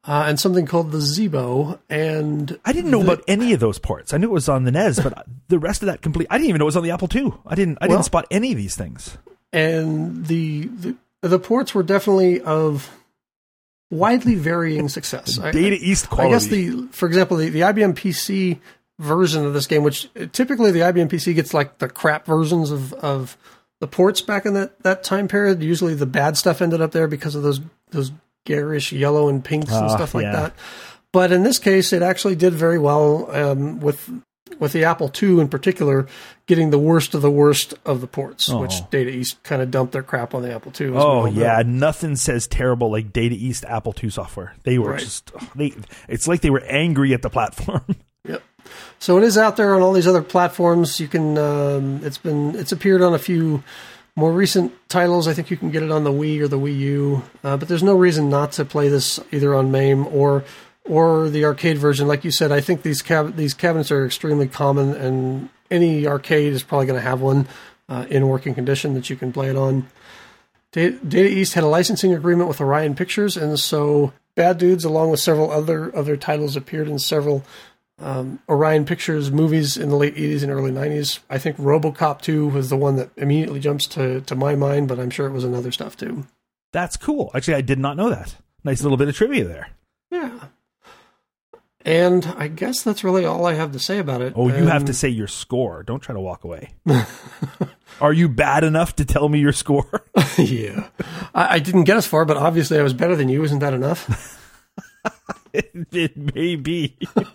uh, 0.06 0.24
and 0.28 0.38
something 0.38 0.66
called 0.66 0.92
the 0.92 0.98
Zeebo. 0.98 1.78
And 1.90 2.58
I 2.64 2.72
didn't 2.72 2.90
know 2.90 3.02
the- 3.02 3.12
about 3.14 3.24
any 3.28 3.52
of 3.52 3.60
those 3.60 3.78
ports. 3.78 4.12
I 4.14 4.18
knew 4.18 4.28
it 4.28 4.32
was 4.32 4.48
on 4.48 4.64
the 4.64 4.70
NES, 4.72 5.00
but 5.00 5.26
the 5.48 5.58
rest 5.58 5.82
of 5.82 5.86
that 5.86 6.02
complete. 6.02 6.28
I 6.30 6.38
didn't 6.38 6.48
even 6.50 6.58
know 6.60 6.64
it 6.64 6.66
was 6.66 6.76
on 6.76 6.84
the 6.84 6.90
Apple 6.92 7.08
II. 7.14 7.32
I 7.46 7.54
didn't. 7.54 7.78
I 7.80 7.86
Well- 7.88 7.98
didn't 7.98 8.06
spot 8.06 8.26
any 8.30 8.52
of 8.52 8.58
these 8.58 8.76
things. 8.76 9.18
and 9.52 10.26
the, 10.26 10.66
the 10.66 10.96
the 11.22 11.38
ports 11.38 11.74
were 11.74 11.82
definitely 11.82 12.40
of 12.42 12.88
widely 13.90 14.34
varying 14.34 14.88
success. 14.88 15.38
I- 15.38 15.50
Data 15.52 15.76
East 15.80 16.08
quality. 16.10 16.34
I 16.34 16.36
guess 16.36 16.46
the, 16.46 16.88
for 16.92 17.06
example, 17.06 17.36
the, 17.36 17.48
the 17.48 17.60
IBM 17.60 17.94
PC 17.94 18.58
version 18.98 19.44
of 19.44 19.52
this 19.54 19.66
game, 19.66 19.82
which 19.82 20.08
typically 20.32 20.70
the 20.70 20.80
IBM 20.80 21.08
PC 21.08 21.34
gets 21.34 21.52
like 21.54 21.78
the 21.78 21.88
crap 21.88 22.26
versions 22.26 22.70
of, 22.70 22.92
of 22.94 23.36
the 23.80 23.86
ports 23.86 24.20
back 24.22 24.46
in 24.46 24.54
that, 24.54 24.82
that 24.82 25.04
time 25.04 25.28
period. 25.28 25.62
Usually 25.62 25.94
the 25.94 26.06
bad 26.06 26.36
stuff 26.36 26.62
ended 26.62 26.80
up 26.80 26.92
there 26.92 27.06
because 27.08 27.34
of 27.34 27.42
those, 27.42 27.60
those 27.90 28.10
garish 28.46 28.92
yellow 28.92 29.28
and 29.28 29.44
pinks 29.44 29.70
and 29.72 29.84
Ah, 29.84 29.94
stuff 29.96 30.14
like 30.14 30.22
yeah. 30.24 30.32
that. 30.32 30.54
But 31.12 31.32
in 31.32 31.42
this 31.42 31.58
case, 31.58 31.92
it 31.92 32.00
actually 32.02 32.36
did 32.36 32.54
very 32.54 32.78
well 32.78 33.28
um, 33.34 33.80
with 33.80 34.10
with 34.58 34.72
the 34.72 34.84
Apple 34.84 35.10
II 35.22 35.40
in 35.40 35.48
particular, 35.48 36.06
getting 36.46 36.70
the 36.70 36.78
worst 36.78 37.14
of 37.14 37.20
the 37.20 37.30
worst 37.30 37.74
of 37.84 38.00
the 38.00 38.06
ports, 38.06 38.48
Oh. 38.48 38.60
which 38.60 38.74
Data 38.90 39.10
East 39.10 39.42
kind 39.42 39.60
of 39.60 39.70
dumped 39.70 39.92
their 39.92 40.04
crap 40.04 40.34
on 40.34 40.42
the 40.42 40.54
Apple 40.54 40.72
II. 40.80 40.88
Oh 40.94 41.26
know. 41.26 41.26
yeah, 41.26 41.62
nothing 41.66 42.16
says 42.16 42.46
terrible 42.46 42.90
like 42.90 43.12
Data 43.12 43.34
East 43.34 43.64
Apple 43.68 43.94
II 44.02 44.08
software. 44.10 44.54
They 44.62 44.78
were 44.78 44.92
Right. 44.92 45.00
just 45.00 45.30
they. 45.54 45.74
It's 46.08 46.26
like 46.28 46.40
they 46.40 46.50
were 46.50 46.62
angry 46.64 47.12
at 47.12 47.22
the 47.22 47.30
platform. 47.30 47.82
Yep. 48.28 48.42
So 48.98 49.18
it 49.18 49.22
is 49.22 49.38
out 49.38 49.56
there 49.56 49.76
on 49.76 49.82
all 49.82 49.92
these 49.92 50.08
other 50.08 50.20
platforms. 50.22 50.98
You 50.98 51.06
can. 51.06 51.38
Um, 51.38 52.00
it's 52.02 52.18
been. 52.18 52.56
It's 52.56 52.72
appeared 52.72 53.00
on 53.00 53.14
a 53.14 53.20
few 53.20 53.62
more 54.16 54.32
recent 54.32 54.72
titles. 54.88 55.28
I 55.28 55.34
think 55.34 55.50
you 55.50 55.56
can 55.56 55.70
get 55.70 55.82
it 55.82 55.90
on 55.90 56.04
the 56.04 56.12
Wii 56.12 56.40
or 56.40 56.48
the 56.48 56.58
Wii 56.58 56.78
U. 56.78 57.22
Uh, 57.44 57.56
but 57.56 57.68
there's 57.68 57.82
no 57.82 57.94
reason 57.94 58.30
not 58.30 58.52
to 58.52 58.64
play 58.64 58.88
this 58.88 59.20
either 59.30 59.54
on 59.54 59.70
MAME 59.70 60.06
or 60.08 60.44
or 60.84 61.28
the 61.28 61.44
arcade 61.44 61.78
version. 61.78 62.08
Like 62.08 62.24
you 62.24 62.30
said, 62.30 62.52
I 62.52 62.60
think 62.60 62.82
these 62.82 63.02
cab- 63.02 63.36
these 63.36 63.54
cabinets 63.54 63.90
are 63.90 64.06
extremely 64.06 64.48
common, 64.48 64.94
and 64.94 65.48
any 65.70 66.06
arcade 66.06 66.52
is 66.52 66.62
probably 66.62 66.86
going 66.86 66.98
to 66.98 67.06
have 67.06 67.20
one 67.20 67.46
uh, 67.88 68.06
in 68.08 68.28
working 68.28 68.54
condition 68.54 68.94
that 68.94 69.10
you 69.10 69.16
can 69.16 69.32
play 69.32 69.48
it 69.48 69.56
on. 69.56 69.86
Da- 70.72 70.90
Data 71.06 71.28
East 71.28 71.54
had 71.54 71.64
a 71.64 71.68
licensing 71.68 72.14
agreement 72.14 72.48
with 72.48 72.60
Orion 72.60 72.94
Pictures, 72.94 73.36
and 73.36 73.58
so 73.58 74.12
Bad 74.34 74.58
Dudes, 74.58 74.84
along 74.84 75.10
with 75.10 75.20
several 75.20 75.50
other 75.50 75.94
other 75.94 76.16
titles, 76.16 76.56
appeared 76.56 76.88
in 76.88 76.98
several 76.98 77.44
um, 77.98 78.40
Orion 78.48 78.84
Pictures 78.84 79.30
movies 79.30 79.76
in 79.76 79.88
the 79.88 79.96
late 79.96 80.14
80s 80.16 80.42
and 80.42 80.52
early 80.52 80.70
90s. 80.70 81.20
I 81.30 81.38
think 81.38 81.56
RoboCop 81.56 82.20
2 82.20 82.48
was 82.48 82.68
the 82.70 82.76
one 82.76 82.96
that 82.96 83.10
immediately 83.16 83.60
jumps 83.60 83.86
to, 83.88 84.20
to 84.22 84.34
my 84.34 84.54
mind, 84.54 84.88
but 84.88 84.98
I'm 85.00 85.10
sure 85.10 85.26
it 85.26 85.32
was 85.32 85.44
another 85.44 85.72
stuff 85.72 85.96
too. 85.96 86.26
That's 86.72 86.96
cool. 86.96 87.30
Actually, 87.34 87.54
I 87.54 87.60
did 87.62 87.78
not 87.78 87.96
know 87.96 88.10
that. 88.10 88.34
Nice 88.64 88.82
little 88.82 88.98
bit 88.98 89.08
of 89.08 89.14
trivia 89.16 89.44
there. 89.44 89.68
Yeah. 90.10 90.40
And 91.84 92.26
I 92.36 92.48
guess 92.48 92.82
that's 92.82 93.04
really 93.04 93.24
all 93.24 93.46
I 93.46 93.54
have 93.54 93.70
to 93.72 93.78
say 93.78 93.98
about 94.00 94.20
it. 94.20 94.32
Oh, 94.36 94.48
you 94.48 94.64
have 94.66 94.82
Um, 94.82 94.86
to 94.86 94.92
say 94.92 95.08
your 95.08 95.28
score. 95.28 95.84
Don't 95.84 96.00
try 96.00 96.14
to 96.14 96.20
walk 96.20 96.42
away. 96.42 96.74
Are 98.00 98.12
you 98.12 98.28
bad 98.28 98.64
enough 98.64 98.96
to 98.96 99.04
tell 99.04 99.28
me 99.28 99.38
your 99.38 99.52
score? 99.52 100.04
yeah. 100.36 100.88
I, 101.32 101.54
I 101.54 101.58
didn't 101.60 101.84
get 101.84 101.96
as 101.96 102.06
far, 102.06 102.24
but 102.24 102.36
obviously 102.36 102.78
I 102.78 102.82
was 102.82 102.92
better 102.92 103.14
than 103.14 103.28
you. 103.28 103.44
Isn't 103.44 103.60
that 103.60 103.72
enough? 103.72 104.42
it 105.92 106.16
may 106.16 106.56
be. 106.56 106.96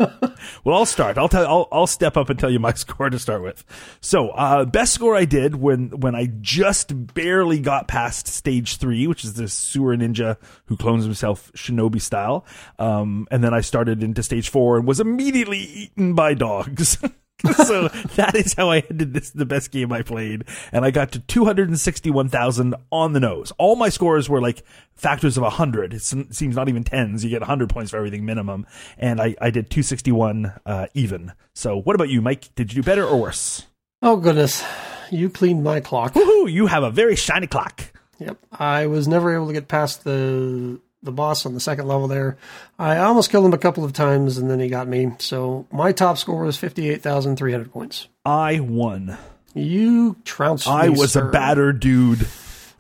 well, 0.64 0.78
I'll 0.78 0.86
start. 0.86 1.18
I'll 1.18 1.30
tell. 1.30 1.48
I'll, 1.48 1.68
I'll 1.72 1.88
step 1.88 2.18
up 2.18 2.30
and 2.30 2.40
tell 2.40 2.50
you 2.50 2.60
my 2.60 2.74
score 2.76 3.10
to 3.10 3.20
start 3.20 3.42
with. 3.42 3.64
So, 4.02 4.30
uh, 4.30 4.66
best 4.66 4.94
score 4.94 5.16
I 5.16 5.26
did 5.26 5.56
when 5.56 5.90
when 6.00 6.16
I 6.16 6.28
just 6.42 7.14
barely 7.14 7.60
got 7.60 7.88
past 7.88 8.28
stage 8.28 8.78
three, 8.78 9.08
which 9.08 9.24
is 9.24 9.34
the 9.34 9.48
sewer 9.48 9.96
ninja 9.96 10.38
who 10.66 10.78
clones 10.78 11.04
himself 11.04 11.52
shinobi 11.54 12.02
style, 12.02 12.46
um, 12.80 13.28
and 13.32 13.44
then 13.44 13.54
I 13.54 13.62
started 13.62 14.04
into 14.04 14.24
stage 14.24 14.50
four 14.50 14.78
and 14.78 14.88
was 14.88 15.00
immediately 15.00 15.60
eaten 15.60 16.14
by 16.14 16.34
dogs. 16.34 16.98
so 17.66 17.88
that 18.16 18.36
is 18.36 18.54
how 18.54 18.70
I 18.70 18.84
ended 18.90 19.14
this 19.14 19.32
the 19.32 19.46
best 19.46 19.72
game 19.72 19.92
I 19.92 20.02
played, 20.02 20.46
and 20.72 20.86
I 20.86 20.92
got 20.92 21.12
to 21.14 21.20
two 21.20 21.46
hundred 21.46 21.70
and 21.70 21.80
sixty 21.80 22.10
one 22.10 22.30
thousand 22.30 22.76
on 22.92 23.14
the 23.14 23.20
nose. 23.20 23.52
All 23.58 23.76
my 23.76 23.90
scores 23.90 24.30
were 24.30 24.42
like 24.42 24.64
factors 24.96 25.38
of 25.38 25.44
hundred. 25.44 25.94
It 25.94 26.02
seems 26.02 26.56
not 26.56 26.70
even 26.70 26.84
tens. 26.84 27.24
You 27.24 27.30
get 27.30 27.44
hundred 27.44 27.70
points 27.70 27.92
for 27.92 27.98
everything 27.98 28.26
minimum, 28.26 28.66
and 28.98 29.22
I 29.22 29.36
I 29.42 29.50
did 29.50 29.70
two 29.70 29.84
sixty 29.84 30.12
one 30.12 30.54
uh, 30.66 30.88
even. 30.94 31.34
So 31.54 31.78
what 31.78 31.96
about 31.96 32.10
you, 32.10 32.22
Mike? 32.22 32.54
Did 32.56 32.74
you 32.74 32.82
do 32.82 32.86
better 32.86 33.06
or 33.06 33.20
worse? 33.20 33.66
Oh, 34.02 34.18
goodness. 34.18 34.64
You 35.12 35.30
cleaned 35.30 35.64
my 35.64 35.80
clock. 35.80 36.14
Woohoo! 36.14 36.52
You 36.52 36.68
have 36.68 36.84
a 36.84 36.90
very 36.90 37.16
shiny 37.16 37.48
clock. 37.48 37.84
Yep. 38.18 38.38
I 38.52 38.88
was 38.88 39.08
never 39.08 39.34
able 39.34 39.48
to 39.48 39.54
get 39.54 39.68
past 39.68 40.04
the 40.04 40.80
the 41.04 41.12
boss 41.12 41.46
on 41.46 41.54
the 41.54 41.60
second 41.60 41.88
level 41.88 42.08
there. 42.08 42.38
I 42.78 42.98
almost 42.98 43.32
killed 43.32 43.46
him 43.46 43.54
a 43.54 43.58
couple 43.58 43.84
of 43.84 43.94
times 43.94 44.38
and 44.38 44.50
then 44.50 44.60
he 44.60 44.70
got 44.70 44.88
me. 44.88 45.12
So 45.20 45.66
my 45.72 45.92
top 45.92 46.18
score 46.18 46.44
was 46.44 46.58
58,300 46.58 47.72
points. 47.72 48.08
I 48.26 48.60
won. 48.60 49.18
You 49.54 50.16
trounced 50.24 50.68
I 50.68 50.88
me, 50.88 50.98
was 51.00 51.14
sir. 51.14 51.28
a 51.28 51.32
batter 51.32 51.74
dude. 51.74 52.28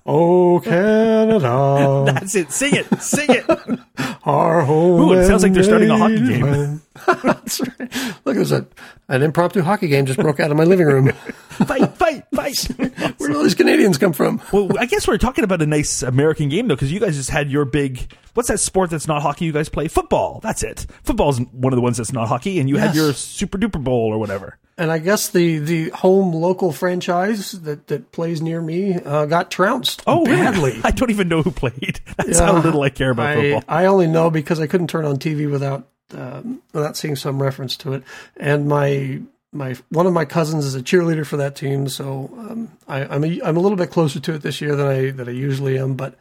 Oh, 0.05 0.59
Canada, 0.63 2.03
That's 2.13 2.33
it. 2.35 2.51
Sing 2.51 2.73
it. 2.75 3.01
Sing 3.01 3.27
it. 3.29 3.45
our 4.23 4.61
home. 4.61 5.01
Ooh, 5.01 5.13
it 5.13 5.25
sounds 5.25 5.43
like 5.43 5.53
they're 5.53 5.63
starting 5.63 5.89
a 5.89 5.97
hockey 5.97 6.19
game. 6.19 6.81
That's 7.23 7.61
right. 7.61 8.15
Look, 8.25 8.35
there's 8.35 8.51
a, 8.51 8.67
an 9.07 9.23
impromptu 9.23 9.61
hockey 9.61 9.87
game 9.87 10.05
just 10.05 10.19
broke 10.19 10.39
out 10.39 10.51
of 10.51 10.57
my 10.57 10.63
living 10.63 10.85
room. 10.85 11.11
fight, 11.49 11.95
fight, 11.95 12.25
fight. 12.33 12.57
Where 13.17 13.29
do 13.29 13.37
all 13.37 13.43
these 13.43 13.55
Canadians 13.55 13.97
come 13.97 14.13
from? 14.13 14.41
Well, 14.51 14.69
I 14.77 14.85
guess 14.85 15.07
we're 15.07 15.17
talking 15.17 15.43
about 15.43 15.61
a 15.61 15.65
nice 15.65 16.03
American 16.03 16.49
game 16.49 16.67
though, 16.67 16.75
because 16.75 16.91
you 16.91 16.99
guys 16.99 17.15
just 17.15 17.29
had 17.29 17.49
your 17.49 17.65
big. 17.65 18.13
What's 18.33 18.49
that 18.49 18.59
sport 18.59 18.89
that's 18.89 19.07
not 19.07 19.21
hockey? 19.21 19.45
You 19.45 19.51
guys 19.51 19.69
play 19.69 19.87
football. 19.87 20.39
That's 20.41 20.63
it. 20.63 20.85
Football's 21.03 21.39
one 21.39 21.73
of 21.73 21.77
the 21.77 21.81
ones 21.81 21.97
that's 21.97 22.13
not 22.13 22.27
hockey, 22.27 22.59
and 22.59 22.69
you 22.69 22.77
had 22.77 22.95
your 22.95 23.13
Super 23.13 23.57
Duper 23.57 23.83
Bowl 23.83 24.13
or 24.13 24.17
whatever. 24.17 24.57
And 24.81 24.89
I 24.91 24.97
guess 24.97 25.29
the, 25.29 25.59
the 25.59 25.89
home 25.91 26.33
local 26.33 26.71
franchise 26.71 27.51
that, 27.51 27.85
that 27.85 28.11
plays 28.11 28.41
near 28.41 28.59
me 28.59 28.95
uh, 28.95 29.27
got 29.27 29.51
trounced 29.51 30.01
Oh, 30.07 30.25
really? 30.25 30.37
badly. 30.37 30.81
I 30.83 30.89
don't 30.89 31.11
even 31.11 31.27
know 31.27 31.43
who 31.43 31.51
played. 31.51 31.99
That's 32.17 32.39
how 32.39 32.59
little 32.59 32.81
I 32.81 32.89
care 32.89 33.11
about 33.11 33.27
I, 33.27 33.35
football. 33.35 33.63
I 33.67 33.85
only 33.85 34.07
know 34.07 34.31
because 34.31 34.59
I 34.59 34.65
couldn't 34.65 34.87
turn 34.87 35.05
on 35.05 35.17
TV 35.17 35.47
without 35.51 35.87
um, 36.17 36.63
without 36.73 36.97
seeing 36.97 37.15
some 37.15 37.39
reference 37.39 37.77
to 37.77 37.93
it. 37.93 38.03
And 38.37 38.67
my 38.67 39.21
my 39.53 39.75
one 39.89 40.07
of 40.07 40.13
my 40.13 40.25
cousins 40.25 40.65
is 40.65 40.73
a 40.73 40.81
cheerleader 40.81 41.27
for 41.27 41.37
that 41.37 41.55
team, 41.55 41.87
so 41.87 42.31
um, 42.39 42.71
I, 42.87 43.03
I'm 43.05 43.23
a, 43.23 43.39
I'm 43.43 43.57
a 43.57 43.59
little 43.59 43.77
bit 43.77 43.91
closer 43.91 44.19
to 44.19 44.33
it 44.33 44.41
this 44.41 44.61
year 44.61 44.75
than 44.75 44.87
I 44.87 45.11
than 45.11 45.29
I 45.29 45.31
usually 45.31 45.77
am. 45.77 45.93
But 45.93 46.15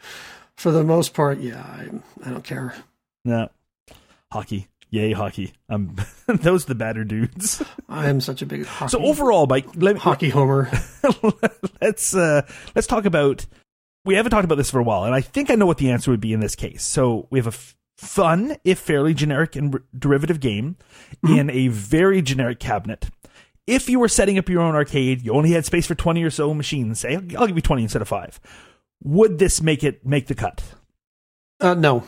for 0.57 0.71
the 0.71 0.85
most 0.85 1.15
part, 1.15 1.39
yeah, 1.41 1.63
I, 1.63 1.89
I 2.27 2.31
don't 2.31 2.45
care. 2.45 2.75
No, 3.25 3.49
hockey. 4.31 4.69
Yay, 4.91 5.13
hockey. 5.13 5.53
Um, 5.69 5.97
those 6.27 6.65
are 6.65 6.69
the 6.69 6.75
batter 6.75 7.05
dudes. 7.05 7.63
I 7.89 8.09
am 8.09 8.21
such 8.21 8.43
a 8.43 8.47
big 8.47 8.67
hockey, 8.67 8.91
So 8.91 9.03
overall, 9.05 9.47
Mike, 9.47 9.69
let 9.77 9.99
hockey 9.99 10.31
homer. 10.31 10.69
let's 11.81 12.15
uh, 12.15 12.43
let's 12.75 12.87
talk 12.87 13.05
about. 13.05 13.47
We 14.05 14.15
haven't 14.15 14.31
talked 14.31 14.45
about 14.45 14.57
this 14.57 14.71
for 14.71 14.81
a 14.81 14.83
while, 14.83 15.05
and 15.05 15.15
I 15.15 15.21
think 15.21 15.51
I 15.51 15.55
know 15.55 15.67
what 15.67 15.79
the 15.79 15.91
answer 15.91 16.11
would 16.11 16.21
be 16.21 16.33
in 16.33 16.41
this 16.41 16.57
case. 16.57 16.83
So 16.83 17.29
we 17.31 17.39
have 17.39 17.47
a 17.47 17.51
f- 17.51 17.77
fun, 17.99 18.57
if 18.65 18.79
fairly 18.79 19.13
generic 19.15 19.57
and 19.57 19.75
r- 19.75 19.83
derivative 19.97 20.41
game 20.41 20.77
in 21.29 21.51
a 21.51 21.69
very 21.69 22.23
generic 22.23 22.59
cabinet. 22.59 23.11
If 23.67 23.89
you 23.89 24.01
were 24.01 24.09
setting 24.09 24.39
up 24.39 24.49
your 24.49 24.63
own 24.63 24.75
arcade, 24.75 25.23
you 25.23 25.33
only 25.35 25.53
had 25.53 25.65
space 25.67 25.87
for 25.87 25.95
twenty 25.95 26.25
or 26.25 26.31
so 26.31 26.53
machines. 26.55 26.99
Say, 27.01 27.15
I'll 27.15 27.47
give 27.47 27.57
you 27.57 27.63
twenty 27.63 27.83
instead 27.83 28.03
of 28.03 28.09
five. 28.09 28.41
Would 29.05 29.39
this 29.39 29.63
make 29.63 29.85
it 29.85 30.05
make 30.05 30.27
the 30.27 30.35
cut? 30.35 30.63
Uh, 31.61 31.75
no, 31.75 32.03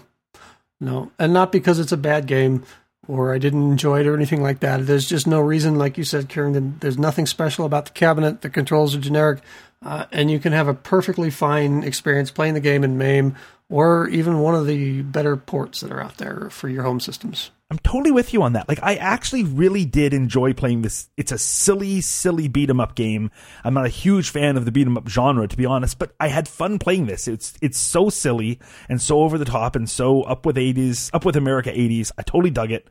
no, 0.83 1.12
and 1.18 1.33
not 1.33 1.53
because 1.53 1.78
it's 1.78 1.93
a 1.93 1.97
bad 1.97 2.26
game 2.26 2.64
or 3.09 3.33
I 3.33 3.39
didn't 3.39 3.70
enjoy 3.70 4.01
it 4.01 4.07
or 4.07 4.16
anything 4.16 4.43
like 4.43 4.61
that. 4.61 4.87
There's 4.87 5.09
just 5.09 5.26
no 5.26 5.41
reason, 5.41 5.76
like 5.76 5.97
you 5.97 6.05
said, 6.05 6.28
that 6.28 6.80
There's 6.80 6.99
nothing 6.99 7.26
special 7.26 7.64
about 7.64 7.87
the 7.87 7.93
cabinet. 7.93 8.43
The 8.43 8.51
controls 8.51 8.95
are 8.95 9.01
generic, 9.01 9.41
uh, 9.85 10.07
and 10.12 10.30
you 10.30 10.39
can 10.39 10.53
have 10.53 10.68
a 10.68 10.74
perfectly 10.74 11.30
fine 11.30 11.85
experience 11.85 12.30
playing 12.30 12.55
the 12.55 12.61
game 12.61 12.85
in 12.85 12.99
MAME 12.99 13.37
or 13.68 14.09
even 14.09 14.41
one 14.41 14.55
of 14.55 14.66
the 14.66 15.03
better 15.03 15.37
ports 15.37 15.80
that 15.80 15.93
are 15.93 16.03
out 16.03 16.18
there 16.18 16.49
for 16.51 16.68
your 16.68 16.83
home 16.83 17.01
systems. 17.01 17.51
I'm 17.73 17.79
totally 17.79 18.11
with 18.11 18.35
you 18.35 18.43
on 18.43 18.53
that. 18.53 18.68
Like, 18.68 18.81
I 18.83 18.97
actually 18.97 19.45
really 19.45 19.87
did 19.87 20.12
enjoy 20.12 20.53
playing 20.53 20.83
this. 20.83 21.09
It's 21.16 21.33
a 21.33 21.39
silly, 21.39 22.03
silly 22.03 22.47
beat 22.47 22.68
'em 22.68 22.81
up 22.81 22.95
game. 22.95 23.31
I'm 23.64 23.73
not 23.73 23.87
a 23.87 23.89
huge 23.89 24.29
fan 24.29 24.59
of 24.59 24.66
the 24.66 24.70
beat 24.70 24.87
'em 24.87 24.99
up 24.99 25.09
genre, 25.09 25.49
to 25.49 25.57
be 25.57 25.64
honest, 25.64 25.99
but 25.99 26.14
I 26.20 26.29
had 26.29 26.49
fun 26.49 26.79
playing 26.79 27.07
this. 27.07 27.27
It's 27.27 27.55
it's 27.62 27.79
so 27.79 28.11
silly 28.11 28.61
and 28.91 29.01
so 29.01 29.23
over 29.23 29.39
the 29.39 29.47
top 29.47 29.75
and 29.75 29.89
so 29.89 30.20
up 30.25 30.45
with 30.45 30.59
80s, 30.59 31.09
up 31.14 31.25
with 31.25 31.35
America 31.35 31.73
80s. 31.75 32.12
I 32.18 32.23
totally 32.25 32.51
dug 32.51 32.73
it. 32.73 32.91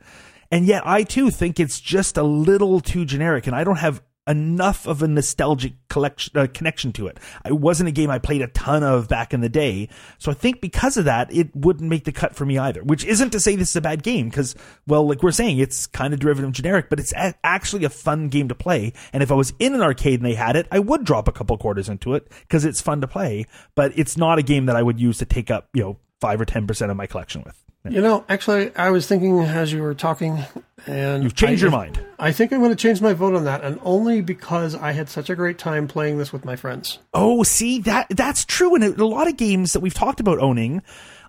And 0.50 0.66
yet, 0.66 0.82
I 0.84 1.04
too 1.04 1.30
think 1.30 1.60
it's 1.60 1.80
just 1.80 2.18
a 2.18 2.24
little 2.24 2.80
too 2.80 3.04
generic, 3.04 3.46
and 3.46 3.54
I 3.54 3.62
don't 3.62 3.78
have 3.78 4.02
enough 4.26 4.86
of 4.86 5.02
a 5.02 5.08
nostalgic 5.08 5.72
collection 5.88 6.36
uh, 6.36 6.46
connection 6.52 6.92
to 6.92 7.06
it. 7.06 7.18
It 7.44 7.58
wasn't 7.58 7.88
a 7.88 7.92
game 7.92 8.10
I 8.10 8.18
played 8.18 8.42
a 8.42 8.46
ton 8.48 8.82
of 8.82 9.08
back 9.08 9.34
in 9.34 9.40
the 9.40 9.48
day, 9.48 9.88
so 10.18 10.30
I 10.30 10.34
think 10.34 10.60
because 10.60 10.96
of 10.96 11.06
that, 11.06 11.32
it 11.34 11.54
wouldn't 11.54 11.88
make 11.88 12.04
the 12.04 12.12
cut 12.12 12.34
for 12.34 12.46
me 12.46 12.58
either. 12.58 12.82
Which 12.82 13.04
isn't 13.04 13.30
to 13.30 13.40
say 13.40 13.56
this 13.56 13.70
is 13.70 13.76
a 13.76 13.80
bad 13.80 14.02
game, 14.02 14.28
because 14.28 14.54
well, 14.86 15.06
like 15.06 15.22
we're 15.22 15.32
saying, 15.32 15.58
it's 15.58 15.86
kind 15.86 16.14
of 16.14 16.20
derivative 16.20 16.52
generic, 16.52 16.88
but 16.88 17.00
it's 17.00 17.12
a- 17.14 17.34
actually 17.44 17.84
a 17.84 17.90
fun 17.90 18.28
game 18.28 18.48
to 18.48 18.54
play. 18.54 18.92
And 19.12 19.22
if 19.22 19.32
I 19.32 19.34
was 19.34 19.52
in 19.58 19.74
an 19.74 19.82
arcade 19.82 20.20
and 20.20 20.26
they 20.26 20.34
had 20.34 20.56
it, 20.56 20.66
I 20.70 20.78
would 20.78 21.04
drop 21.04 21.28
a 21.28 21.32
couple 21.32 21.56
quarters 21.58 21.88
into 21.88 22.14
it 22.14 22.30
because 22.40 22.64
it's 22.64 22.80
fun 22.80 23.00
to 23.00 23.08
play. 23.08 23.46
But 23.74 23.98
it's 23.98 24.16
not 24.16 24.38
a 24.38 24.42
game 24.42 24.66
that 24.66 24.76
I 24.76 24.82
would 24.82 25.00
use 25.00 25.18
to 25.18 25.26
take 25.26 25.50
up 25.50 25.68
you 25.74 25.82
know 25.82 25.98
five 26.20 26.40
or 26.40 26.44
ten 26.44 26.66
percent 26.66 26.90
of 26.90 26.96
my 26.96 27.06
collection 27.06 27.42
with. 27.44 27.62
You 27.88 28.00
know, 28.00 28.24
actually, 28.28 28.74
I 28.76 28.90
was 28.90 29.08
thinking 29.08 29.40
as 29.40 29.72
you 29.72 29.82
were 29.82 29.94
talking, 29.94 30.38
and 30.86 31.24
You've 31.24 31.34
changed 31.34 31.62
I- 31.62 31.66
your 31.66 31.72
mind. 31.72 32.00
I 32.18 32.30
think 32.30 32.52
I'm 32.52 32.60
going 32.60 32.70
to 32.70 32.76
change 32.76 33.00
my 33.00 33.12
vote 33.12 33.34
on 33.34 33.44
that, 33.44 33.64
and 33.64 33.80
only 33.82 34.20
because 34.20 34.76
I 34.76 34.92
had 34.92 35.08
such 35.08 35.28
a 35.30 35.34
great 35.34 35.58
time 35.58 35.88
playing 35.88 36.18
this 36.18 36.32
with 36.32 36.44
my 36.44 36.54
friends. 36.54 37.00
Oh, 37.12 37.42
see 37.42 37.80
that 37.80 38.06
that's 38.10 38.44
true. 38.44 38.76
And 38.76 38.84
a 38.84 39.04
lot 39.04 39.26
of 39.26 39.36
games 39.36 39.72
that 39.72 39.80
we've 39.80 39.94
talked 39.94 40.20
about 40.20 40.38
owning, 40.38 40.82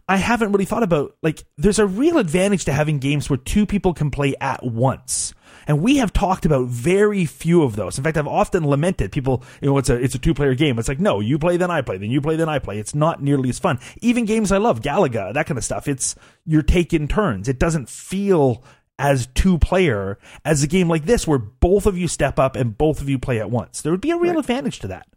I 0.07 0.17
haven't 0.17 0.51
really 0.51 0.65
thought 0.65 0.83
about. 0.83 1.15
Like, 1.23 1.43
there's 1.57 1.79
a 1.79 1.87
real 1.87 2.19
advantage 2.19 2.65
to 2.65 2.73
having 2.73 2.99
games 2.99 3.29
where 3.29 3.37
two 3.37 3.65
people 3.65 3.95
can 3.95 4.11
play 4.11 4.35
at 4.39 4.63
once. 4.63 5.33
And 5.67 5.81
we 5.81 5.97
have 5.97 6.13
talked 6.13 6.45
about 6.45 6.67
very 6.67 7.25
few 7.25 7.63
of 7.63 7.75
those. 7.75 7.97
In 7.97 8.03
fact, 8.03 8.17
I've 8.17 8.27
often 8.27 8.67
lamented 8.67 9.11
people, 9.11 9.43
you 9.61 9.69
know, 9.69 9.77
it's 9.77 9.89
a, 9.89 9.95
it's 9.95 10.15
a 10.15 10.19
two 10.19 10.33
player 10.33 10.55
game. 10.55 10.79
It's 10.79 10.87
like, 10.87 10.99
no, 10.99 11.19
you 11.19 11.39
play, 11.39 11.57
then 11.57 11.71
I 11.71 11.81
play, 11.81 11.97
then 11.97 12.11
you 12.11 12.21
play, 12.21 12.35
then 12.35 12.49
I 12.49 12.59
play. 12.59 12.79
It's 12.79 12.95
not 12.95 13.21
nearly 13.21 13.49
as 13.49 13.59
fun. 13.59 13.79
Even 14.01 14.25
games 14.25 14.51
I 14.51 14.57
love, 14.57 14.81
Galaga, 14.81 15.33
that 15.33 15.45
kind 15.47 15.57
of 15.57 15.63
stuff. 15.63 15.87
It's, 15.87 16.15
you're 16.45 16.61
taking 16.61 17.07
turns. 17.07 17.47
It 17.47 17.59
doesn't 17.59 17.89
feel 17.89 18.63
as 18.99 19.27
two 19.33 19.57
player 19.57 20.17
as 20.45 20.63
a 20.63 20.67
game 20.67 20.87
like 20.87 21.05
this 21.05 21.27
where 21.27 21.39
both 21.39 21.85
of 21.85 21.97
you 21.97 22.07
step 22.07 22.37
up 22.39 22.55
and 22.55 22.77
both 22.77 23.01
of 23.01 23.09
you 23.09 23.17
play 23.17 23.39
at 23.39 23.49
once. 23.49 23.81
There 23.81 23.91
would 23.91 24.01
be 24.01 24.11
a 24.11 24.17
real 24.17 24.37
advantage 24.37 24.79
to 24.79 24.87
that. 24.87 25.07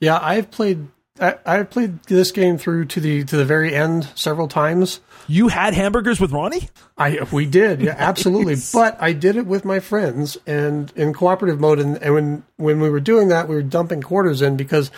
Yeah, 0.00 0.18
I've 0.20 0.50
played. 0.50 0.88
I, 1.20 1.36
I've 1.46 1.70
played 1.70 2.02
this 2.04 2.32
game 2.32 2.58
through 2.58 2.86
to 2.86 3.00
the 3.00 3.24
to 3.24 3.36
the 3.36 3.44
very 3.44 3.74
end 3.74 4.08
several 4.14 4.48
times. 4.48 5.00
You 5.26 5.48
had 5.48 5.74
hamburgers 5.74 6.20
with 6.20 6.32
Ronnie? 6.32 6.68
I 6.98 7.26
we 7.32 7.46
did, 7.46 7.80
yeah, 7.80 7.94
absolutely. 7.98 8.56
But 8.72 8.96
I 9.00 9.12
did 9.12 9.36
it 9.36 9.46
with 9.46 9.64
my 9.64 9.80
friends 9.80 10.36
and 10.46 10.92
in 10.96 11.12
cooperative 11.14 11.60
mode. 11.60 11.78
And, 11.78 11.96
and 12.02 12.14
when 12.14 12.44
when 12.56 12.80
we 12.80 12.90
were 12.90 13.00
doing 13.00 13.28
that, 13.28 13.48
we 13.48 13.54
were 13.54 13.62
dumping 13.62 14.02
quarters 14.02 14.42
in 14.42 14.56
because 14.56 14.90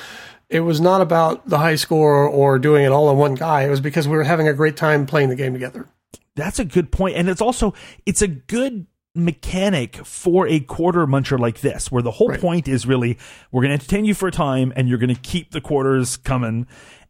it 0.49 0.61
was 0.61 0.81
not 0.81 1.01
about 1.01 1.49
the 1.49 1.59
high 1.59 1.74
score 1.77 2.29
or 2.29 2.59
doing 2.59 2.85
it 2.85 2.93
all 2.93 3.09
on 3.09 3.16
one 3.18 3.35
guy. 3.35 3.64
It 3.64 3.70
was 3.70 3.81
because 3.81 4.07
we 4.07 4.16
were 4.16 4.24
having 4.24 4.49
a 4.49 4.53
great 4.55 4.77
time 4.77 5.07
playing 5.07 5.29
the 5.29 5.37
game 5.37 5.53
together. 5.53 5.87
That's 6.35 6.59
a 6.59 6.64
good. 6.64 6.89
And 7.01 7.29
it's 7.29 7.41
also 7.41 7.74
it's 8.05 8.22
a 8.22 8.29
good 8.29 8.87
mechanic 9.14 9.97
for 10.05 10.47
a 10.47 10.61
quarter 10.61 11.07
muncher 11.07 11.39
like 11.39 11.61
this, 11.62 11.91
where 11.91 12.03
the 12.03 12.11
whole 12.11 12.29
Right. 12.29 12.41
point 12.41 12.68
is 12.68 12.87
really 12.87 13.18
we're 13.51 13.62
gonna 13.62 13.74
entertain 13.74 14.05
you 14.05 14.14
for 14.14 14.29
a 14.29 14.33
time 14.33 14.72
and 14.77 14.89
you're 14.89 14.99
gonna 14.99 15.14
keep 15.14 15.53
the 15.53 15.61
quarters 15.61 16.16
coming. 16.18 16.66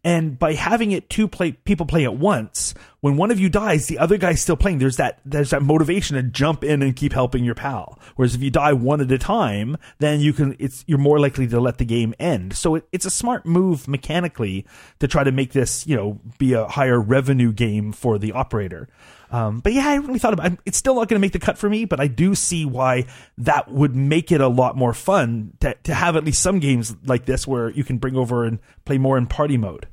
And 0.06 0.38
by 0.38 0.52
having 0.52 0.92
it 0.92 1.10
two 1.10 1.26
play 1.26 1.50
people 1.50 1.84
play 1.84 2.04
at 2.04 2.16
once, 2.16 2.74
when 3.00 3.16
one 3.16 3.32
of 3.32 3.40
you 3.40 3.48
dies, 3.48 3.88
the 3.88 3.98
other 3.98 4.18
guy's 4.18 4.40
still 4.40 4.56
playing. 4.56 4.78
There's 4.78 4.98
that 4.98 5.18
there's 5.24 5.50
that 5.50 5.62
motivation 5.62 6.14
to 6.14 6.22
jump 6.22 6.62
in 6.62 6.80
and 6.80 6.94
keep 6.94 7.12
helping 7.12 7.42
your 7.42 7.56
pal. 7.56 7.98
Whereas 8.14 8.36
if 8.36 8.40
you 8.40 8.52
die 8.52 8.72
one 8.72 9.00
at 9.00 9.10
a 9.10 9.18
time, 9.18 9.76
then 9.98 10.20
you 10.20 10.32
can 10.32 10.54
it's 10.60 10.84
you're 10.86 10.98
more 10.98 11.18
likely 11.18 11.48
to 11.48 11.58
let 11.58 11.78
the 11.78 11.84
game 11.84 12.14
end. 12.20 12.52
So 12.52 12.76
it, 12.76 12.86
it's 12.92 13.04
a 13.04 13.10
smart 13.10 13.46
move 13.46 13.88
mechanically 13.88 14.64
to 15.00 15.08
try 15.08 15.24
to 15.24 15.32
make 15.32 15.52
this 15.52 15.88
you 15.88 15.96
know 15.96 16.20
be 16.38 16.52
a 16.52 16.68
higher 16.68 17.00
revenue 17.00 17.52
game 17.52 17.90
for 17.90 18.16
the 18.16 18.30
operator. 18.30 18.88
Um, 19.32 19.58
but 19.58 19.72
yeah, 19.72 19.88
I 19.88 19.96
really 19.96 20.20
thought 20.20 20.34
about. 20.34 20.52
It's 20.64 20.78
still 20.78 20.94
not 20.94 21.08
going 21.08 21.20
to 21.20 21.24
make 21.24 21.32
the 21.32 21.40
cut 21.40 21.58
for 21.58 21.68
me, 21.68 21.84
but 21.84 21.98
I 21.98 22.06
do 22.06 22.36
see 22.36 22.64
why 22.64 23.06
that 23.38 23.72
would 23.72 23.96
make 23.96 24.30
it 24.30 24.40
a 24.40 24.46
lot 24.46 24.76
more 24.76 24.94
fun 24.94 25.54
to 25.62 25.74
to 25.82 25.94
have 25.94 26.14
at 26.14 26.22
least 26.22 26.40
some 26.40 26.60
games 26.60 26.94
like 27.04 27.26
this 27.26 27.44
where 27.44 27.70
you 27.70 27.82
can 27.82 27.98
bring 27.98 28.14
over 28.14 28.44
and 28.44 28.60
play 28.84 28.98
more 28.98 29.18
in 29.18 29.26
party 29.26 29.56
mode. 29.56 29.88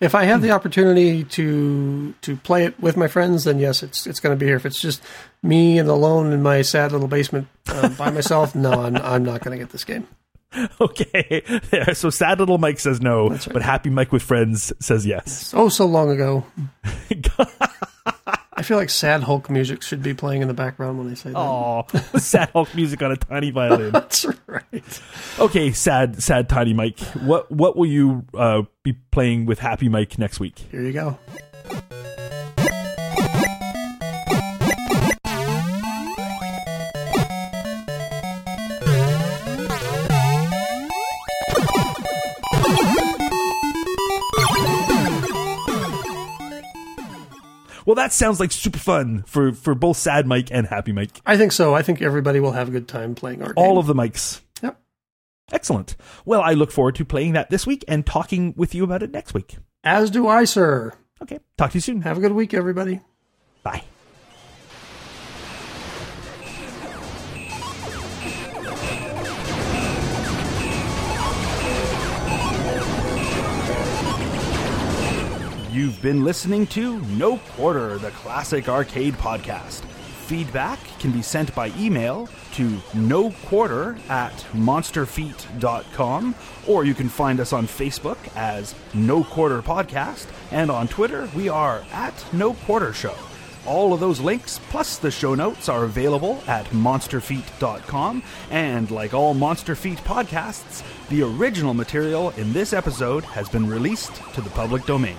If 0.00 0.14
I 0.14 0.24
have 0.24 0.42
the 0.42 0.50
opportunity 0.50 1.24
to 1.24 2.14
to 2.22 2.36
play 2.36 2.64
it 2.64 2.78
with 2.80 2.96
my 2.96 3.08
friends, 3.08 3.44
then 3.44 3.58
yes, 3.58 3.82
it's 3.82 4.06
it's 4.06 4.20
going 4.20 4.36
to 4.36 4.38
be 4.38 4.46
here. 4.46 4.56
If 4.56 4.66
it's 4.66 4.80
just 4.80 5.02
me 5.42 5.78
and 5.78 5.88
alone 5.88 6.32
in 6.32 6.42
my 6.42 6.62
sad 6.62 6.92
little 6.92 7.08
basement 7.08 7.48
uh, 7.68 7.88
by 7.90 8.10
myself, 8.10 8.54
no, 8.54 8.72
I'm 8.72 8.96
I'm 8.96 9.24
not 9.24 9.42
going 9.42 9.58
to 9.58 9.62
get 9.62 9.72
this 9.72 9.84
game. 9.84 10.06
Okay, 10.80 11.42
there. 11.70 11.94
So 11.94 12.10
sad 12.10 12.40
little 12.40 12.58
Mike 12.58 12.80
says 12.80 13.00
no, 13.00 13.30
right. 13.30 13.48
but 13.52 13.62
happy 13.62 13.88
Mike 13.88 14.10
with 14.10 14.22
friends 14.22 14.72
says 14.80 15.06
yes. 15.06 15.54
Oh, 15.54 15.68
so 15.68 15.86
long 15.86 16.10
ago. 16.10 16.44
I 18.52 18.62
feel 18.62 18.76
like 18.76 18.90
sad 18.90 19.22
Hulk 19.22 19.48
music 19.48 19.82
should 19.82 20.02
be 20.02 20.12
playing 20.12 20.42
in 20.42 20.48
the 20.48 20.54
background 20.54 20.98
when 20.98 21.10
I 21.10 21.14
say 21.14 21.30
that. 21.30 21.38
Oh, 21.38 21.86
sad 22.18 22.50
Hulk 22.50 22.74
music 22.74 23.00
on 23.02 23.12
a 23.12 23.16
tiny 23.16 23.50
violin. 23.50 23.90
That's 23.92 24.26
right. 24.46 25.00
Okay, 25.38 25.70
sad, 25.70 26.20
sad 26.22 26.48
tiny 26.48 26.74
Mike. 26.74 26.98
What 27.22 27.50
what 27.50 27.76
will 27.76 27.86
you 27.86 28.24
uh, 28.34 28.62
be 28.82 28.94
playing 29.12 29.46
with 29.46 29.60
Happy 29.60 29.88
Mike 29.88 30.18
next 30.18 30.40
week? 30.40 30.58
Here 30.70 30.82
you 30.82 30.92
go. 30.92 31.18
Well, 47.90 47.96
that 47.96 48.12
sounds 48.12 48.38
like 48.38 48.52
super 48.52 48.78
fun 48.78 49.24
for 49.26 49.50
for 49.50 49.74
both 49.74 49.96
sad 49.96 50.24
Mike 50.24 50.52
and 50.52 50.64
Happy 50.64 50.92
Mike. 50.92 51.20
I 51.26 51.36
think 51.36 51.50
so. 51.50 51.74
I 51.74 51.82
think 51.82 52.00
everybody 52.00 52.38
will 52.38 52.52
have 52.52 52.68
a 52.68 52.70
good 52.70 52.86
time 52.86 53.16
playing 53.16 53.42
our 53.42 53.48
game. 53.48 53.54
All 53.56 53.78
of 53.78 53.88
the 53.88 53.94
mics. 53.94 54.42
Yep. 54.62 54.80
Excellent. 55.50 55.96
Well, 56.24 56.40
I 56.40 56.52
look 56.52 56.70
forward 56.70 56.94
to 56.94 57.04
playing 57.04 57.32
that 57.32 57.50
this 57.50 57.66
week 57.66 57.84
and 57.88 58.06
talking 58.06 58.54
with 58.56 58.76
you 58.76 58.84
about 58.84 59.02
it 59.02 59.10
next 59.10 59.34
week. 59.34 59.56
As 59.82 60.08
do 60.08 60.28
I, 60.28 60.44
sir. 60.44 60.92
Okay. 61.20 61.40
Talk 61.58 61.72
to 61.72 61.78
you 61.78 61.80
soon. 61.80 62.02
Have 62.02 62.16
a 62.16 62.20
good 62.20 62.30
week, 62.30 62.54
everybody. 62.54 63.00
Bye. 63.64 63.82
You've 75.72 76.02
been 76.02 76.24
listening 76.24 76.66
to 76.68 77.00
No 77.02 77.36
Quarter, 77.36 77.98
the 77.98 78.10
classic 78.10 78.68
arcade 78.68 79.14
podcast. 79.14 79.84
Feedback 80.26 80.80
can 80.98 81.12
be 81.12 81.22
sent 81.22 81.54
by 81.54 81.72
email 81.78 82.28
to 82.54 82.76
no 82.92 83.30
quarter 83.46 83.96
at 84.08 84.32
monsterfeet.com, 84.52 86.34
or 86.66 86.84
you 86.84 86.92
can 86.92 87.08
find 87.08 87.38
us 87.38 87.52
on 87.52 87.68
Facebook 87.68 88.18
as 88.34 88.74
No 88.94 89.22
Quarter 89.22 89.62
Podcast, 89.62 90.26
and 90.50 90.72
on 90.72 90.88
Twitter 90.88 91.28
we 91.36 91.48
are 91.48 91.84
at 91.92 92.24
No 92.32 92.54
Quarter 92.54 92.92
Show. 92.92 93.14
All 93.64 93.94
of 93.94 94.00
those 94.00 94.18
links, 94.18 94.58
plus 94.70 94.96
the 94.98 95.12
show 95.12 95.36
notes, 95.36 95.68
are 95.68 95.84
available 95.84 96.42
at 96.48 96.66
monsterfeet.com. 96.66 98.24
And 98.50 98.90
like 98.90 99.14
all 99.14 99.34
Monster 99.34 99.76
Feet 99.76 99.98
podcasts, 99.98 100.82
the 101.10 101.22
original 101.22 101.74
material 101.74 102.30
in 102.30 102.52
this 102.52 102.72
episode 102.72 103.22
has 103.22 103.48
been 103.48 103.68
released 103.68 104.14
to 104.34 104.40
the 104.40 104.50
public 104.50 104.84
domain. 104.84 105.16